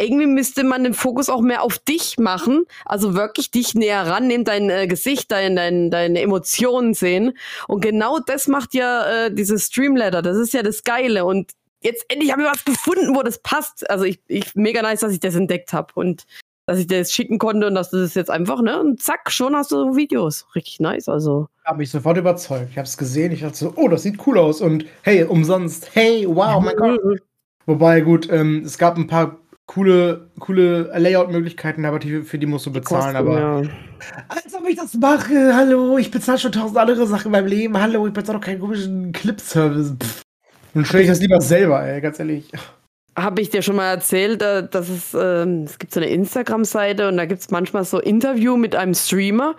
irgendwie 0.01 0.27
müsste 0.27 0.65
man 0.65 0.85
den 0.85 0.95
Fokus 0.95 1.29
auch 1.29 1.41
mehr 1.41 1.63
auf 1.63 1.79
dich 1.79 2.19
machen, 2.19 2.65
also 2.85 3.15
wirklich 3.15 3.51
dich 3.51 3.75
näher 3.75 4.07
rannehmen, 4.07 4.45
dein 4.45 4.71
äh, 4.71 4.87
Gesicht, 4.87 5.31
dein, 5.31 5.57
dein, 5.57 5.91
deine 5.91 6.21
Emotionen 6.21 6.95
sehen. 6.95 7.37
Und 7.69 7.81
genau 7.81 8.19
das 8.19 8.49
macht 8.49 8.75
ja 8.75 9.27
äh, 9.27 9.35
dieses 9.35 9.67
Streamladder. 9.67 10.23
Das 10.23 10.37
ist 10.37 10.53
ja 10.53 10.63
das 10.63 10.85
Geile. 10.85 11.25
Und 11.25 11.53
jetzt 11.83 12.05
endlich 12.09 12.33
habe 12.33 12.43
ich 12.43 12.49
was 12.49 12.65
gefunden, 12.65 13.15
wo 13.15 13.23
das 13.23 13.41
passt. 13.43 13.89
Also 13.91 14.05
ich, 14.05 14.21
ich 14.27 14.55
mega 14.55 14.83
nice, 14.83 15.01
dass 15.01 15.13
ich 15.13 15.21
das 15.21 15.35
entdeckt 15.35 15.73
habe 15.73 15.93
und 15.95 16.25
dass 16.67 16.79
ich 16.79 16.87
das 16.87 17.11
schicken 17.11 17.39
konnte 17.39 17.67
und 17.67 17.75
dass 17.75 17.91
du 17.91 17.97
das 17.99 18.15
jetzt 18.15 18.31
einfach, 18.31 18.63
ne? 18.63 18.81
Und 18.81 19.03
zack, 19.03 19.33
schon 19.33 19.57
hast 19.57 19.73
du 19.73 19.97
Videos. 19.97 20.47
Richtig 20.55 20.79
nice, 20.79 21.09
also. 21.09 21.49
Hab 21.65 21.79
mich 21.79 21.91
sofort 21.91 22.17
überzeugt. 22.17 22.69
Ich 22.71 22.79
habe 22.79 22.87
es 22.87 22.97
gesehen, 22.97 23.33
ich 23.33 23.41
dachte 23.41 23.57
so, 23.57 23.73
oh, 23.75 23.89
das 23.89 24.05
sieht 24.05 24.25
cool 24.27 24.39
aus 24.39 24.61
und 24.61 24.85
hey, 25.03 25.25
umsonst. 25.25 25.91
Hey, 25.95 26.27
wow, 26.29 26.63
mein 26.63 26.77
Gott. 26.77 27.01
Wobei, 27.67 28.01
gut, 28.03 28.29
ähm, 28.31 28.63
es 28.65 28.79
gab 28.79 28.97
ein 28.97 29.09
paar 29.09 29.37
coole, 29.71 30.29
coole 30.41 30.91
Layout-Möglichkeiten, 30.99 31.85
aber 31.85 32.01
die, 32.01 32.23
für 32.23 32.39
die 32.39 32.47
musst 32.47 32.67
du 32.67 32.73
bezahlen. 32.73 33.15
Kosten, 33.15 33.17
aber 33.17 33.39
ja. 33.39 33.63
als 34.29 34.53
ob 34.53 34.69
ich 34.69 34.77
das 34.77 34.95
mache, 34.95 35.55
hallo, 35.55 35.97
ich 35.97 36.11
bezahle 36.11 36.39
schon 36.39 36.51
tausend 36.51 36.77
andere 36.77 37.07
Sachen 37.07 37.27
in 37.27 37.33
meinem 37.33 37.47
Leben, 37.47 37.81
hallo, 37.81 38.05
ich 38.09 38.13
bezahle 38.13 38.39
doch 38.41 38.45
keinen 38.45 38.59
komischen 38.59 39.13
Clip-Service. 39.13 39.95
Dann 40.75 40.85
stelle 40.85 41.05
ich 41.05 41.09
das 41.09 41.21
lieber 41.21 41.41
selber, 41.41 41.85
ey, 41.85 42.01
ganz 42.01 42.19
ehrlich. 42.19 42.51
Habe 43.17 43.43
ich 43.43 43.51
dir 43.51 43.63
schon 43.63 43.77
mal 43.77 43.91
erzählt, 43.91 44.43
äh, 44.43 44.69
dass 44.69 44.89
es, 44.89 45.15
ähm, 45.15 45.65
es 45.65 45.79
gibt 45.79 45.95
so 45.95 46.01
eine 46.01 46.09
Instagram-Seite 46.11 47.07
und 47.07 47.17
da 47.17 47.27
gibt 47.27 47.41
es 47.41 47.51
manchmal 47.51 47.85
so 47.85 48.01
Interview 48.01 48.57
mit 48.57 48.75
einem 48.75 48.95
Streamer. 48.95 49.55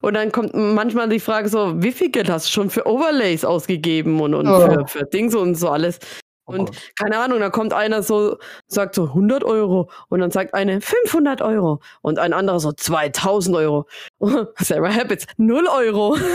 Und 0.00 0.14
dann 0.14 0.30
kommt 0.30 0.54
manchmal 0.54 1.08
die 1.08 1.18
Frage 1.18 1.48
so, 1.48 1.82
wie 1.82 1.90
viel 1.90 2.10
Geld 2.10 2.30
hast 2.30 2.46
du 2.46 2.52
schon 2.52 2.70
für 2.70 2.86
Overlays 2.86 3.44
ausgegeben 3.44 4.20
und, 4.20 4.34
und 4.34 4.46
Oh. 4.46 4.60
für, 4.60 4.86
für 4.86 5.04
Dings 5.06 5.34
und 5.34 5.56
so 5.56 5.70
alles. 5.70 5.98
Oh 6.46 6.52
Und 6.52 6.66
Gott. 6.66 6.76
keine 6.98 7.18
Ahnung, 7.18 7.40
da 7.40 7.50
kommt 7.50 7.72
einer 7.72 8.02
so, 8.02 8.38
sagt 8.68 8.94
so 8.94 9.04
100 9.04 9.42
Euro 9.44 9.90
und 10.08 10.20
dann 10.20 10.30
sagt 10.30 10.54
eine 10.54 10.80
500 10.80 11.42
Euro 11.42 11.80
und 12.02 12.18
ein 12.18 12.32
anderer 12.32 12.60
so 12.60 12.72
2000 12.72 13.56
Euro. 13.56 13.86
Sarah 14.58 14.94
Habits, 14.94 15.26
0 15.36 15.66
Euro. 15.66 16.16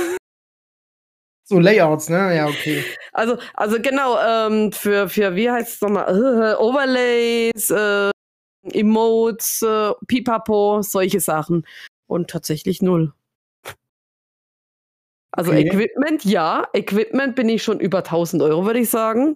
So 1.43 1.60
Layouts, 1.60 2.08
ne? 2.08 2.34
Ja, 2.34 2.47
okay. 2.47 2.82
Also, 3.12 3.38
also 3.56 3.78
genau, 3.82 4.17
ähm, 4.21 4.71
für, 4.71 5.10
für, 5.10 5.36
wie 5.36 5.52
heißt 5.52 5.74
es 5.76 5.82
nochmal, 5.82 6.08
äh, 6.08 6.56
Overlays, 6.62 7.69
äh, 7.69 8.10
Emotes, 8.71 9.62
äh, 9.62 9.91
Pipapo, 10.08 10.82
solche 10.82 11.19
Sachen. 11.19 11.65
Und 12.08 12.30
tatsächlich 12.30 12.82
null. 12.82 13.12
Also 15.32 15.52
Okay. 15.52 15.67
Equipment, 15.67 16.24
ja. 16.24 16.67
Equipment 16.71 17.36
bin 17.36 17.50
ich 17.50 17.63
schon 17.63 17.82
über 17.82 18.02
1000 18.04 18.41
Euro, 18.43 18.65
würde 18.65 18.80
ich 18.80 18.89
sagen. 18.89 19.36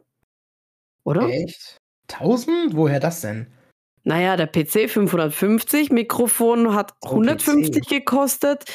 Oder? 1.06 1.30
Echt? 1.30 1.78
1000? 2.12 2.76
Woher 2.76 3.00
das 3.00 3.22
denn? 3.22 3.48
Naja, 4.04 4.38
der 4.38 4.48
PC 4.48 4.90
550, 4.90 5.92
Mikrofon 5.92 6.76
hat 6.76 6.94
Oh, 7.02 7.10
150 7.12 7.88
gekostet. 7.88 8.66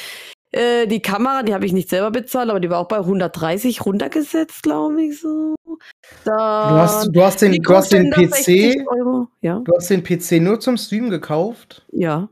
Äh, 0.51 0.87
die 0.87 1.01
Kamera, 1.01 1.43
die 1.43 1.53
habe 1.53 1.65
ich 1.65 1.71
nicht 1.71 1.87
selber 1.89 2.11
bezahlt, 2.11 2.49
aber 2.49 2.59
die 2.59 2.69
war 2.69 2.79
auch 2.79 2.89
bei 2.89 2.97
130 2.97 3.85
runtergesetzt, 3.85 4.63
glaube 4.63 5.01
ich 5.03 5.21
so. 5.21 5.55
Da 6.25 6.69
Du 6.69 6.75
hast, 6.75 7.07
du 7.15 7.23
hast 7.23 7.41
den, 7.41 7.53
du 7.61 7.73
hast 7.73 7.93
den 7.93 8.09
Mikroständer 8.09 8.35
60 8.35 8.75
PC. 8.75 8.85
Ja, 9.41 9.59
du 9.59 9.71
hast 9.73 9.89
den 9.89 10.03
PC 10.03 10.41
nur 10.41 10.59
zum 10.59 10.75
Streamen 10.77 11.09
gekauft? 11.09 11.85
ja, 11.93 12.27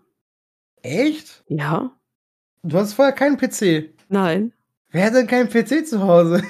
Echt? 0.82 1.44
ja. 1.48 1.92
Du 2.64 2.78
hast 2.78 2.94
vorher 2.94 3.14
keinen 3.14 3.38
PC. 3.38 3.94
Nein. 4.10 4.52
Wer 4.92 5.06
hat 5.06 5.14
denn 5.14 5.28
keinen 5.28 5.48
PC 5.48 5.88
zu 5.88 6.02
Hause? 6.02 6.42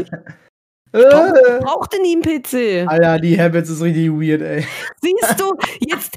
Ich. 0.00 0.10
äh, 0.92 1.60
Brauchte 1.60 2.00
nie 2.02 2.14
einen 2.14 2.22
PC. 2.22 2.88
Alter, 2.90 3.18
die 3.18 3.40
Habits 3.40 3.70
ist 3.70 3.82
richtig 3.82 4.10
weird, 4.10 4.42
ey. 4.42 4.66
Siehst 5.02 5.40
du, 5.40 5.54
jetzt 5.80 6.16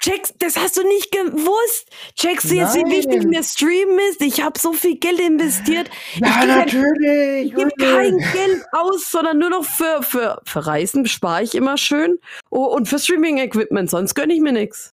checkst, 0.00 0.34
das 0.40 0.56
hast 0.56 0.76
du 0.76 0.82
nicht 0.86 1.12
gewusst. 1.12 1.88
Checkst 2.16 2.50
du 2.50 2.54
jetzt, 2.56 2.74
wie 2.74 2.84
wichtig 2.90 3.24
mir 3.24 3.42
Stream 3.42 3.98
ist? 4.10 4.20
Ich 4.20 4.42
habe 4.42 4.58
so 4.58 4.72
viel 4.72 4.98
Geld 4.98 5.20
investiert. 5.20 5.88
Ja, 6.16 6.44
ja- 6.44 6.56
natürlich. 6.56 7.46
Ich 7.46 7.54
gebe 7.54 7.70
kein 7.78 8.18
Geld 8.18 8.64
aus, 8.72 9.10
sondern 9.10 9.38
nur 9.38 9.50
noch 9.50 9.64
für, 9.64 10.02
für, 10.02 10.40
für 10.44 10.66
Reisen 10.66 11.06
spare 11.06 11.42
ich 11.44 11.54
immer 11.54 11.76
schön. 11.78 12.18
Oh, 12.50 12.64
und 12.66 12.88
für 12.88 12.98
Streaming-Equipment, 12.98 13.90
sonst 13.90 14.14
gönne 14.14 14.34
ich 14.34 14.40
mir 14.40 14.52
nichts. 14.52 14.92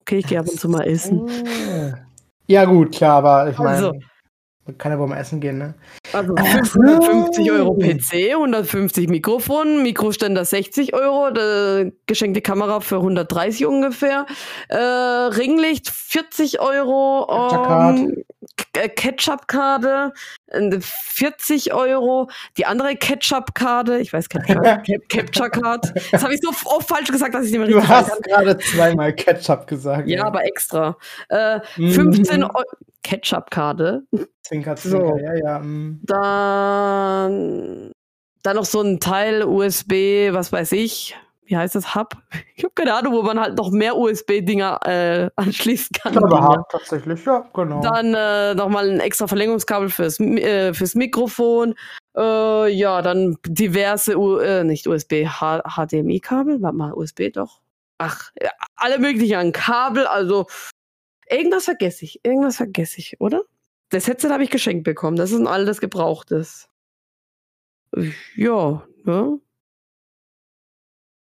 Okay, 0.00 0.18
ich 0.18 0.26
gehe 0.26 0.38
ab 0.40 0.46
und 0.48 0.58
zu 0.60 0.68
mal 0.68 0.82
essen. 0.86 1.28
Ja, 2.46 2.64
gut, 2.64 2.94
klar, 2.94 3.18
aber 3.18 3.50
ich 3.50 3.58
meine, 3.58 3.70
Also. 3.76 3.92
Man 4.66 4.78
kann 4.78 4.92
ja 4.92 4.98
wohl 4.98 5.06
mal 5.06 5.18
essen 5.18 5.40
gehen, 5.40 5.58
ne? 5.58 5.74
Also 6.12 6.34
Ach 6.38 6.44
550 6.66 7.46
so. 7.46 7.52
Euro 7.52 7.74
PC, 7.74 8.32
150 8.34 9.08
Mikrofon, 9.08 9.82
Mikroständer 9.82 10.44
60 10.44 10.92
Euro, 10.94 11.30
geschenkte 12.06 12.40
Kamera 12.40 12.80
für 12.80 12.96
130 12.96 13.64
ungefähr, 13.66 14.26
äh, 14.68 14.76
Ringlicht 14.76 15.88
40 15.90 16.60
Euro, 16.60 17.26
Capture-Card. 17.28 17.98
ähm, 17.98 18.24
äh, 18.74 18.88
Ketchup-Karte 18.88 20.12
äh, 20.48 20.78
40 20.80 21.72
Euro, 21.74 22.28
die 22.56 22.66
andere 22.66 22.96
Ketchup-Karte, 22.96 23.98
ich 23.98 24.12
weiß 24.12 24.28
Capture, 24.28 24.60
Cap- 24.62 25.08
Capture-Card, 25.08 25.92
das 26.12 26.22
habe 26.22 26.34
ich 26.34 26.40
so 26.42 26.50
oft 26.68 26.88
falsch 26.88 27.10
gesagt, 27.10 27.34
dass 27.34 27.44
ich 27.46 27.50
nicht 27.52 27.58
mehr 27.60 27.68
Du 27.68 27.74
richtig 27.76 27.88
sagen 27.88 28.08
hast 28.10 28.22
gerade 28.24 28.58
zweimal 28.58 29.12
Ketchup 29.14 29.66
gesagt. 29.66 30.08
Ja, 30.08 30.22
ey. 30.22 30.26
aber 30.26 30.44
extra. 30.44 30.96
Äh, 31.28 31.60
Mhm. 31.76 31.90
15 31.92 32.42
Euro 32.44 32.64
Ketchup-Karte, 33.06 34.02
Zwinker, 34.42 34.76
So. 34.76 34.98
zwinker, 34.98 35.20
ja, 35.22 35.34
ja. 35.34 35.58
mm. 35.60 36.00
Dann, 36.02 37.92
dann 38.42 38.56
noch 38.56 38.64
so 38.64 38.80
ein 38.80 38.98
Teil 38.98 39.44
USB, 39.44 40.32
was 40.32 40.50
weiß 40.50 40.72
ich. 40.72 41.16
Wie 41.44 41.56
heißt 41.56 41.76
das? 41.76 41.94
Hub? 41.94 42.16
Ich 42.56 42.64
habe 42.64 42.74
keine 42.74 42.94
Ahnung, 42.94 43.12
wo 43.12 43.22
man 43.22 43.38
halt 43.38 43.56
noch 43.56 43.70
mehr 43.70 43.96
USB-Dinger 43.96 44.80
äh, 44.84 45.30
anschließen 45.36 45.94
kann. 46.02 46.14
Ich 46.14 46.18
glaube, 46.18 46.40
hart, 46.40 46.68
tatsächlich, 46.72 47.24
ja, 47.24 47.48
genau. 47.54 47.80
Dann 47.80 48.12
äh, 48.12 48.54
nochmal 48.56 48.90
ein 48.90 48.98
extra 48.98 49.28
Verlängerungskabel 49.28 49.88
fürs, 49.88 50.18
äh, 50.18 50.74
fürs 50.74 50.96
Mikrofon. 50.96 51.76
Äh, 52.16 52.72
ja, 52.72 53.02
dann 53.02 53.36
diverse, 53.46 54.18
U 54.18 54.38
äh, 54.38 54.64
nicht 54.64 54.88
USB, 54.88 55.28
HDMI-Kabel. 55.28 56.60
Warte 56.60 56.76
mal, 56.76 56.92
USB 56.92 57.32
doch. 57.32 57.60
Ach, 57.98 58.32
alle 58.74 58.98
möglichen 58.98 59.36
an 59.36 59.52
Kabel. 59.52 60.08
Also, 60.08 60.46
irgendwas 61.30 61.64
vergesse 61.64 62.04
ich. 62.04 62.20
Irgendwas 62.24 62.56
vergesse 62.56 62.98
ich, 62.98 63.20
oder? 63.20 63.42
Das 63.90 64.06
Headset 64.06 64.30
habe 64.30 64.44
ich 64.44 64.50
geschenkt 64.50 64.84
bekommen. 64.84 65.16
Das 65.16 65.30
ist 65.30 65.38
ein 65.38 65.46
altes 65.46 65.80
Gebrauchtes. 65.80 66.68
Ja, 68.36 68.86
ne? 69.04 69.40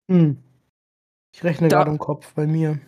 Hm. 0.09 0.37
Ich 1.33 1.43
rechne 1.43 1.67
gerade 1.67 1.91
im 1.91 1.99
Kopf 1.99 2.33
bei 2.33 2.47
mir. 2.47 2.79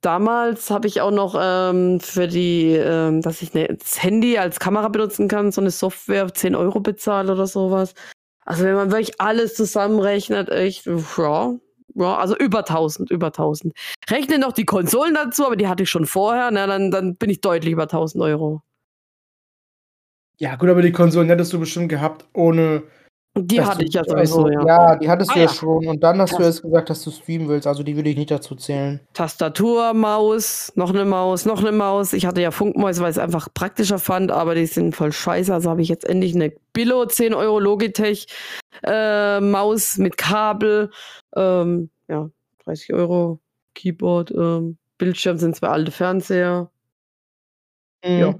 Damals 0.00 0.70
habe 0.70 0.88
ich 0.88 1.00
auch 1.00 1.12
noch 1.12 1.36
ähm, 1.38 2.00
für 2.00 2.26
die, 2.26 2.72
ähm, 2.72 3.22
dass 3.22 3.42
ich 3.42 3.54
ne, 3.54 3.68
das 3.68 4.02
Handy 4.02 4.36
als 4.36 4.58
Kamera 4.58 4.88
benutzen 4.88 5.28
kann, 5.28 5.52
so 5.52 5.60
eine 5.60 5.70
Software 5.70 6.34
10 6.34 6.56
Euro 6.56 6.80
bezahlt 6.80 7.30
oder 7.30 7.46
sowas. 7.46 7.94
Also 8.44 8.64
wenn 8.64 8.74
man 8.74 8.90
wirklich 8.90 9.20
alles 9.20 9.54
zusammenrechnet, 9.54 10.48
echt, 10.48 10.86
ja, 10.86 11.54
ja, 11.94 12.16
also 12.16 12.36
über 12.36 12.60
1000, 12.60 13.10
über 13.10 13.26
1000. 13.26 13.74
Rechne 14.10 14.38
noch 14.38 14.52
die 14.52 14.64
Konsolen 14.64 15.14
dazu, 15.14 15.46
aber 15.46 15.56
die 15.56 15.68
hatte 15.68 15.82
ich 15.84 15.90
schon 15.90 16.06
vorher, 16.06 16.50
na, 16.50 16.66
dann, 16.66 16.90
dann 16.90 17.16
bin 17.16 17.30
ich 17.30 17.40
deutlich 17.40 17.72
über 17.72 17.84
1000 17.84 18.22
Euro. 18.22 18.62
Ja, 20.38 20.56
gut, 20.56 20.68
aber 20.68 20.82
die 20.82 20.92
Konsolen 20.92 21.28
hättest 21.28 21.52
du 21.52 21.60
bestimmt 21.60 21.88
gehabt, 21.88 22.26
ohne. 22.32 22.82
Die 23.34 23.56
dass 23.56 23.66
hatte 23.70 23.78
du- 23.78 23.84
ich 23.86 23.94
ja 23.94 24.04
sowieso, 24.04 24.44
also, 24.44 24.48
ja. 24.50 24.66
Ja, 24.66 24.96
die 24.96 25.08
hattest 25.08 25.30
Ah, 25.30 25.34
du 25.34 25.40
ja 25.40 25.46
ja. 25.46 25.52
schon. 25.52 25.86
Und 25.86 26.00
dann 26.02 26.20
hast 26.20 26.34
du 26.34 26.38
Das- 26.38 26.56
jetzt 26.56 26.62
gesagt, 26.62 26.90
dass 26.90 27.02
du 27.02 27.10
streamen 27.10 27.48
willst. 27.48 27.66
Also 27.66 27.82
die 27.82 27.96
würde 27.96 28.10
ich 28.10 28.16
nicht 28.18 28.30
dazu 28.30 28.54
zählen. 28.54 29.00
Tastatur, 29.14 29.94
Maus, 29.94 30.70
noch 30.76 30.90
eine 30.90 31.06
Maus, 31.06 31.46
noch 31.46 31.60
eine 31.60 31.72
Maus. 31.72 32.12
Ich 32.12 32.26
hatte 32.26 32.42
ja 32.42 32.50
Funkmäuse, 32.50 33.00
weil 33.00 33.10
ich 33.10 33.16
es 33.16 33.22
einfach 33.22 33.48
praktischer 33.54 33.98
fand, 33.98 34.30
aber 34.30 34.54
die 34.54 34.66
sind 34.66 34.94
voll 34.94 35.12
scheiße. 35.12 35.52
Also 35.54 35.70
habe 35.70 35.80
ich 35.80 35.88
jetzt 35.88 36.04
endlich 36.04 36.34
eine 36.34 36.52
Billo 36.74 37.06
10 37.06 37.32
Euro 37.32 37.58
Logitech 37.58 38.26
äh, 38.82 39.40
Maus 39.40 39.96
mit 39.96 40.18
Kabel. 40.18 40.90
Ähm, 41.34 41.88
ja, 42.08 42.28
30 42.66 42.92
Euro 42.92 43.40
Keyboard. 43.74 44.30
Ähm, 44.32 44.76
Bildschirm 44.98 45.38
sind 45.38 45.56
zwei 45.56 45.68
alte 45.68 45.90
Fernseher. 45.90 46.70
Ja. 48.04 48.34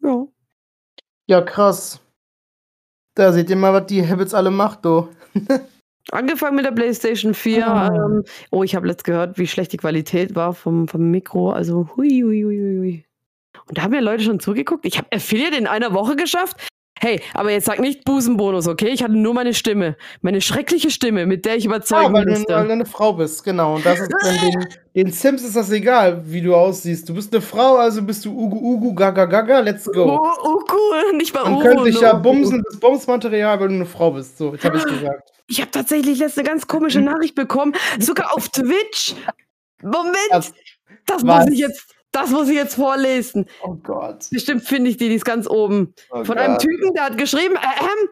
Ja. 0.00 0.26
Ja, 1.26 1.40
krass. 1.40 2.00
Da 3.14 3.32
seht 3.32 3.50
ihr 3.50 3.56
mal, 3.56 3.72
was 3.72 3.86
die 3.86 4.06
Habits 4.06 4.34
alle 4.34 4.50
macht, 4.50 4.84
du. 4.84 5.08
Angefangen 6.10 6.56
mit 6.56 6.64
der 6.64 6.72
PlayStation 6.72 7.34
4. 7.34 7.66
Ah. 7.66 7.86
Ähm, 7.88 8.24
oh, 8.50 8.62
ich 8.62 8.74
habe 8.74 8.86
letzt 8.86 9.04
gehört, 9.04 9.38
wie 9.38 9.46
schlecht 9.46 9.72
die 9.72 9.76
Qualität 9.76 10.34
war 10.34 10.52
vom, 10.52 10.88
vom 10.88 11.10
Mikro. 11.10 11.52
Also, 11.52 11.88
hui, 11.96 12.22
hui, 12.22 12.42
hui, 12.42 12.58
hui, 12.58 12.78
hui. 12.78 13.04
Und 13.68 13.78
da 13.78 13.82
haben 13.82 13.94
ja 13.94 14.00
Leute 14.00 14.24
schon 14.24 14.40
zugeguckt. 14.40 14.84
Ich 14.84 14.98
habe 14.98 15.08
Affiliate 15.12 15.56
in 15.56 15.66
einer 15.66 15.92
Woche 15.92 16.16
geschafft. 16.16 16.56
Hey, 17.00 17.20
aber 17.34 17.50
jetzt 17.50 17.64
sag 17.64 17.80
nicht 17.80 18.04
Busenbonus, 18.04 18.68
okay? 18.68 18.88
Ich 18.90 19.02
hatte 19.02 19.14
nur 19.14 19.34
meine 19.34 19.54
Stimme. 19.54 19.96
Meine 20.20 20.40
schreckliche 20.40 20.90
Stimme, 20.90 21.26
mit 21.26 21.44
der 21.44 21.56
ich 21.56 21.64
Ja, 21.64 21.70
überzeugen 21.70 22.12
weil 22.12 22.24
du, 22.26 22.30
musste. 22.32 22.54
weil 22.54 22.66
du 22.66 22.72
eine 22.72 22.86
Frau 22.86 23.12
bist, 23.14 23.42
genau. 23.42 23.74
Und 23.74 23.84
das 23.84 23.98
ist 24.00 24.10
den, 24.10 24.66
den 24.94 25.10
Sims 25.12 25.42
ist 25.42 25.56
das 25.56 25.70
egal, 25.72 26.22
wie 26.24 26.40
du 26.42 26.54
aussiehst. 26.54 27.08
Du 27.08 27.14
bist 27.14 27.32
eine 27.34 27.42
Frau, 27.42 27.76
also 27.76 28.02
bist 28.02 28.24
du 28.24 28.30
Ugu 28.30 28.56
Ugu 28.56 28.94
Gaga 28.94 29.24
Gaga, 29.24 29.60
let's 29.60 29.84
go. 29.86 30.16
cool. 30.70 31.16
Nicht 31.16 31.34
mal 31.34 31.42
Man 31.44 31.54
Uhu, 31.54 31.62
könnte 31.62 31.84
dich 31.84 32.00
ja 32.00 32.12
bumsen, 32.14 32.62
das 32.70 32.78
Bumsmaterial, 32.78 33.58
weil 33.58 33.68
du 33.68 33.74
eine 33.74 33.86
Frau 33.86 34.12
bist. 34.12 34.38
So, 34.38 34.52
jetzt 34.52 34.64
habe 34.64 34.76
ich 34.76 34.84
gesagt. 34.84 35.28
Ich 35.48 35.60
habe 35.60 35.70
tatsächlich 35.72 36.18
letzte 36.20 36.44
ganz 36.44 36.68
komische 36.68 37.00
Nachricht 37.00 37.34
bekommen, 37.34 37.74
sogar 37.98 38.32
auf 38.34 38.48
Twitch. 38.50 39.14
Moment, 39.82 40.16
Das, 40.30 40.52
das 41.06 41.24
muss 41.24 41.48
ich 41.50 41.58
jetzt, 41.58 41.84
das 42.12 42.30
muss 42.30 42.48
ich 42.48 42.54
jetzt 42.54 42.74
vorlesen. 42.74 43.46
oh 43.62 43.74
Gott. 43.74 44.28
Bestimmt 44.30 44.64
finde 44.64 44.90
ich 44.90 44.98
die, 44.98 45.08
die 45.08 45.14
ist 45.14 45.24
ganz 45.24 45.48
oben. 45.48 45.94
Oh 46.10 46.24
Von 46.24 46.36
Gott. 46.36 46.38
einem 46.38 46.58
Typen, 46.58 46.92
der 46.94 47.04
hat 47.04 47.18
geschrieben, 47.18 47.56
äh, 47.56 47.80
ähm, 47.80 48.08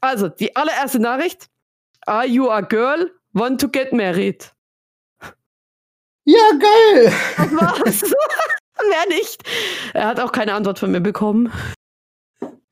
also 0.00 0.28
die 0.28 0.54
allererste 0.54 0.98
Nachricht. 0.98 1.48
Are 2.06 2.26
you 2.26 2.50
a 2.50 2.60
girl? 2.60 3.10
Want 3.32 3.60
to 3.60 3.68
get 3.68 3.92
married? 3.92 4.52
Ja, 6.24 6.50
geil! 6.58 7.12
Das 7.36 7.52
war's. 7.52 8.02
Mehr 8.88 9.06
nicht. 9.08 9.42
Er 9.94 10.06
hat 10.08 10.20
auch 10.20 10.32
keine 10.32 10.54
Antwort 10.54 10.78
von 10.78 10.90
mir 10.90 11.00
bekommen. 11.00 11.52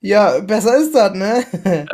Ja, 0.00 0.40
besser 0.40 0.76
ist 0.76 0.94
das, 0.94 1.14
ne? 1.14 1.44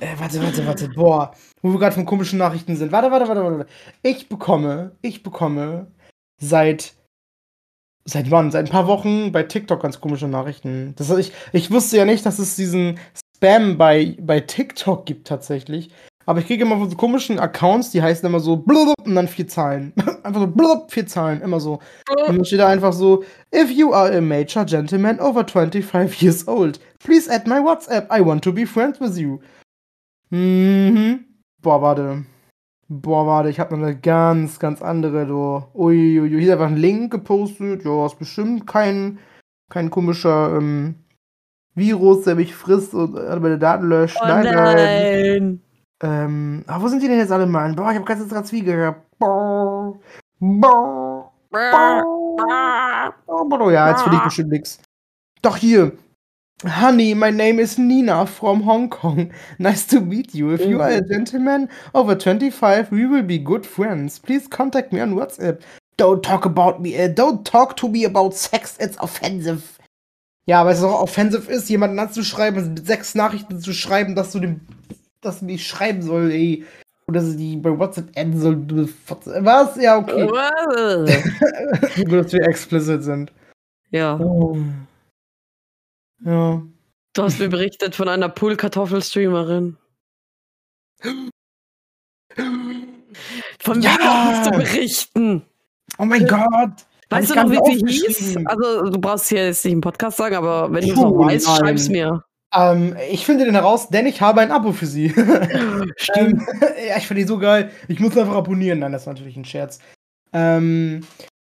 äh, 0.00 0.14
warte, 0.18 0.42
warte, 0.42 0.66
warte. 0.66 0.88
Boah, 0.88 1.34
wo 1.60 1.70
wir 1.70 1.78
gerade 1.78 1.94
von 1.94 2.06
komischen 2.06 2.38
Nachrichten 2.38 2.76
sind. 2.76 2.92
Warte, 2.92 3.10
warte, 3.10 3.28
warte, 3.28 3.42
warte. 3.42 3.66
Ich 4.02 4.28
bekomme, 4.28 4.96
ich 5.02 5.22
bekomme 5.22 5.90
seit 6.38 6.94
seit 8.10 8.30
wann? 8.30 8.50
Seit 8.50 8.66
ein 8.66 8.72
paar 8.72 8.86
Wochen 8.86 9.32
bei 9.32 9.42
TikTok 9.42 9.82
ganz 9.82 10.00
komische 10.00 10.28
Nachrichten. 10.28 10.94
Das, 10.96 11.10
ich, 11.10 11.32
ich 11.52 11.70
wusste 11.70 11.96
ja 11.96 12.04
nicht, 12.04 12.26
dass 12.26 12.38
es 12.38 12.56
diesen 12.56 12.98
Spam 13.36 13.78
bei, 13.78 14.16
bei 14.20 14.40
TikTok 14.40 15.06
gibt 15.06 15.26
tatsächlich. 15.28 15.90
Aber 16.26 16.40
ich 16.40 16.46
kriege 16.46 16.62
immer 16.62 16.76
von 16.76 16.88
so 16.88 16.96
komischen 16.96 17.40
Accounts, 17.40 17.90
die 17.90 18.02
heißen 18.02 18.28
immer 18.28 18.40
so 18.40 18.56
blub 18.56 18.94
und 19.04 19.14
dann 19.14 19.26
vier 19.26 19.48
Zahlen. 19.48 19.92
einfach 20.22 20.42
so 20.42 20.46
blub, 20.46 20.92
vier 20.92 21.06
Zahlen, 21.06 21.40
immer 21.40 21.58
so. 21.58 21.80
Und 22.26 22.36
dann 22.36 22.44
steht 22.44 22.60
da 22.60 22.68
einfach 22.68 22.92
so, 22.92 23.24
if 23.54 23.70
you 23.70 23.92
are 23.92 24.16
a 24.16 24.20
major 24.20 24.64
gentleman 24.64 25.18
over 25.18 25.44
25 25.44 26.22
years 26.22 26.46
old, 26.46 26.78
please 26.98 27.28
add 27.28 27.48
my 27.48 27.58
WhatsApp. 27.58 28.06
I 28.12 28.24
want 28.24 28.44
to 28.44 28.52
be 28.52 28.66
friends 28.66 29.00
with 29.00 29.16
you. 29.18 29.40
Mhm. 30.30 31.24
Boah, 31.62 31.82
warte. 31.82 32.24
Boah, 32.92 33.24
warte, 33.24 33.50
ich 33.50 33.60
habe 33.60 33.76
noch 33.76 33.86
eine 33.86 33.96
ganz, 33.96 34.58
ganz 34.58 34.82
andere, 34.82 35.24
du. 35.24 35.62
Uiuiui, 35.74 36.28
hier 36.28 36.40
ist 36.40 36.50
einfach 36.50 36.66
ein 36.66 36.76
Link 36.76 37.12
gepostet. 37.12 37.84
Ja, 37.84 38.04
ist 38.04 38.18
bestimmt 38.18 38.66
kein, 38.66 39.20
kein 39.68 39.90
komischer 39.90 40.56
ähm, 40.56 40.96
Virus, 41.76 42.24
der 42.24 42.34
mich 42.34 42.52
frisst 42.52 42.92
und 42.92 43.16
äh, 43.16 43.38
meine 43.38 43.58
Daten 43.58 43.88
löscht. 43.88 44.18
Oh 44.20 44.26
nein, 44.26 44.44
nein. 44.44 45.62
Ähm, 46.02 46.64
ah, 46.66 46.82
wo 46.82 46.88
sind 46.88 47.00
die 47.00 47.06
denn 47.06 47.18
jetzt 47.18 47.30
alle, 47.30 47.46
Mann? 47.46 47.76
Boah, 47.76 47.92
ich 47.92 47.96
hab 47.96 48.06
ganz 48.06 48.28
ganz 48.28 48.50
viel 48.50 48.64
gehabt. 48.64 49.06
Boah. 49.20 49.96
Boah. 50.40 51.32
Boah. 51.48 53.14
Boah. 53.24 53.72
Ja, 53.72 53.90
jetzt 53.90 54.02
finde 54.02 54.16
ich 54.16 54.24
bestimmt 54.24 54.50
nix. 54.50 54.80
Doch 55.42 55.56
hier. 55.56 55.92
Honey, 56.64 57.14
my 57.14 57.30
name 57.30 57.58
is 57.58 57.78
Nina 57.78 58.26
from 58.26 58.60
Hong 58.62 58.90
Kong. 58.90 59.32
Nice 59.58 59.86
to 59.86 60.00
meet 60.00 60.34
you. 60.34 60.52
If 60.52 60.60
you 60.66 60.80
are 60.82 60.90
a 60.90 61.00
gentleman 61.00 61.70
over 61.94 62.14
25, 62.14 62.92
we 62.92 63.06
will 63.06 63.22
be 63.22 63.38
good 63.38 63.64
friends. 63.64 64.18
Please 64.18 64.46
contact 64.46 64.92
me 64.92 65.00
on 65.00 65.14
WhatsApp. 65.14 65.62
Don't 65.96 66.22
talk 66.22 66.44
about 66.44 66.82
me. 66.82 66.98
Uh, 66.98 67.08
don't 67.08 67.46
talk 67.46 67.76
to 67.78 67.88
me 67.88 68.04
about 68.04 68.34
sex. 68.34 68.76
It's 68.78 68.98
offensive. 68.98 69.78
Ja, 70.46 70.64
weil 70.66 70.74
es 70.74 70.82
auch 70.82 71.00
offensive 71.00 71.50
ist, 71.50 71.70
jemanden 71.70 71.98
anzuschreiben, 71.98 72.74
mit 72.74 72.86
sechs 72.86 73.14
Nachrichten 73.14 73.60
zu 73.60 73.72
schreiben, 73.72 74.14
dass 74.14 74.32
du 74.32 74.40
dem, 74.40 74.60
dass 75.22 75.40
du 75.40 75.46
mich 75.46 75.66
schreiben 75.66 76.02
soll, 76.02 76.30
ey. 76.30 76.64
Oder 77.08 77.20
dass 77.20 77.36
die 77.36 77.56
bei 77.56 77.78
WhatsApp 77.78 78.10
enden 78.16 78.38
soll. 78.38 78.66
Was? 79.40 79.76
Ja, 79.76 79.96
okay. 79.96 80.26
Gut, 82.04 82.12
dass 82.24 82.32
wir 82.32 82.42
explicit 82.42 83.02
sind. 83.02 83.32
Ja, 83.90 84.18
Oh. 84.20 84.58
Ja. 86.24 86.62
du 87.14 87.22
hast 87.22 87.38
mir 87.38 87.48
berichtet 87.48 87.94
von 87.94 88.08
einer 88.08 88.28
Pool-Kartoffel-Streamerin. 88.28 89.76
Von 93.60 93.82
Ja. 93.82 93.90
wem 93.90 93.98
kannst 93.98 94.46
du 94.46 94.58
berichten? 94.58 95.42
Oh 95.98 96.04
mein 96.04 96.26
Gott. 96.26 96.86
Weißt 97.08 97.30
du 97.30 97.34
noch, 97.34 97.50
wie 97.50 97.78
sie 97.78 98.06
hieß? 98.06 98.36
Also, 98.46 98.90
du 98.90 99.00
brauchst 99.00 99.28
hier 99.28 99.44
jetzt 99.46 99.64
nicht 99.64 99.74
im 99.74 99.80
Podcast 99.80 100.16
sagen, 100.16 100.36
aber 100.36 100.72
wenn 100.72 100.86
du 100.86 100.92
es 100.92 100.98
noch 101.00 101.10
weißt, 101.18 101.46
schreib's 101.56 101.88
mir. 101.88 102.22
Ähm, 102.54 102.96
ich 103.10 103.24
finde 103.26 103.44
den 103.44 103.54
heraus, 103.54 103.88
denn 103.88 104.06
ich 104.06 104.20
habe 104.20 104.40
ein 104.40 104.50
Abo 104.52 104.72
für 104.72 104.86
sie. 104.86 105.08
Stimmt. 105.96 106.42
Ähm, 106.42 106.46
ja, 106.88 106.96
ich 106.98 107.06
finde 107.06 107.22
die 107.22 107.28
so 107.28 107.38
geil. 107.38 107.70
Ich 107.88 107.98
muss 108.00 108.16
einfach 108.16 108.34
abonnieren. 108.34 108.80
Nein, 108.80 108.92
das 108.92 109.06
war 109.06 109.14
natürlich 109.14 109.36
ein 109.36 109.44
Scherz. 109.44 109.78
Ähm, 110.32 111.04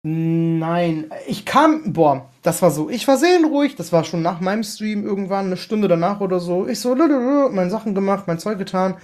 nein, 0.02 1.10
ich 1.26 1.44
kam, 1.44 1.92
boah, 1.92 2.30
das 2.42 2.62
war 2.62 2.70
so. 2.70 2.88
Ich 2.88 3.06
war 3.08 3.16
seelenruhig. 3.16 3.76
Das 3.76 3.92
war 3.92 4.04
schon 4.04 4.22
nach 4.22 4.40
meinem 4.40 4.62
Stream 4.62 5.04
irgendwann, 5.04 5.46
eine 5.46 5.56
Stunde 5.56 5.88
danach 5.88 6.20
oder 6.20 6.40
so. 6.40 6.66
Ich 6.66 6.80
so, 6.80 6.94
lululu, 6.94 7.50
meine 7.50 7.70
Sachen 7.70 7.94
gemacht, 7.94 8.26
mein 8.26 8.38
Zeug 8.38 8.58
getan. 8.58 8.96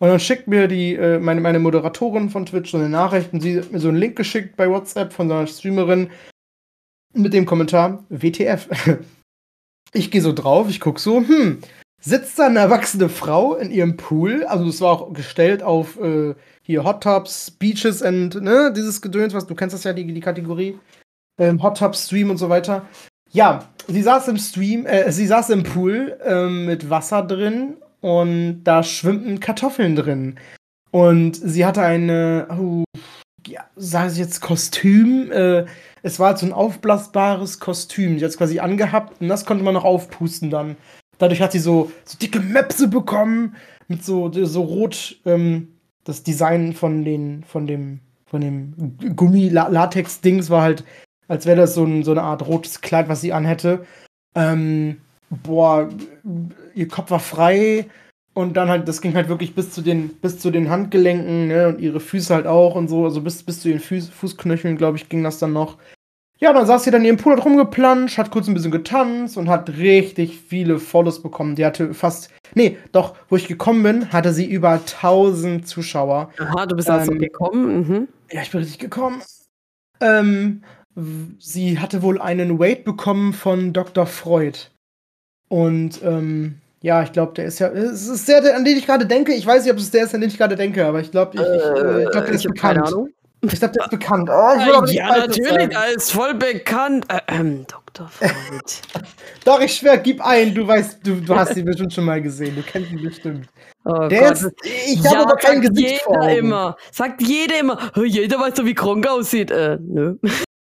Und 0.00 0.08
dann 0.08 0.18
schickt 0.18 0.48
mir 0.48 0.66
die, 0.66 0.94
äh, 0.94 1.18
meine, 1.18 1.42
meine 1.42 1.58
Moderatorin 1.58 2.30
von 2.30 2.46
Twitch 2.46 2.70
so 2.70 2.78
eine 2.78 2.88
Nachricht 2.88 3.34
und 3.34 3.42
sie 3.42 3.58
hat 3.58 3.70
mir 3.70 3.80
so 3.80 3.88
einen 3.88 3.98
Link 3.98 4.16
geschickt 4.16 4.56
bei 4.56 4.68
WhatsApp 4.68 5.12
von 5.12 5.28
so 5.28 5.34
einer 5.34 5.46
Streamerin 5.46 6.10
mit 7.12 7.34
dem 7.34 7.46
Kommentar 7.46 8.04
WTF. 8.08 8.68
Ich 9.92 10.12
gehe 10.12 10.22
so 10.22 10.32
drauf, 10.32 10.68
ich 10.70 10.78
guck 10.78 11.00
so, 11.00 11.16
hm, 11.18 11.58
sitzt 12.00 12.38
da 12.38 12.46
eine 12.46 12.58
erwachsene 12.58 13.08
Frau 13.08 13.54
in 13.54 13.70
ihrem 13.70 13.96
Pool, 13.96 14.44
also 14.44 14.66
es 14.66 14.80
war 14.80 14.92
auch 14.92 15.12
gestellt 15.12 15.62
auf 15.62 16.00
äh, 16.00 16.34
hier 16.62 16.84
Hot 16.84 17.02
Tubs, 17.02 17.50
Beaches 17.50 18.02
and, 18.02 18.40
ne, 18.42 18.72
dieses 18.74 19.02
Gedöns, 19.02 19.34
was 19.34 19.46
du 19.46 19.54
kennst 19.54 19.74
das 19.74 19.84
ja, 19.84 19.92
die, 19.92 20.06
die 20.06 20.20
Kategorie. 20.20 20.78
Ähm, 21.38 21.62
Hot 21.62 21.78
Tub 21.78 21.94
Stream 21.96 22.30
und 22.30 22.38
so 22.38 22.48
weiter. 22.48 22.86
Ja, 23.32 23.68
sie 23.86 24.02
saß 24.02 24.28
im 24.28 24.38
Stream, 24.38 24.86
äh, 24.86 25.12
sie 25.12 25.26
saß 25.26 25.50
im 25.50 25.62
Pool 25.62 26.18
ähm, 26.24 26.66
mit 26.66 26.90
Wasser 26.90 27.22
drin 27.22 27.76
und 28.00 28.64
da 28.64 28.82
schwimmten 28.82 29.40
Kartoffeln 29.40 29.94
drin. 29.94 30.38
Und 30.90 31.36
sie 31.36 31.64
hatte 31.64 31.82
eine, 31.82 32.48
oh, 32.58 32.84
ja, 33.46 33.64
sage 33.76 34.12
ich 34.12 34.18
jetzt 34.18 34.40
Kostüm, 34.40 35.30
äh, 35.30 35.66
es 36.02 36.18
war 36.18 36.36
so 36.36 36.46
ein 36.46 36.52
aufblasbares 36.52 37.60
Kostüm. 37.60 38.16
Die 38.16 38.24
hat 38.24 38.30
es 38.30 38.38
quasi 38.38 38.58
angehabt 38.58 39.20
und 39.20 39.28
das 39.28 39.44
konnte 39.44 39.64
man 39.64 39.74
noch 39.74 39.84
aufpusten 39.84 40.50
dann. 40.50 40.76
Dadurch 41.20 41.42
hat 41.42 41.52
sie 41.52 41.58
so, 41.58 41.92
so 42.04 42.16
dicke 42.18 42.40
Möpse 42.40 42.88
bekommen 42.88 43.54
mit 43.88 44.02
so, 44.02 44.32
so 44.32 44.62
rot, 44.62 45.16
ähm, 45.26 45.68
das 46.04 46.22
Design 46.22 46.72
von 46.72 47.04
den, 47.04 47.44
von 47.44 47.66
dem, 47.66 48.00
von 48.24 48.40
dem 48.40 48.96
Gummi-Latex-Dings 49.14 50.48
war 50.48 50.62
halt, 50.62 50.82
als 51.28 51.44
wäre 51.44 51.58
das 51.58 51.74
so, 51.74 51.84
ein, 51.84 52.04
so 52.04 52.12
eine 52.12 52.22
Art 52.22 52.46
rotes 52.46 52.80
Kleid, 52.80 53.10
was 53.10 53.20
sie 53.20 53.34
anhätte. 53.34 53.84
Ähm, 54.34 54.96
boah, 55.28 55.90
ihr 56.74 56.88
Kopf 56.88 57.10
war 57.10 57.20
frei 57.20 57.86
und 58.32 58.56
dann 58.56 58.70
halt, 58.70 58.88
das 58.88 59.02
ging 59.02 59.14
halt 59.14 59.28
wirklich 59.28 59.54
bis 59.54 59.72
zu 59.72 59.82
den, 59.82 60.08
bis 60.08 60.38
zu 60.38 60.50
den 60.50 60.70
Handgelenken, 60.70 61.48
ne, 61.48 61.68
und 61.68 61.80
ihre 61.80 62.00
Füße 62.00 62.34
halt 62.34 62.46
auch 62.46 62.76
und 62.76 62.88
so, 62.88 63.04
also 63.04 63.20
bis, 63.20 63.42
bis 63.42 63.60
zu 63.60 63.68
ihren 63.68 63.80
Fuß, 63.80 64.08
Fußknöcheln, 64.08 64.78
glaube 64.78 64.96
ich, 64.96 65.10
ging 65.10 65.22
das 65.22 65.38
dann 65.38 65.52
noch. 65.52 65.76
Ja, 66.42 66.54
dann 66.54 66.64
saß 66.66 66.84
sie 66.84 66.90
dann 66.90 67.02
in 67.02 67.06
ihrem 67.08 67.16
Pool, 67.18 67.36
hat 67.36 67.44
rumgeplanscht, 67.44 68.16
hat 68.16 68.30
kurz 68.30 68.48
ein 68.48 68.54
bisschen 68.54 68.70
getanzt 68.70 69.36
und 69.36 69.50
hat 69.50 69.68
richtig 69.76 70.38
viele 70.48 70.78
Follows 70.78 71.22
bekommen. 71.22 71.54
Die 71.54 71.66
hatte 71.66 71.92
fast, 71.92 72.30
nee, 72.54 72.78
doch, 72.92 73.14
wo 73.28 73.36
ich 73.36 73.46
gekommen 73.46 73.82
bin, 73.82 74.10
hatte 74.12 74.32
sie 74.32 74.46
über 74.50 74.70
1000 74.70 75.68
Zuschauer. 75.68 76.30
Aha, 76.38 76.64
du 76.64 76.76
bist 76.76 76.88
also 76.88 77.12
Ähm, 77.12 77.18
gekommen. 77.18 77.76
Mhm. 77.88 78.08
Ja, 78.32 78.40
ich 78.40 78.50
bin 78.50 78.60
richtig 78.60 78.78
gekommen. 78.78 79.20
Ähm, 80.00 80.62
sie 81.38 81.78
hatte 81.78 82.00
wohl 82.02 82.18
einen 82.20 82.58
Weight 82.58 82.84
bekommen 82.84 83.34
von 83.34 83.74
Dr. 83.74 84.06
Freud. 84.06 84.58
Und 85.48 86.02
ähm, 86.02 86.56
ja, 86.80 87.02
ich 87.02 87.12
glaube, 87.12 87.34
der 87.34 87.44
ist 87.44 87.58
ja. 87.58 87.68
Es 87.68 88.08
ist 88.08 88.26
der, 88.28 88.40
der, 88.40 88.56
an 88.56 88.64
den 88.64 88.78
ich 88.78 88.86
gerade 88.86 89.04
denke. 89.04 89.34
Ich 89.34 89.46
weiß 89.46 89.64
nicht, 89.64 89.72
ob 89.72 89.78
es 89.78 89.90
der 89.90 90.04
ist, 90.04 90.14
an 90.14 90.22
den 90.22 90.30
ich 90.30 90.38
gerade 90.38 90.56
denke, 90.56 90.86
aber 90.86 91.00
ich 91.00 91.10
glaube, 91.10 91.32
ich, 91.34 91.40
ich, 91.42 91.46
äh, 91.46 92.04
ich 92.04 92.10
glaub, 92.10 92.24
der 92.24 92.34
ist 92.34 92.46
hab 92.46 92.54
keine 92.54 92.80
bekannt. 92.80 92.94
Ahnung. 92.94 93.08
Ich 93.42 93.58
glaube, 93.58 93.72
der 93.72 93.84
ist 93.84 93.90
bekannt. 93.90 94.28
Oh, 94.30 94.50
ich 94.58 94.66
will 94.66 94.74
aber 94.74 94.86
nicht 94.86 94.96
ja, 94.96 95.08
natürlich, 95.16 95.74
er 95.74 95.94
ist 95.96 96.12
voll 96.12 96.34
bekannt. 96.34 97.06
Äh, 97.08 97.20
ähm, 97.28 97.64
Dr. 97.66 98.08
Freud. 98.08 98.30
Doch, 99.44 99.60
ich 99.60 99.74
schwör, 99.76 99.96
gib 99.96 100.20
ein. 100.24 100.54
Du 100.54 100.66
weißt, 100.66 100.98
du, 101.06 101.16
du 101.20 101.34
hast 101.34 101.56
ihn 101.56 101.64
bestimmt 101.64 101.92
schon 101.92 102.04
mal 102.04 102.20
gesehen. 102.20 102.54
Du 102.56 102.62
kennst 102.62 102.92
ihn 102.92 103.02
bestimmt. 103.02 103.48
Oh 103.86 104.08
Der 104.08 104.20
Gott. 104.20 104.32
ist. 104.32 104.52
Ich 104.62 105.06
habe 105.06 105.20
aber 105.20 105.36
kein 105.36 105.62
Gesicht 105.62 106.02
vor 106.02 106.14
jeder 106.20 106.32
Augen. 106.32 106.38
immer. 106.46 106.76
Sagt 106.92 107.22
jeder 107.22 107.60
immer. 107.60 107.90
"Oh, 107.96 108.02
Jeder 108.02 108.38
weiß 108.38 108.54
doch, 108.54 108.64
wie 108.66 108.74
Kronk 108.74 109.06
aussieht. 109.08 109.50
Äh, 109.50 109.78
nö. 109.80 110.16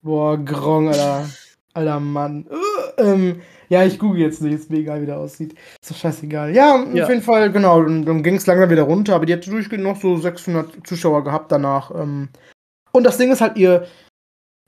Boah, 0.03 0.37
Grong, 0.39 0.89
Alter. 0.89 1.29
Alter 1.75 2.01
Mann. 2.01 2.47
Äh, 2.99 3.03
ähm, 3.03 3.41
ja, 3.71 3.83
ich 3.85 3.99
google 3.99 4.21
jetzt 4.21 4.43
nicht, 4.43 4.53
ist 4.55 4.71
mir 4.71 4.79
egal, 4.79 5.01
wie 5.03 5.07
der 5.07 5.19
aussieht. 5.19 5.55
Ist 5.81 5.91
doch 5.91 5.97
scheißegal. 5.97 6.55
Ja, 6.55 6.85
Ja. 6.93 7.05
auf 7.05 7.09
jeden 7.11 7.23
Fall, 7.23 7.51
genau. 7.51 7.83
Dann, 7.83 8.05
dann 8.05 8.23
ging 8.23 8.37
es 8.37 8.47
langsam 8.47 8.69
wieder 8.71 8.83
runter, 8.83 9.15
aber 9.17 9.27
die 9.27 9.33
hat 9.33 9.47
durchgehend 9.47 9.83
noch 9.83 10.01
so 10.01 10.17
600 10.17 10.87
Zuschauer 10.87 11.25
gehabt 11.25 11.51
danach. 11.51 11.91
Ähm. 11.93 12.29
Und 12.93 13.05
das 13.05 13.18
Ding 13.18 13.32
ist 13.32 13.40
halt, 13.40 13.57
ihr, 13.57 13.86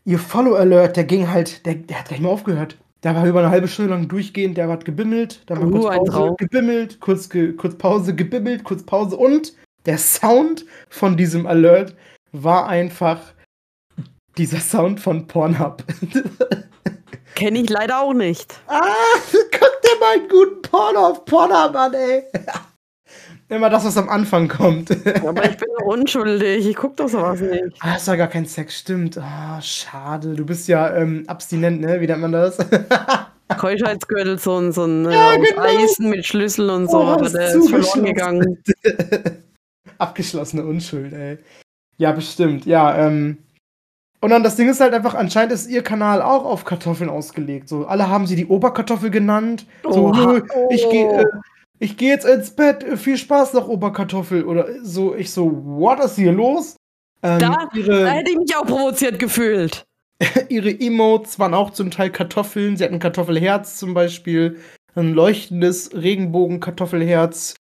ihr 0.05 0.19
Follow-Alert, 0.19 0.97
der 0.97 1.05
ging 1.05 1.29
halt, 1.31 1.65
der, 1.67 1.75
der 1.77 2.01
hat 2.01 2.09
gleich 2.09 2.21
mal 2.21 2.31
aufgehört. 2.31 2.77
Der 3.03 3.15
war 3.15 3.27
über 3.27 3.41
eine 3.41 3.51
halbe 3.51 3.69
Stunde 3.69 3.91
lang 3.91 4.09
durchgehend, 4.09 4.57
der 4.57 4.69
hat 4.69 4.87
gebimmelt, 4.87 5.43
dann 5.47 5.61
war 5.61 5.67
Uh, 5.67 5.71
kurz 5.73 5.97
Pause, 5.97 6.11
Traum. 6.11 6.37
gebimmelt, 6.39 7.01
kurz, 7.01 7.29
ge, 7.29 7.53
kurz 7.53 7.77
Pause, 7.77 8.15
gebimmelt, 8.15 8.65
kurz 8.65 8.83
Pause 8.83 9.17
und 9.17 9.53
der 9.85 9.99
Sound 9.99 10.65
von 10.89 11.17
diesem 11.19 11.47
Alert 11.47 11.95
war 12.33 12.67
einfach 12.67 13.21
dieser 14.39 14.59
Sound 14.59 15.01
von 15.01 15.27
Pornhub. 15.27 15.85
Kenne 17.35 17.59
ich 17.59 17.69
leider 17.69 18.01
auch 18.01 18.15
nicht. 18.15 18.59
Ah, 18.69 18.81
guck 19.31 19.83
dir 19.83 20.01
mal 20.01 20.13
einen 20.15 20.29
guten 20.29 20.63
Porno 20.63 21.07
auf 21.09 21.25
Pornhub 21.27 21.75
an, 21.77 21.93
ey. 21.95 22.23
Immer 23.49 23.69
das, 23.69 23.85
was 23.85 23.97
am 23.99 24.09
Anfang 24.09 24.49
kommt. 24.49 24.91
Aber 24.91 25.45
ich 25.45 25.57
bin 25.57 25.69
doch 25.79 25.85
unschuldig. 25.93 26.67
Ich 26.67 26.77
guck 26.77 26.97
doch 26.97 27.09
sowas 27.09 27.41
nicht. 27.41 27.77
Ah, 27.81 27.97
ist 27.97 28.09
ja 28.09 28.17
gar 28.17 28.29
kein 28.29 28.47
Sex, 28.47 28.79
stimmt. 28.79 29.19
Ah, 29.19 29.61
schade. 29.61 30.35
Du 30.35 30.47
bist 30.47 30.67
ja 30.67 30.97
ähm, 30.97 31.25
abstinent, 31.27 31.81
ne? 31.81 32.01
Wie 32.01 32.07
nennt 32.07 32.23
man 32.23 32.33
das? 32.33 32.57
Keuschheitsgürtel, 33.59 34.39
so 34.39 34.59
ein, 34.59 34.73
so 34.73 34.85
ein 34.85 35.07
äh, 35.07 35.13
Ja, 35.13 35.31
aus 35.33 35.37
genau. 35.49 35.63
Eisen 35.63 36.11
mit 36.11 36.25
Schlüssel 36.25 36.71
und 36.71 36.91
so, 36.91 36.99
Oh, 36.99 37.03
aber 37.05 37.29
der 37.29 37.55
ist 37.55 37.69
verloren 37.69 38.05
gegangen. 38.05 38.63
Abgeschlossene 39.99 40.65
Unschuld, 40.65 41.13
ey. 41.13 41.39
Ja, 41.99 42.13
bestimmt. 42.13 42.65
Ja, 42.67 42.97
ähm. 42.97 43.39
Und 44.21 44.31
dann 44.31 44.43
das 44.43 44.57
Ding 44.57 44.71
ist 44.71 44.81
halt 44.81 44.95
einfach, 44.95 45.15
anscheinend 45.15 45.53
ist 45.53 45.69
ihr 45.69 45.83
Kanal 45.83 46.23
auch 46.23 46.47
auf 46.47 46.65
Kartoffeln 46.65 47.11
ausgelegt. 47.11 47.69
So, 47.69 47.87
alle 47.87 48.09
haben 48.09 48.27
sie 48.27 48.37
die 48.37 48.47
Oberkartoffel 48.47 49.11
genannt. 49.11 49.67
So, 49.83 50.11
nö, 50.11 50.41
ich 50.71 50.89
gehe 50.89 51.21
äh, 51.21 51.25
ich 51.79 51.97
geh 51.97 52.09
jetzt 52.09 52.25
ins 52.27 52.51
Bett. 52.51 52.85
Viel 52.99 53.17
Spaß 53.19 53.53
noch, 53.55 53.69
Oberkartoffel. 53.69 54.45
Oder 54.45 54.67
so, 54.83 55.15
ich 55.15 55.31
so, 55.31 55.51
what 55.65 56.01
ist 56.01 56.17
hier 56.17 56.33
los? 56.33 56.77
Ähm, 57.23 57.39
Da- 57.41 57.69
ihre, 57.75 58.03
Da 58.05 58.11
hätte 58.13 58.31
ich 58.33 58.39
mich 58.39 58.57
auch 58.57 58.67
provoziert 58.67 59.19
gefühlt. 59.19 59.85
ihre 60.49 60.71
Emotes 60.71 61.39
waren 61.39 61.55
auch 61.55 61.71
zum 61.71 61.91
Teil 61.91 62.11
Kartoffeln. 62.11 62.77
Sie 62.77 62.85
hatten 62.85 62.99
Kartoffelherz 63.01 63.77
zum 63.79 63.95
Beispiel, 63.95 64.59
ein 64.95 65.13
leuchtendes 65.13 65.91
Regenbogen-Kartoffelherz. 65.95 67.57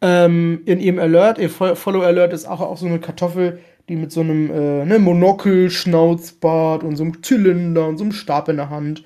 Ähm, 0.00 0.62
in 0.64 0.78
ihrem 0.78 1.00
Alert, 1.00 1.38
ihr 1.38 1.50
Fo- 1.50 1.74
Follow 1.74 2.02
Alert 2.02 2.32
ist 2.32 2.46
auch, 2.46 2.60
auch 2.60 2.76
so 2.76 2.86
eine 2.86 3.00
Kartoffel, 3.00 3.58
die 3.88 3.96
mit 3.96 4.12
so 4.12 4.20
einem 4.20 4.48
äh, 4.50 4.84
ne, 4.84 4.98
Monokel, 5.00 5.70
Schnauzbart 5.70 6.84
und 6.84 6.94
so 6.96 7.02
einem 7.02 7.20
Zylinder 7.22 7.88
und 7.88 7.98
so 7.98 8.04
einem 8.04 8.12
Stab 8.12 8.48
in 8.48 8.56
der 8.58 8.70
Hand. 8.70 9.02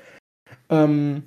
Ähm, 0.69 1.23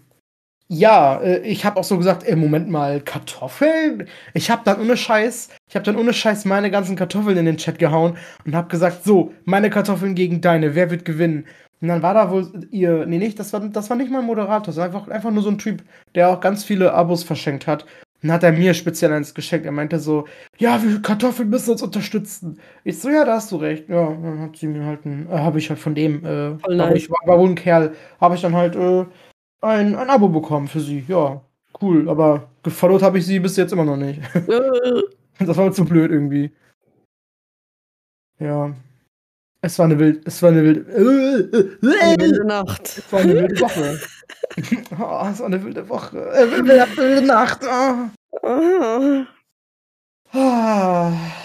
ja, 0.67 1.19
äh, 1.21 1.39
ich 1.41 1.65
habe 1.65 1.79
auch 1.79 1.83
so 1.83 1.97
gesagt, 1.97 2.23
ey, 2.23 2.35
Moment 2.35 2.69
mal, 2.69 3.01
Kartoffeln? 3.01 4.07
Ich 4.33 4.49
habe 4.49 4.63
dann 4.65 4.79
ohne 4.81 4.97
Scheiß, 4.97 5.49
ich 5.69 5.75
habe 5.75 5.85
dann 5.85 5.95
ohne 5.95 6.13
Scheiß 6.13 6.45
meine 6.45 6.71
ganzen 6.71 6.95
Kartoffeln 6.95 7.37
in 7.37 7.45
den 7.45 7.57
Chat 7.57 7.79
gehauen 7.79 8.17
und 8.45 8.55
habe 8.55 8.67
gesagt, 8.67 9.03
so, 9.03 9.33
meine 9.45 9.69
Kartoffeln 9.69 10.15
gegen 10.15 10.41
deine, 10.41 10.75
wer 10.75 10.89
wird 10.89 11.05
gewinnen? 11.05 11.45
Und 11.81 11.89
dann 11.89 12.01
war 12.01 12.13
da 12.13 12.31
wohl 12.31 12.67
ihr, 12.71 13.05
nee, 13.05 13.17
nicht, 13.17 13.37
das 13.39 13.53
war, 13.53 13.59
das 13.59 13.89
war 13.89 13.97
nicht 13.97 14.09
mal 14.09 14.19
ein 14.19 14.25
Moderator, 14.25 14.67
das 14.67 14.77
war 14.77 14.85
einfach, 14.85 15.07
einfach 15.07 15.31
nur 15.31 15.43
so 15.43 15.49
ein 15.49 15.57
Typ, 15.57 15.83
der 16.15 16.29
auch 16.29 16.39
ganz 16.39 16.63
viele 16.63 16.93
Abos 16.93 17.23
verschenkt 17.23 17.67
hat. 17.67 17.83
Und 17.83 18.29
dann 18.29 18.37
hat 18.37 18.43
er 18.43 18.53
mir 18.53 18.73
speziell 18.73 19.13
eins 19.13 19.35
geschenkt. 19.35 19.67
Er 19.67 19.71
meinte 19.71 19.99
so, 19.99 20.25
ja, 20.57 20.81
wir 20.81 20.99
Kartoffeln 21.01 21.49
müssen 21.49 21.71
uns 21.71 21.83
unterstützen. 21.83 22.59
Ich 22.83 22.99
so, 22.99 23.09
ja, 23.09 23.23
da 23.23 23.35
hast 23.35 23.51
du 23.51 23.57
recht. 23.57 23.87
Ja, 23.87 24.07
dann 24.07 24.39
hat 24.39 24.55
sie 24.55 24.67
mir 24.67 24.83
halt 24.83 25.05
äh, 25.05 25.27
habe 25.29 25.59
ich 25.59 25.69
halt 25.69 25.79
von 25.79 25.93
dem, 25.93 26.25
äh, 26.25 26.73
nice. 26.73 26.95
ich, 26.95 27.09
war, 27.11 27.19
war 27.25 27.37
wohl 27.37 27.49
ein 27.49 27.55
Kerl, 27.55 27.93
habe 28.19 28.33
ich 28.33 28.41
dann 28.41 28.55
halt 28.55 28.75
äh, 28.75 29.05
ein, 29.65 29.95
ein 29.95 30.09
Abo 30.09 30.29
bekommen 30.29 30.67
für 30.67 30.79
sie. 30.79 31.05
Ja, 31.07 31.41
cool. 31.81 32.09
Aber 32.09 32.49
gefollowt 32.63 33.01
habe 33.01 33.17
ich 33.17 33.25
sie 33.25 33.39
bis 33.39 33.57
jetzt 33.57 33.73
immer 33.73 33.85
noch 33.85 33.97
nicht. 33.97 34.21
Äh, 34.35 35.01
Das 35.37 35.57
war 35.57 35.65
mir 35.65 35.73
zu 35.73 35.83
blöd 35.83 36.11
irgendwie. 36.11 36.49
Ja. 38.39 38.73
Es 39.61 39.77
war 39.79 39.85
eine 39.85 39.99
wild, 39.99 40.25
es 40.25 40.41
war 40.41 40.51
eine 40.51 40.63
wilde, 40.63 41.77
eine 41.81 42.21
wilde 42.21 42.45
Nacht. 42.45 42.83
es 42.83 43.11
war 43.11 43.19
eine 43.19 43.33
wilde 43.41 43.59
Woche. 43.59 43.99
oh, 44.97 45.27
es 45.31 45.39
war 45.39 45.45
eine 45.47 45.61
wilde 45.61 45.89
Woche. 45.89 46.19
Äh, 46.31 46.51
wilde, 46.51 46.87
wilde 46.95 47.25
Nacht. 47.25 47.61
Oh. 48.43 49.23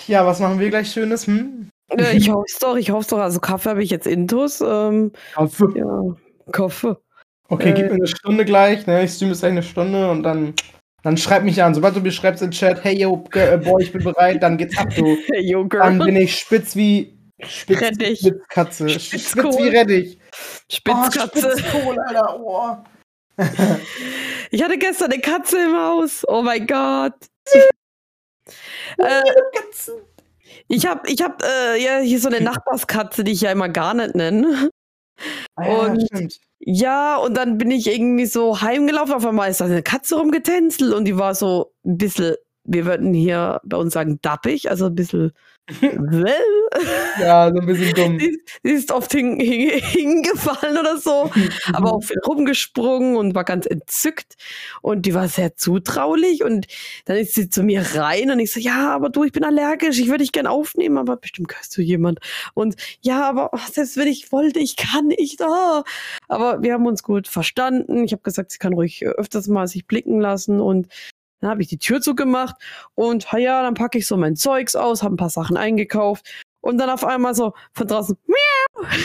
Ja, 0.06 0.26
was 0.26 0.38
machen 0.38 0.60
wir 0.60 0.70
gleich 0.70 0.92
Schönes? 0.92 1.26
Hm? 1.26 1.70
Ich 2.12 2.30
hoffe 2.30 2.46
doch, 2.60 2.76
ich 2.76 2.90
hoffe 2.90 3.10
doch. 3.10 3.18
Also 3.18 3.40
Kaffee 3.40 3.70
habe 3.70 3.82
ich 3.82 3.90
jetzt 3.90 4.06
intus. 4.06 4.60
Ähm, 4.60 5.12
Kaffee. 5.34 5.78
ja, 5.78 6.16
Kaffee. 6.52 6.96
Okay, 7.50 7.72
gib 7.74 7.86
Äh. 7.86 7.88
mir 7.88 7.94
eine 7.96 8.06
Stunde 8.06 8.44
gleich. 8.44 8.86
Ne? 8.86 9.04
Ich 9.04 9.12
streame 9.12 9.32
jetzt 9.32 9.40
gleich 9.40 9.52
eine 9.52 9.62
Stunde 9.62 10.10
und 10.10 10.22
dann, 10.22 10.54
dann 11.02 11.16
schreib 11.16 11.42
mich 11.42 11.62
an. 11.62 11.74
Sobald 11.74 11.96
du 11.96 12.00
mir 12.00 12.12
schreibst 12.12 12.42
in 12.42 12.48
den 12.50 12.52
Chat, 12.56 12.82
hey 12.84 12.98
yo, 12.98 13.24
äh, 13.34 13.58
boy, 13.58 13.82
ich 13.82 13.92
bin 13.92 14.02
bereit, 14.04 14.42
dann 14.42 14.56
geht's 14.56 14.78
ab, 14.78 14.88
du. 14.96 15.04
Hey, 15.32 15.42
yo, 15.50 15.64
Dann 15.64 15.98
girl. 15.98 16.06
bin 16.06 16.16
ich 16.16 16.36
spitz 16.38 16.74
wie 16.76 17.16
Spitz, 17.42 17.80
Rettich. 17.80 18.20
Spitzkatze. 18.20 18.88
Spitz 18.88 19.34
wie 19.36 19.68
Rettich. 19.68 20.18
Spitzkatze. 20.70 21.52
Oh, 21.54 21.58
Spitzkohl, 21.58 21.98
Alter. 21.98 22.40
Oh. 22.40 22.76
Ich 24.52 24.62
hatte 24.64 24.78
gestern 24.78 25.12
eine 25.12 25.20
Katze 25.20 25.58
im 25.62 25.76
Haus. 25.76 26.24
Oh 26.26 26.42
mein 26.42 26.66
Gott. 26.66 27.14
äh, 28.98 29.22
ich 30.66 30.86
habe 30.86 31.08
ich 31.08 31.22
hab, 31.22 31.42
äh, 31.42 31.80
ja, 31.82 31.98
hier 32.00 32.18
so 32.18 32.28
eine 32.28 32.40
Nachbarskatze, 32.40 33.22
die 33.22 33.30
ich 33.32 33.40
ja 33.42 33.52
immer 33.52 33.68
gar 33.68 33.94
nicht 33.94 34.16
nenne. 34.16 34.70
Ah, 35.56 35.64
ja, 35.66 35.78
Und- 35.92 36.02
stimmt. 36.02 36.40
Ja, 36.62 37.16
und 37.16 37.36
dann 37.36 37.56
bin 37.56 37.70
ich 37.70 37.86
irgendwie 37.86 38.26
so 38.26 38.60
heimgelaufen. 38.60 39.14
Auf 39.14 39.24
einmal 39.24 39.50
ist 39.50 39.60
da 39.62 39.64
eine 39.64 39.82
Katze 39.82 40.16
rumgetänzelt 40.16 40.92
und 40.92 41.06
die 41.06 41.16
war 41.16 41.34
so 41.34 41.72
ein 41.86 41.96
bisschen, 41.96 42.34
wir 42.64 42.84
würden 42.84 43.14
hier 43.14 43.60
bei 43.64 43.78
uns 43.78 43.94
sagen, 43.94 44.18
dappig, 44.22 44.68
also 44.70 44.86
ein 44.86 44.94
bisschen. 44.94 45.32
Ja, 47.20 47.50
so 47.52 47.60
ein 47.60 47.66
bisschen 47.66 47.94
dumm. 47.94 48.18
Sie, 48.18 48.38
sie 48.62 48.70
ist 48.70 48.92
oft 48.92 49.12
hin, 49.12 49.38
hin, 49.40 49.80
hingefallen 49.80 50.78
oder 50.78 50.96
so, 50.98 51.30
aber 51.72 51.92
auch 51.92 52.02
viel 52.02 52.18
rumgesprungen 52.26 53.16
und 53.16 53.34
war 53.34 53.44
ganz 53.44 53.66
entzückt. 53.66 54.34
Und 54.82 55.06
die 55.06 55.14
war 55.14 55.28
sehr 55.28 55.56
zutraulich. 55.56 56.44
Und 56.44 56.66
dann 57.04 57.16
ist 57.16 57.34
sie 57.34 57.50
zu 57.50 57.62
mir 57.62 57.84
rein 57.94 58.30
und 58.30 58.38
ich 58.38 58.52
so, 58.52 58.60
ja, 58.60 58.94
aber 58.94 59.10
du, 59.10 59.24
ich 59.24 59.32
bin 59.32 59.44
allergisch, 59.44 59.98
ich 59.98 60.06
würde 60.06 60.18
dich 60.18 60.32
gern 60.32 60.46
aufnehmen, 60.46 60.98
aber 60.98 61.16
bestimmt 61.16 61.48
gehörst 61.48 61.76
du 61.76 61.82
jemand. 61.82 62.20
Und 62.54 62.76
ja, 63.00 63.28
aber 63.28 63.50
ach, 63.52 63.68
selbst 63.68 63.96
wenn 63.96 64.08
ich 64.08 64.32
wollte, 64.32 64.60
ich 64.60 64.76
kann 64.76 65.08
nicht. 65.08 65.42
Ah. 65.42 65.84
Aber 66.28 66.62
wir 66.62 66.74
haben 66.74 66.86
uns 66.86 67.02
gut 67.02 67.28
verstanden. 67.28 68.04
Ich 68.04 68.12
habe 68.12 68.22
gesagt, 68.22 68.52
sie 68.52 68.58
kann 68.58 68.74
ruhig 68.74 69.02
äh, 69.02 69.06
öfters 69.06 69.48
mal 69.48 69.66
sich 69.66 69.86
blicken 69.86 70.20
lassen 70.20 70.60
und 70.60 70.88
dann 71.40 71.50
habe 71.50 71.62
ich 71.62 71.68
die 71.68 71.78
Tür 71.78 72.00
zugemacht 72.00 72.56
und 72.94 73.32
ha 73.32 73.38
ja, 73.38 73.62
dann 73.62 73.74
packe 73.74 73.98
ich 73.98 74.06
so 74.06 74.16
mein 74.16 74.36
Zeugs 74.36 74.76
aus, 74.76 75.02
habe 75.02 75.14
ein 75.14 75.18
paar 75.18 75.30
Sachen 75.30 75.56
eingekauft 75.56 76.28
und 76.60 76.78
dann 76.78 76.90
auf 76.90 77.04
einmal 77.04 77.34
so 77.34 77.54
von 77.72 77.86
draußen 77.86 78.16
Miau. 78.26 78.86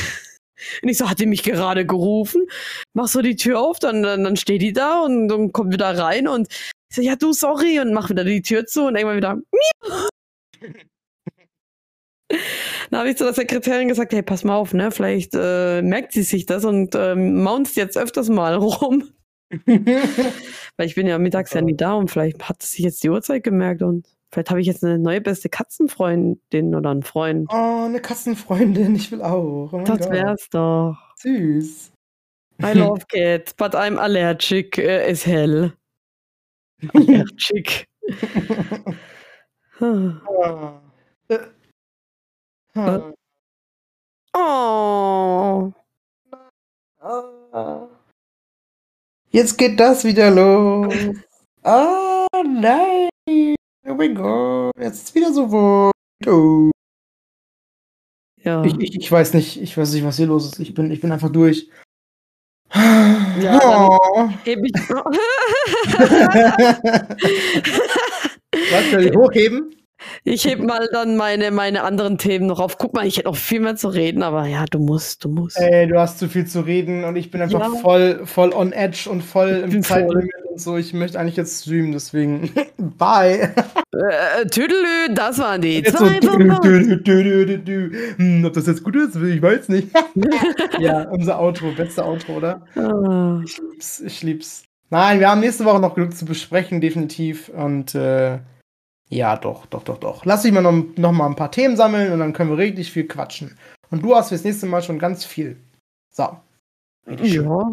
Und 0.81 0.89
ich 0.89 0.97
so, 0.97 1.07
hat 1.09 1.19
die 1.19 1.25
mich 1.25 1.43
gerade 1.43 1.85
gerufen? 1.85 2.47
Mach 2.93 3.07
so 3.07 3.21
die 3.21 3.35
Tür 3.35 3.59
auf, 3.59 3.77
dann, 3.77 4.01
dann, 4.01 4.23
dann 4.23 4.35
steht 4.35 4.61
die 4.61 4.73
da 4.73 5.01
und 5.01 5.27
dann 5.27 5.51
kommt 5.51 5.73
wieder 5.73 5.95
rein 5.97 6.27
und 6.27 6.47
ich 6.89 6.95
so, 6.95 7.01
ja 7.01 7.15
du, 7.15 7.33
sorry 7.33 7.79
und 7.79 7.93
mach 7.93 8.09
wieder 8.09 8.23
die 8.23 8.41
Tür 8.41 8.65
zu 8.65 8.85
und 8.85 8.95
irgendwann 8.95 9.17
wieder 9.17 9.35
Miau. 9.35 10.09
Dann 12.89 12.99
habe 12.99 13.09
ich 13.09 13.17
zu 13.17 13.23
der 13.23 13.33
Sekretärin 13.33 13.87
gesagt, 13.87 14.13
hey, 14.13 14.23
pass 14.23 14.43
mal 14.43 14.55
auf, 14.55 14.73
ne? 14.73 14.91
Vielleicht 14.91 15.33
äh, 15.35 15.81
merkt 15.81 16.11
sie 16.11 16.23
sich 16.23 16.45
das 16.45 16.65
und 16.65 16.95
ähm, 16.95 17.43
maunzt 17.43 17.75
jetzt 17.75 17.97
öfters 17.97 18.29
mal 18.29 18.55
rum. 18.55 19.09
Weil 20.77 20.87
ich 20.87 20.95
bin 20.95 21.07
ja 21.07 21.17
mittags 21.17 21.53
ja 21.53 21.61
nie 21.61 21.75
da 21.75 21.93
und 21.93 22.09
vielleicht 22.09 22.47
hat 22.49 22.61
sich 22.61 22.79
jetzt 22.79 23.03
die 23.03 23.09
Uhrzeit 23.09 23.43
gemerkt 23.43 23.81
und 23.81 24.07
vielleicht 24.31 24.49
habe 24.49 24.59
ich 24.59 24.67
jetzt 24.67 24.83
eine 24.83 24.97
neue 24.97 25.21
beste 25.21 25.49
Katzenfreundin 25.49 26.75
oder 26.75 26.89
einen 26.89 27.03
Freund. 27.03 27.47
Oh, 27.51 27.85
eine 27.85 28.01
Katzenfreundin, 28.01 28.95
ich 28.95 29.11
will 29.11 29.21
auch. 29.21 29.71
Oh 29.71 29.83
Das 29.85 30.09
wär's 30.09 30.49
doch. 30.49 30.97
Süß. 31.17 31.91
I 32.63 32.73
love 32.73 33.05
cats, 33.07 33.53
but 33.53 33.75
I'm 33.75 33.97
allergic 33.99 34.77
uh, 34.77 35.09
as 35.09 35.25
hell. 35.25 35.73
Allergic. 36.93 37.87
Ah. 39.79 40.81
Äh. 41.27 41.39
Ah. 42.75 43.13
oh. 44.33 45.73
Ah. 49.35 49.37
Jetzt 49.37 49.57
geht 49.57 49.79
das 49.79 50.05
wieder 50.05 50.31
los. 50.31 50.93
Ah, 51.63 52.25
nein. 52.45 53.09
Oh 53.85 53.93
mein 53.93 54.15
Gott. 54.15 54.71
Jetzt 54.79 55.03
ist 55.03 55.15
wieder 55.15 55.33
so 55.33 55.51
weit. 55.51 55.91
Oh. 56.27 56.71
Ja. 58.43 58.63
Ich, 58.63 58.79
ich, 58.79 58.95
ich 58.95 59.11
weiß 59.11 59.33
nicht, 59.33 59.61
ich 59.61 59.77
weiß 59.77 59.93
nicht, 59.93 60.05
was 60.05 60.15
hier 60.17 60.27
los 60.27 60.45
ist. 60.45 60.59
Ich 60.59 60.73
bin, 60.73 60.89
ich 60.89 61.01
bin 61.01 61.11
einfach 61.11 61.31
durch. 61.31 61.69
Ja, 62.73 63.89
oh. 63.89 64.29
Heb 64.45 64.63
ich 64.65 64.73
Was 68.71 68.91
soll 68.91 69.05
ich 69.05 69.15
hochheben? 69.15 69.75
Ich 70.23 70.45
heb 70.45 70.59
mal 70.59 70.87
dann 70.91 71.17
meine, 71.17 71.51
meine 71.51 71.83
anderen 71.83 72.17
Themen 72.17 72.47
noch 72.47 72.59
auf. 72.59 72.77
Guck 72.77 72.93
mal, 72.93 73.05
ich 73.05 73.17
hätte 73.17 73.27
noch 73.27 73.35
viel 73.35 73.59
mehr 73.59 73.75
zu 73.75 73.87
reden, 73.89 74.23
aber 74.23 74.47
ja, 74.47 74.65
du 74.69 74.79
musst, 74.79 75.23
du 75.23 75.29
musst. 75.29 75.57
Ey, 75.59 75.87
du 75.87 75.99
hast 75.99 76.19
zu 76.19 76.27
viel 76.27 76.45
zu 76.45 76.61
reden 76.61 77.03
und 77.03 77.15
ich 77.15 77.31
bin 77.31 77.41
einfach 77.41 77.59
Ja. 77.59 77.79
voll, 77.79 78.21
voll 78.25 78.53
on 78.53 78.71
edge 78.71 79.09
und 79.09 79.21
voll 79.23 79.67
im. 79.69 79.81
Zeitlimit 79.83 80.31
und 80.51 80.59
so. 80.59 80.77
Ich 80.77 80.93
möchte 80.93 81.19
eigentlich 81.19 81.35
jetzt 81.37 81.63
streamen, 81.63 81.91
deswegen. 81.91 82.49
Bye. 82.77 83.53
Äh, 83.93 84.45
Tüdelü, 84.47 85.13
das 85.13 85.39
waren 85.39 85.61
die 85.61 85.79
Jetzt 85.79 85.97
so, 85.97 86.05
zwei 86.05 86.19
dü, 86.19 86.97
dü, 87.03 87.45
dü, 87.45 87.57
dü. 87.59 87.91
Hm, 88.17 88.45
ob 88.45 88.53
das 88.53 88.67
jetzt 88.67 88.83
gut 88.83 88.95
ist, 88.95 89.15
ich 89.15 89.41
weiß 89.41 89.69
nicht. 89.69 89.89
ja, 90.79 91.03
unser 91.09 91.39
Outro, 91.39 91.71
beste 91.71 92.03
Outro, 92.05 92.33
oder? 92.37 92.61
Ah, 92.75 93.41
Ich 93.45 93.57
lieb's, 93.57 93.99
ich 94.01 94.23
lieb's. 94.23 94.63
Nein, 94.89 95.19
wir 95.19 95.29
haben 95.29 95.39
nächste 95.41 95.65
Woche 95.65 95.79
noch 95.79 95.95
genug 95.95 96.15
zu 96.15 96.25
besprechen, 96.25 96.79
definitiv. 96.81 97.49
Und 97.49 97.95
äh, 97.95 98.39
ja, 99.15 99.37
doch, 99.37 99.65
doch, 99.67 99.83
doch, 99.83 99.97
doch. 99.97 100.25
Lass 100.25 100.43
mich 100.43 100.53
mal 100.53 100.61
noch, 100.61 100.73
noch 100.97 101.11
mal 101.11 101.25
ein 101.27 101.35
paar 101.35 101.51
Themen 101.51 101.75
sammeln 101.77 102.11
und 102.11 102.19
dann 102.19 102.33
können 102.33 102.49
wir 102.51 102.57
richtig 102.57 102.91
viel 102.91 103.07
quatschen. 103.07 103.57
Und 103.91 104.03
du 104.03 104.15
hast 104.15 104.29
fürs 104.29 104.43
nächste 104.43 104.65
Mal 104.65 104.81
schon 104.83 104.99
ganz 104.99 105.23
viel. 105.25 105.57
So. 106.13 106.37
Richtig 107.07 107.33
schön. 107.33 107.45
ja. 107.45 107.71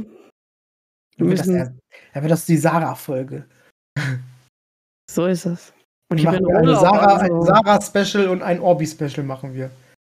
Dann 1.19 1.29
wird 1.29 1.39
das, 1.41 1.47
müssen- 1.47 1.81
ja, 2.15 2.23
wird 2.23 2.31
das 2.33 2.47
die 2.47 2.57
Sarah-Folge. 2.57 3.45
So 5.11 5.27
ist 5.27 5.47
es. 5.47 5.73
Und 6.11 6.19
Ich 6.19 6.25
machen 6.25 6.39
bin 6.39 6.47
wir 6.49 6.57
eine 6.59 6.77
Sarah, 6.77 7.17
also- 7.17 7.35
ein 7.35 7.43
Sarah-Special 7.43 8.29
und 8.29 8.43
ein 8.43 8.61
Orbi-Special 8.61 9.25
machen 9.25 9.55
wir. 9.55 9.71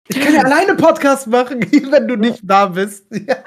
Ich 0.08 0.20
kann 0.20 0.34
ja 0.36 0.42
alleine 0.44 0.76
Podcast 0.76 1.26
machen, 1.28 1.62
wenn 1.92 2.08
du 2.08 2.16
nicht 2.16 2.42
da 2.44 2.68
bist. 2.68 3.06
Ja, 3.28 3.38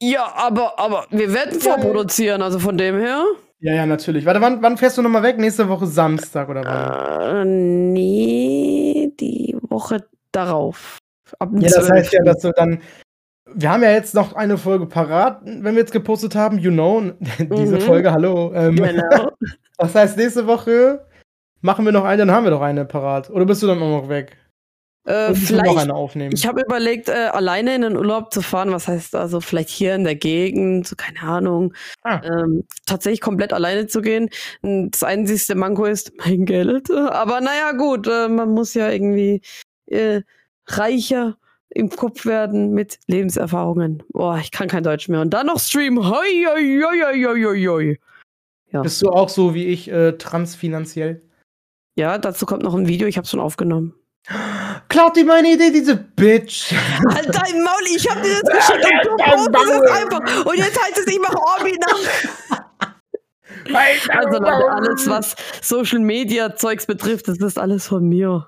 Ja, 0.00 0.32
aber, 0.34 0.78
aber 0.78 1.06
wir 1.10 1.32
werden 1.32 1.58
Ja, 1.60 1.72
vorproduzieren, 1.74 2.40
also 2.42 2.58
von 2.58 2.78
dem 2.78 2.96
her. 2.98 3.22
Ja, 3.60 3.74
ja 3.74 3.86
natürlich. 3.86 4.24
Warte, 4.24 4.40
wann, 4.40 4.62
wann 4.62 4.76
fährst 4.76 4.98
du 4.98 5.02
nochmal 5.02 5.22
weg? 5.22 5.38
Nächste 5.38 5.68
Woche 5.68 5.86
Samstag 5.86 6.48
oder 6.48 6.64
wann? 6.64 7.40
Äh, 7.40 7.44
nee, 7.44 9.12
die 9.18 9.56
Woche 9.62 10.04
darauf. 10.32 10.98
Ab 11.38 11.50
ja, 11.54 11.68
das 11.68 11.90
heißt 11.90 12.12
ja, 12.12 12.22
dass 12.22 12.40
du 12.40 12.52
dann. 12.52 12.80
Wir 13.54 13.70
haben 13.70 13.82
ja 13.82 13.92
jetzt 13.92 14.14
noch 14.14 14.34
eine 14.34 14.58
Folge 14.58 14.86
parat, 14.86 15.40
wenn 15.42 15.74
wir 15.74 15.80
jetzt 15.80 15.92
gepostet 15.92 16.34
haben, 16.34 16.58
you 16.58 16.70
know, 16.70 17.12
diese 17.38 17.76
mhm. 17.76 17.80
Folge, 17.80 18.12
hallo. 18.12 18.52
Ähm, 18.54 18.76
genau. 18.76 19.32
Das 19.80 19.94
heißt, 19.94 20.16
nächste 20.16 20.48
Woche 20.48 21.06
machen 21.60 21.84
wir 21.84 21.92
noch 21.92 22.02
eine, 22.02 22.26
dann 22.26 22.32
haben 22.32 22.42
wir 22.42 22.50
doch 22.50 22.60
eine 22.60 22.84
parat. 22.84 23.30
Oder 23.30 23.44
bist 23.44 23.62
du 23.62 23.68
dann 23.68 23.80
auch 23.80 24.02
noch 24.02 24.08
weg? 24.08 24.36
Äh, 25.08 25.34
vielleicht, 25.34 25.88
ich 26.34 26.46
habe 26.46 26.60
überlegt, 26.60 27.08
äh, 27.08 27.30
alleine 27.32 27.74
in 27.74 27.80
den 27.80 27.96
Urlaub 27.96 28.30
zu 28.30 28.42
fahren. 28.42 28.72
Was 28.72 28.88
heißt 28.88 29.14
also 29.14 29.40
vielleicht 29.40 29.70
hier 29.70 29.94
in 29.94 30.04
der 30.04 30.16
Gegend, 30.16 30.86
so 30.86 30.96
keine 30.96 31.22
Ahnung. 31.22 31.72
Ah. 32.02 32.20
Ähm, 32.22 32.64
tatsächlich 32.84 33.22
komplett 33.22 33.54
alleine 33.54 33.86
zu 33.86 34.02
gehen. 34.02 34.28
Das 34.60 35.02
einzigste 35.02 35.54
Manko 35.54 35.86
ist 35.86 36.12
mein 36.18 36.44
Geld. 36.44 36.90
Aber 36.92 37.40
naja, 37.40 37.72
gut, 37.72 38.06
äh, 38.06 38.28
man 38.28 38.50
muss 38.50 38.74
ja 38.74 38.90
irgendwie 38.90 39.40
äh, 39.86 40.20
reicher 40.66 41.38
im 41.70 41.88
Kopf 41.88 42.26
werden 42.26 42.72
mit 42.74 42.98
Lebenserfahrungen. 43.06 44.02
Boah, 44.10 44.36
ich 44.36 44.50
kann 44.50 44.68
kein 44.68 44.82
Deutsch 44.82 45.08
mehr. 45.08 45.22
Und 45.22 45.30
dann 45.30 45.46
noch 45.46 45.58
Stream. 45.58 45.98
Hoi, 45.98 46.44
hoi, 46.46 46.82
hoi, 46.82 47.24
hoi, 47.24 47.44
hoi, 47.44 47.64
hoi. 47.64 47.98
Ja. 48.72 48.82
Bist 48.82 49.00
du 49.00 49.08
auch 49.08 49.30
so 49.30 49.54
wie 49.54 49.64
ich 49.68 49.90
äh, 49.90 50.12
transfinanziell? 50.12 51.22
Ja, 51.96 52.18
dazu 52.18 52.44
kommt 52.44 52.62
noch 52.62 52.74
ein 52.74 52.88
Video, 52.88 53.08
ich 53.08 53.16
habe 53.16 53.26
schon 53.26 53.40
aufgenommen. 53.40 53.94
Klaut 54.88 55.16
dir 55.16 55.24
meine 55.24 55.52
Idee, 55.52 55.70
diese 55.70 55.96
Bitch. 55.96 56.72
Halt 56.72 57.34
dein 57.34 57.62
Maul, 57.62 57.82
ich 57.94 58.08
hab 58.08 58.22
dir 58.22 58.40
das 58.42 58.50
geschickt 58.50 59.08
und 59.08 59.18
du 59.18 59.50
postest 59.52 59.82
es 59.84 59.90
einfach. 59.90 60.44
Und 60.44 60.56
jetzt 60.56 60.78
heißt 60.82 60.98
es, 60.98 61.06
ich 61.06 61.18
mache 61.20 61.38
Orbi 61.38 61.78
nach. 61.80 62.68
Also 64.10 64.38
Leute, 64.38 64.70
alles, 64.70 65.08
was 65.08 65.36
Social 65.62 66.00
Media 66.00 66.54
Zeugs 66.54 66.86
betrifft, 66.86 67.28
das 67.28 67.38
ist 67.38 67.58
alles 67.58 67.86
von 67.86 68.06
mir. 68.08 68.46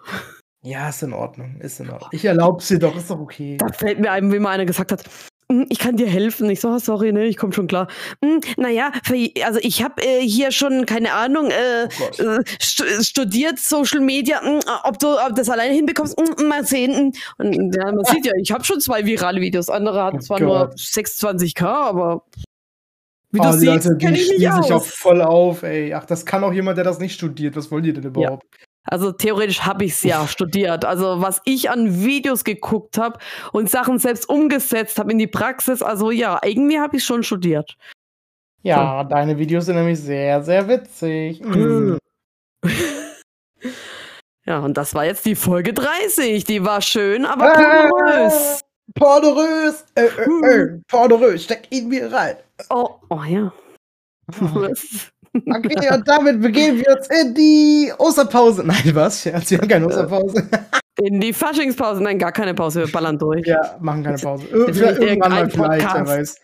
Ja, 0.63 0.91
ist 0.91 1.03
in 1.03 1.15
Ordnung, 1.15 1.59
ist 1.61 1.81
in 1.81 1.91
Ordnung. 1.91 2.11
Ich 2.13 2.25
erlaub's 2.25 2.69
dir 2.69 2.79
doch, 2.79 2.95
ist 2.97 3.11
doch 3.11 3.19
okay. 3.19 3.57
Da 3.59 3.69
fällt 3.73 3.99
mir 4.01 4.11
ein, 4.13 4.31
wie 4.33 4.39
mal 4.39 4.51
einer 4.51 4.67
gesagt 4.67 4.93
hat, 4.93 5.05
ich 5.69 5.79
kann 5.79 5.97
dir 5.97 6.07
helfen. 6.07 6.49
Ich 6.51 6.61
so, 6.61 6.69
ah, 6.69 6.79
sorry, 6.79 7.13
ne, 7.13 7.27
ich 7.27 7.37
komme 7.37 7.53
schon 7.53 7.67
klar. 7.67 7.89
Hm, 8.25 8.41
naja, 8.57 8.93
also 9.45 9.59
ich 9.63 9.83
habe 9.83 10.03
äh, 10.03 10.21
hier 10.21 10.51
schon, 10.53 10.87
keine 10.87 11.13
Ahnung, 11.13 11.51
äh, 11.51 11.89
oh 12.01 12.23
äh, 12.23 12.45
st 12.61 12.85
studiert 13.01 13.59
Social 13.59 14.01
Media. 14.01 14.41
Hm, 14.41 14.61
ob 14.85 14.99
du 14.99 15.09
ob 15.09 15.35
das 15.35 15.49
alleine 15.49 15.75
hinbekommst, 15.75 16.17
hm, 16.19 16.49
mal 16.49 16.65
sehen. 16.65 17.13
Und 17.39 17.77
ja, 17.77 17.93
man 17.93 18.05
sieht 18.05 18.27
ja, 18.27 18.33
ich 18.41 18.53
habe 18.53 18.65
schon 18.65 18.81
zwei 18.81 19.05
virale 19.05 19.41
Videos. 19.41 19.69
Andere 19.69 20.05
hatten 20.05 20.19
oh 20.19 20.21
zwar 20.21 20.39
Gott. 20.39 20.69
nur 20.69 20.75
26k, 20.77 21.65
aber 21.65 22.25
wie 23.33 23.41
oh, 23.41 23.45
du 23.45 23.53
siehst, 23.53 23.99
kenne 24.01 24.19
ich 24.19 24.51
aus. 24.51 24.67
sich 24.67 24.75
auch 24.75 24.85
voll 24.85 25.23
auf, 25.23 25.63
ey. 25.63 25.95
Ach, 25.95 26.05
das 26.05 26.27
kann 26.27 26.43
auch 26.43 26.53
jemand, 26.53 26.79
der 26.79 26.85
das 26.85 26.99
nicht 26.99 27.15
studiert. 27.15 27.55
Was 27.57 27.71
wollt 27.71 27.87
ihr 27.87 27.93
denn 27.93 28.05
überhaupt? 28.05 28.45
Ja. 28.59 28.67
Also 28.91 29.13
theoretisch 29.13 29.63
habe 29.63 29.85
ich 29.85 29.93
es 29.93 30.03
ja 30.03 30.27
studiert. 30.27 30.85
Also 30.85 31.23
was 31.23 31.41
ich 31.45 31.71
an 31.71 32.03
Videos 32.05 32.43
geguckt 32.43 32.99
habe 32.99 33.19
und 33.53 33.71
Sachen 33.71 33.99
selbst 33.99 34.29
umgesetzt 34.29 34.99
habe 34.99 35.13
in 35.13 35.19
die 35.19 35.29
Praxis, 35.29 35.81
also 35.81 36.11
ja, 36.11 36.41
irgendwie 36.45 36.81
habe 36.81 36.97
ich 36.97 37.05
schon 37.05 37.23
studiert. 37.23 37.77
Ja, 38.63 39.03
so. 39.03 39.09
deine 39.09 39.39
Videos 39.39 39.67
sind 39.67 39.77
nämlich 39.77 40.01
sehr, 40.01 40.43
sehr 40.43 40.69
witzig. 40.69 41.41
Mhm. 42.63 44.45
ja, 44.45 44.59
und 44.59 44.77
das 44.77 44.95
war 44.95 45.07
jetzt 45.07 45.25
die 45.25 45.35
Folge 45.35 45.73
30. 45.73 46.45
Die 46.45 46.63
war 46.63 46.83
schön, 46.83 47.25
aber 47.25 47.55
äh, 47.55 47.89
pornös. 47.89 48.61
Pornös. 48.95 49.85
Äh, 49.95 50.05
äh, 50.05 50.47
äh, 50.47 50.81
pornös. 50.89 51.45
Steck 51.45 51.69
ihn 51.71 51.89
mir 51.89 52.13
rein. 52.13 52.37
Oh, 52.69 52.97
oh 53.09 53.23
ja. 53.23 53.51
Was? 54.27 55.11
Okay, 55.33 55.95
und 55.95 56.09
damit 56.09 56.43
begeben 56.43 56.79
wir 56.79 56.97
uns 56.97 57.09
in 57.09 57.35
die 57.35 57.93
Osterpause. 57.99 58.65
Nein, 58.65 58.95
was? 58.95 59.25
Ja, 59.25 59.41
Sie 59.41 59.57
haben 59.57 59.69
keine 59.69 59.87
Osterpause. 59.87 60.49
In 61.01 61.21
die 61.21 61.33
Faschingspause. 61.33 62.03
Nein, 62.03 62.19
gar 62.19 62.33
keine 62.33 62.53
Pause. 62.53 62.81
Wir 62.81 62.93
ballern 62.93 63.19
durch. 63.19 63.47
Ja, 63.47 63.77
machen 63.81 64.03
keine 64.03 64.19
Pause. 64.19 64.47
Ir 64.49 65.01
irgendwann 65.01 65.31
mal 65.33 65.51
vielleicht, 65.51 65.95
wer 65.95 66.07
weiß. 66.07 66.37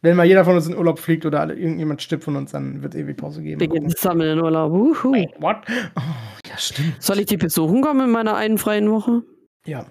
Wenn 0.00 0.16
mal 0.16 0.24
jeder 0.24 0.44
von 0.44 0.54
uns 0.54 0.68
in 0.68 0.76
Urlaub 0.76 1.00
fliegt 1.00 1.26
oder 1.26 1.48
irgendjemand 1.48 2.00
stirbt 2.00 2.22
von 2.22 2.36
uns, 2.36 2.52
dann 2.52 2.82
wird 2.82 2.94
es 2.94 3.00
ewig 3.00 3.16
Pause 3.16 3.42
geben. 3.42 3.60
Wir 3.60 3.66
gehen 3.66 3.90
zusammen 3.90 4.20
in 4.20 4.40
Urlaub. 4.40 4.72
Uhu. 4.72 5.12
Wait, 5.12 5.30
what? 5.40 5.56
Oh, 5.96 6.00
ja, 6.48 6.56
stimmt. 6.56 7.02
Soll 7.02 7.18
ich 7.18 7.26
die 7.26 7.36
besuchen 7.36 7.82
kommen 7.82 8.06
in 8.06 8.10
meiner 8.10 8.36
einen 8.36 8.58
freien 8.58 8.88
Woche? 8.92 9.22
Ja. 9.66 9.84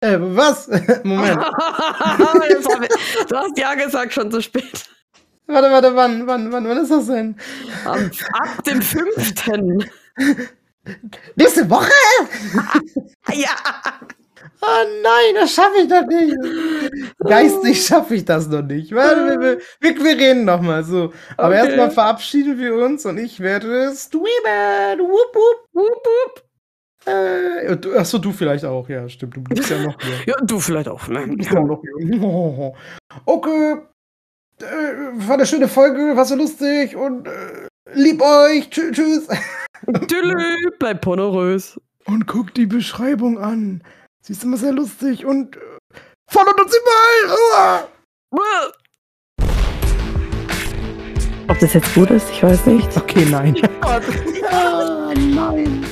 Äh, 0.00 0.18
was? 0.18 0.66
Moment. 1.04 1.36
du 3.28 3.36
hast 3.36 3.56
ja 3.56 3.74
gesagt, 3.74 4.12
schon 4.12 4.30
zu 4.32 4.42
spät. 4.42 4.90
Warte, 5.46 5.70
warte, 5.70 5.94
wann, 5.94 6.26
wann, 6.26 6.50
wann, 6.52 6.68
wann 6.68 6.78
ist 6.78 6.90
das 6.90 7.06
denn? 7.06 7.36
Ab, 7.84 7.98
ab 8.32 8.64
dem 8.64 8.80
5. 8.80 9.34
Nächste 11.36 11.68
Woche? 11.68 11.90
ja. 13.32 13.50
Oh 14.62 14.84
nein, 15.02 15.34
das 15.34 15.52
schaffe 15.52 15.82
ich 15.82 15.88
doch 15.88 16.06
nicht. 16.06 16.36
Geistig 17.18 17.84
schaffe 17.84 18.14
ich 18.14 18.24
das 18.24 18.48
noch 18.48 18.62
nicht. 18.62 18.94
Warte, 18.94 19.38
wir, 19.38 19.58
wir, 19.80 20.04
wir 20.04 20.18
reden 20.18 20.46
noch 20.46 20.62
mal 20.62 20.82
so. 20.82 21.12
Aber 21.36 21.48
okay. 21.48 21.66
erstmal 21.66 21.90
verabschieden 21.90 22.58
wir 22.58 22.74
uns 22.76 23.04
und 23.04 23.18
ich 23.18 23.40
werde 23.40 23.92
streamen. 23.94 25.00
Wupp, 25.00 25.34
wupp. 25.34 25.68
Wupp, 25.74 26.06
wupp. 26.06 26.44
Äh, 27.06 27.98
achso, 27.98 28.16
du 28.16 28.32
vielleicht 28.32 28.64
auch, 28.64 28.88
ja, 28.88 29.06
stimmt. 29.08 29.36
Du 29.36 29.42
bist 29.42 29.68
ja 29.68 29.78
noch 29.78 30.00
hier. 30.00 30.14
Ja, 30.26 30.36
du 30.42 30.58
vielleicht 30.58 30.88
auch. 30.88 31.06
Nein. 31.08 31.36
Bist 31.36 31.50
ja 31.50 31.60
noch 31.60 31.82
hier. 31.82 32.72
Okay, 33.26 33.76
äh, 34.64 35.28
war 35.28 35.34
eine 35.34 35.46
schöne 35.46 35.68
Folge, 35.68 36.16
war 36.16 36.24
so 36.24 36.34
lustig 36.34 36.96
und 36.96 37.26
äh, 37.26 37.68
lieb 37.92 38.20
euch. 38.22 38.70
Tschü 38.70 38.92
tschüss. 38.92 39.28
Tschüss, 40.06 40.72
bleib 40.78 41.00
pornorös. 41.02 41.78
Und 42.06 42.26
guckt 42.26 42.56
die 42.56 42.66
Beschreibung 42.66 43.38
an. 43.38 43.82
Sie 44.20 44.32
ist 44.32 44.44
immer 44.44 44.56
sehr 44.56 44.72
lustig 44.72 45.24
und 45.24 45.56
äh, 45.56 45.60
folgt 46.30 46.60
uns 46.60 46.74
überall. 46.74 47.88
Ob 51.48 51.58
das 51.58 51.74
jetzt 51.74 51.94
gut 51.94 52.10
ist, 52.10 52.30
ich 52.30 52.42
weiß 52.42 52.66
nicht. 52.66 52.96
Okay, 52.96 53.26
nein. 53.30 53.54
oh, 53.84 55.12
nein. 55.14 55.84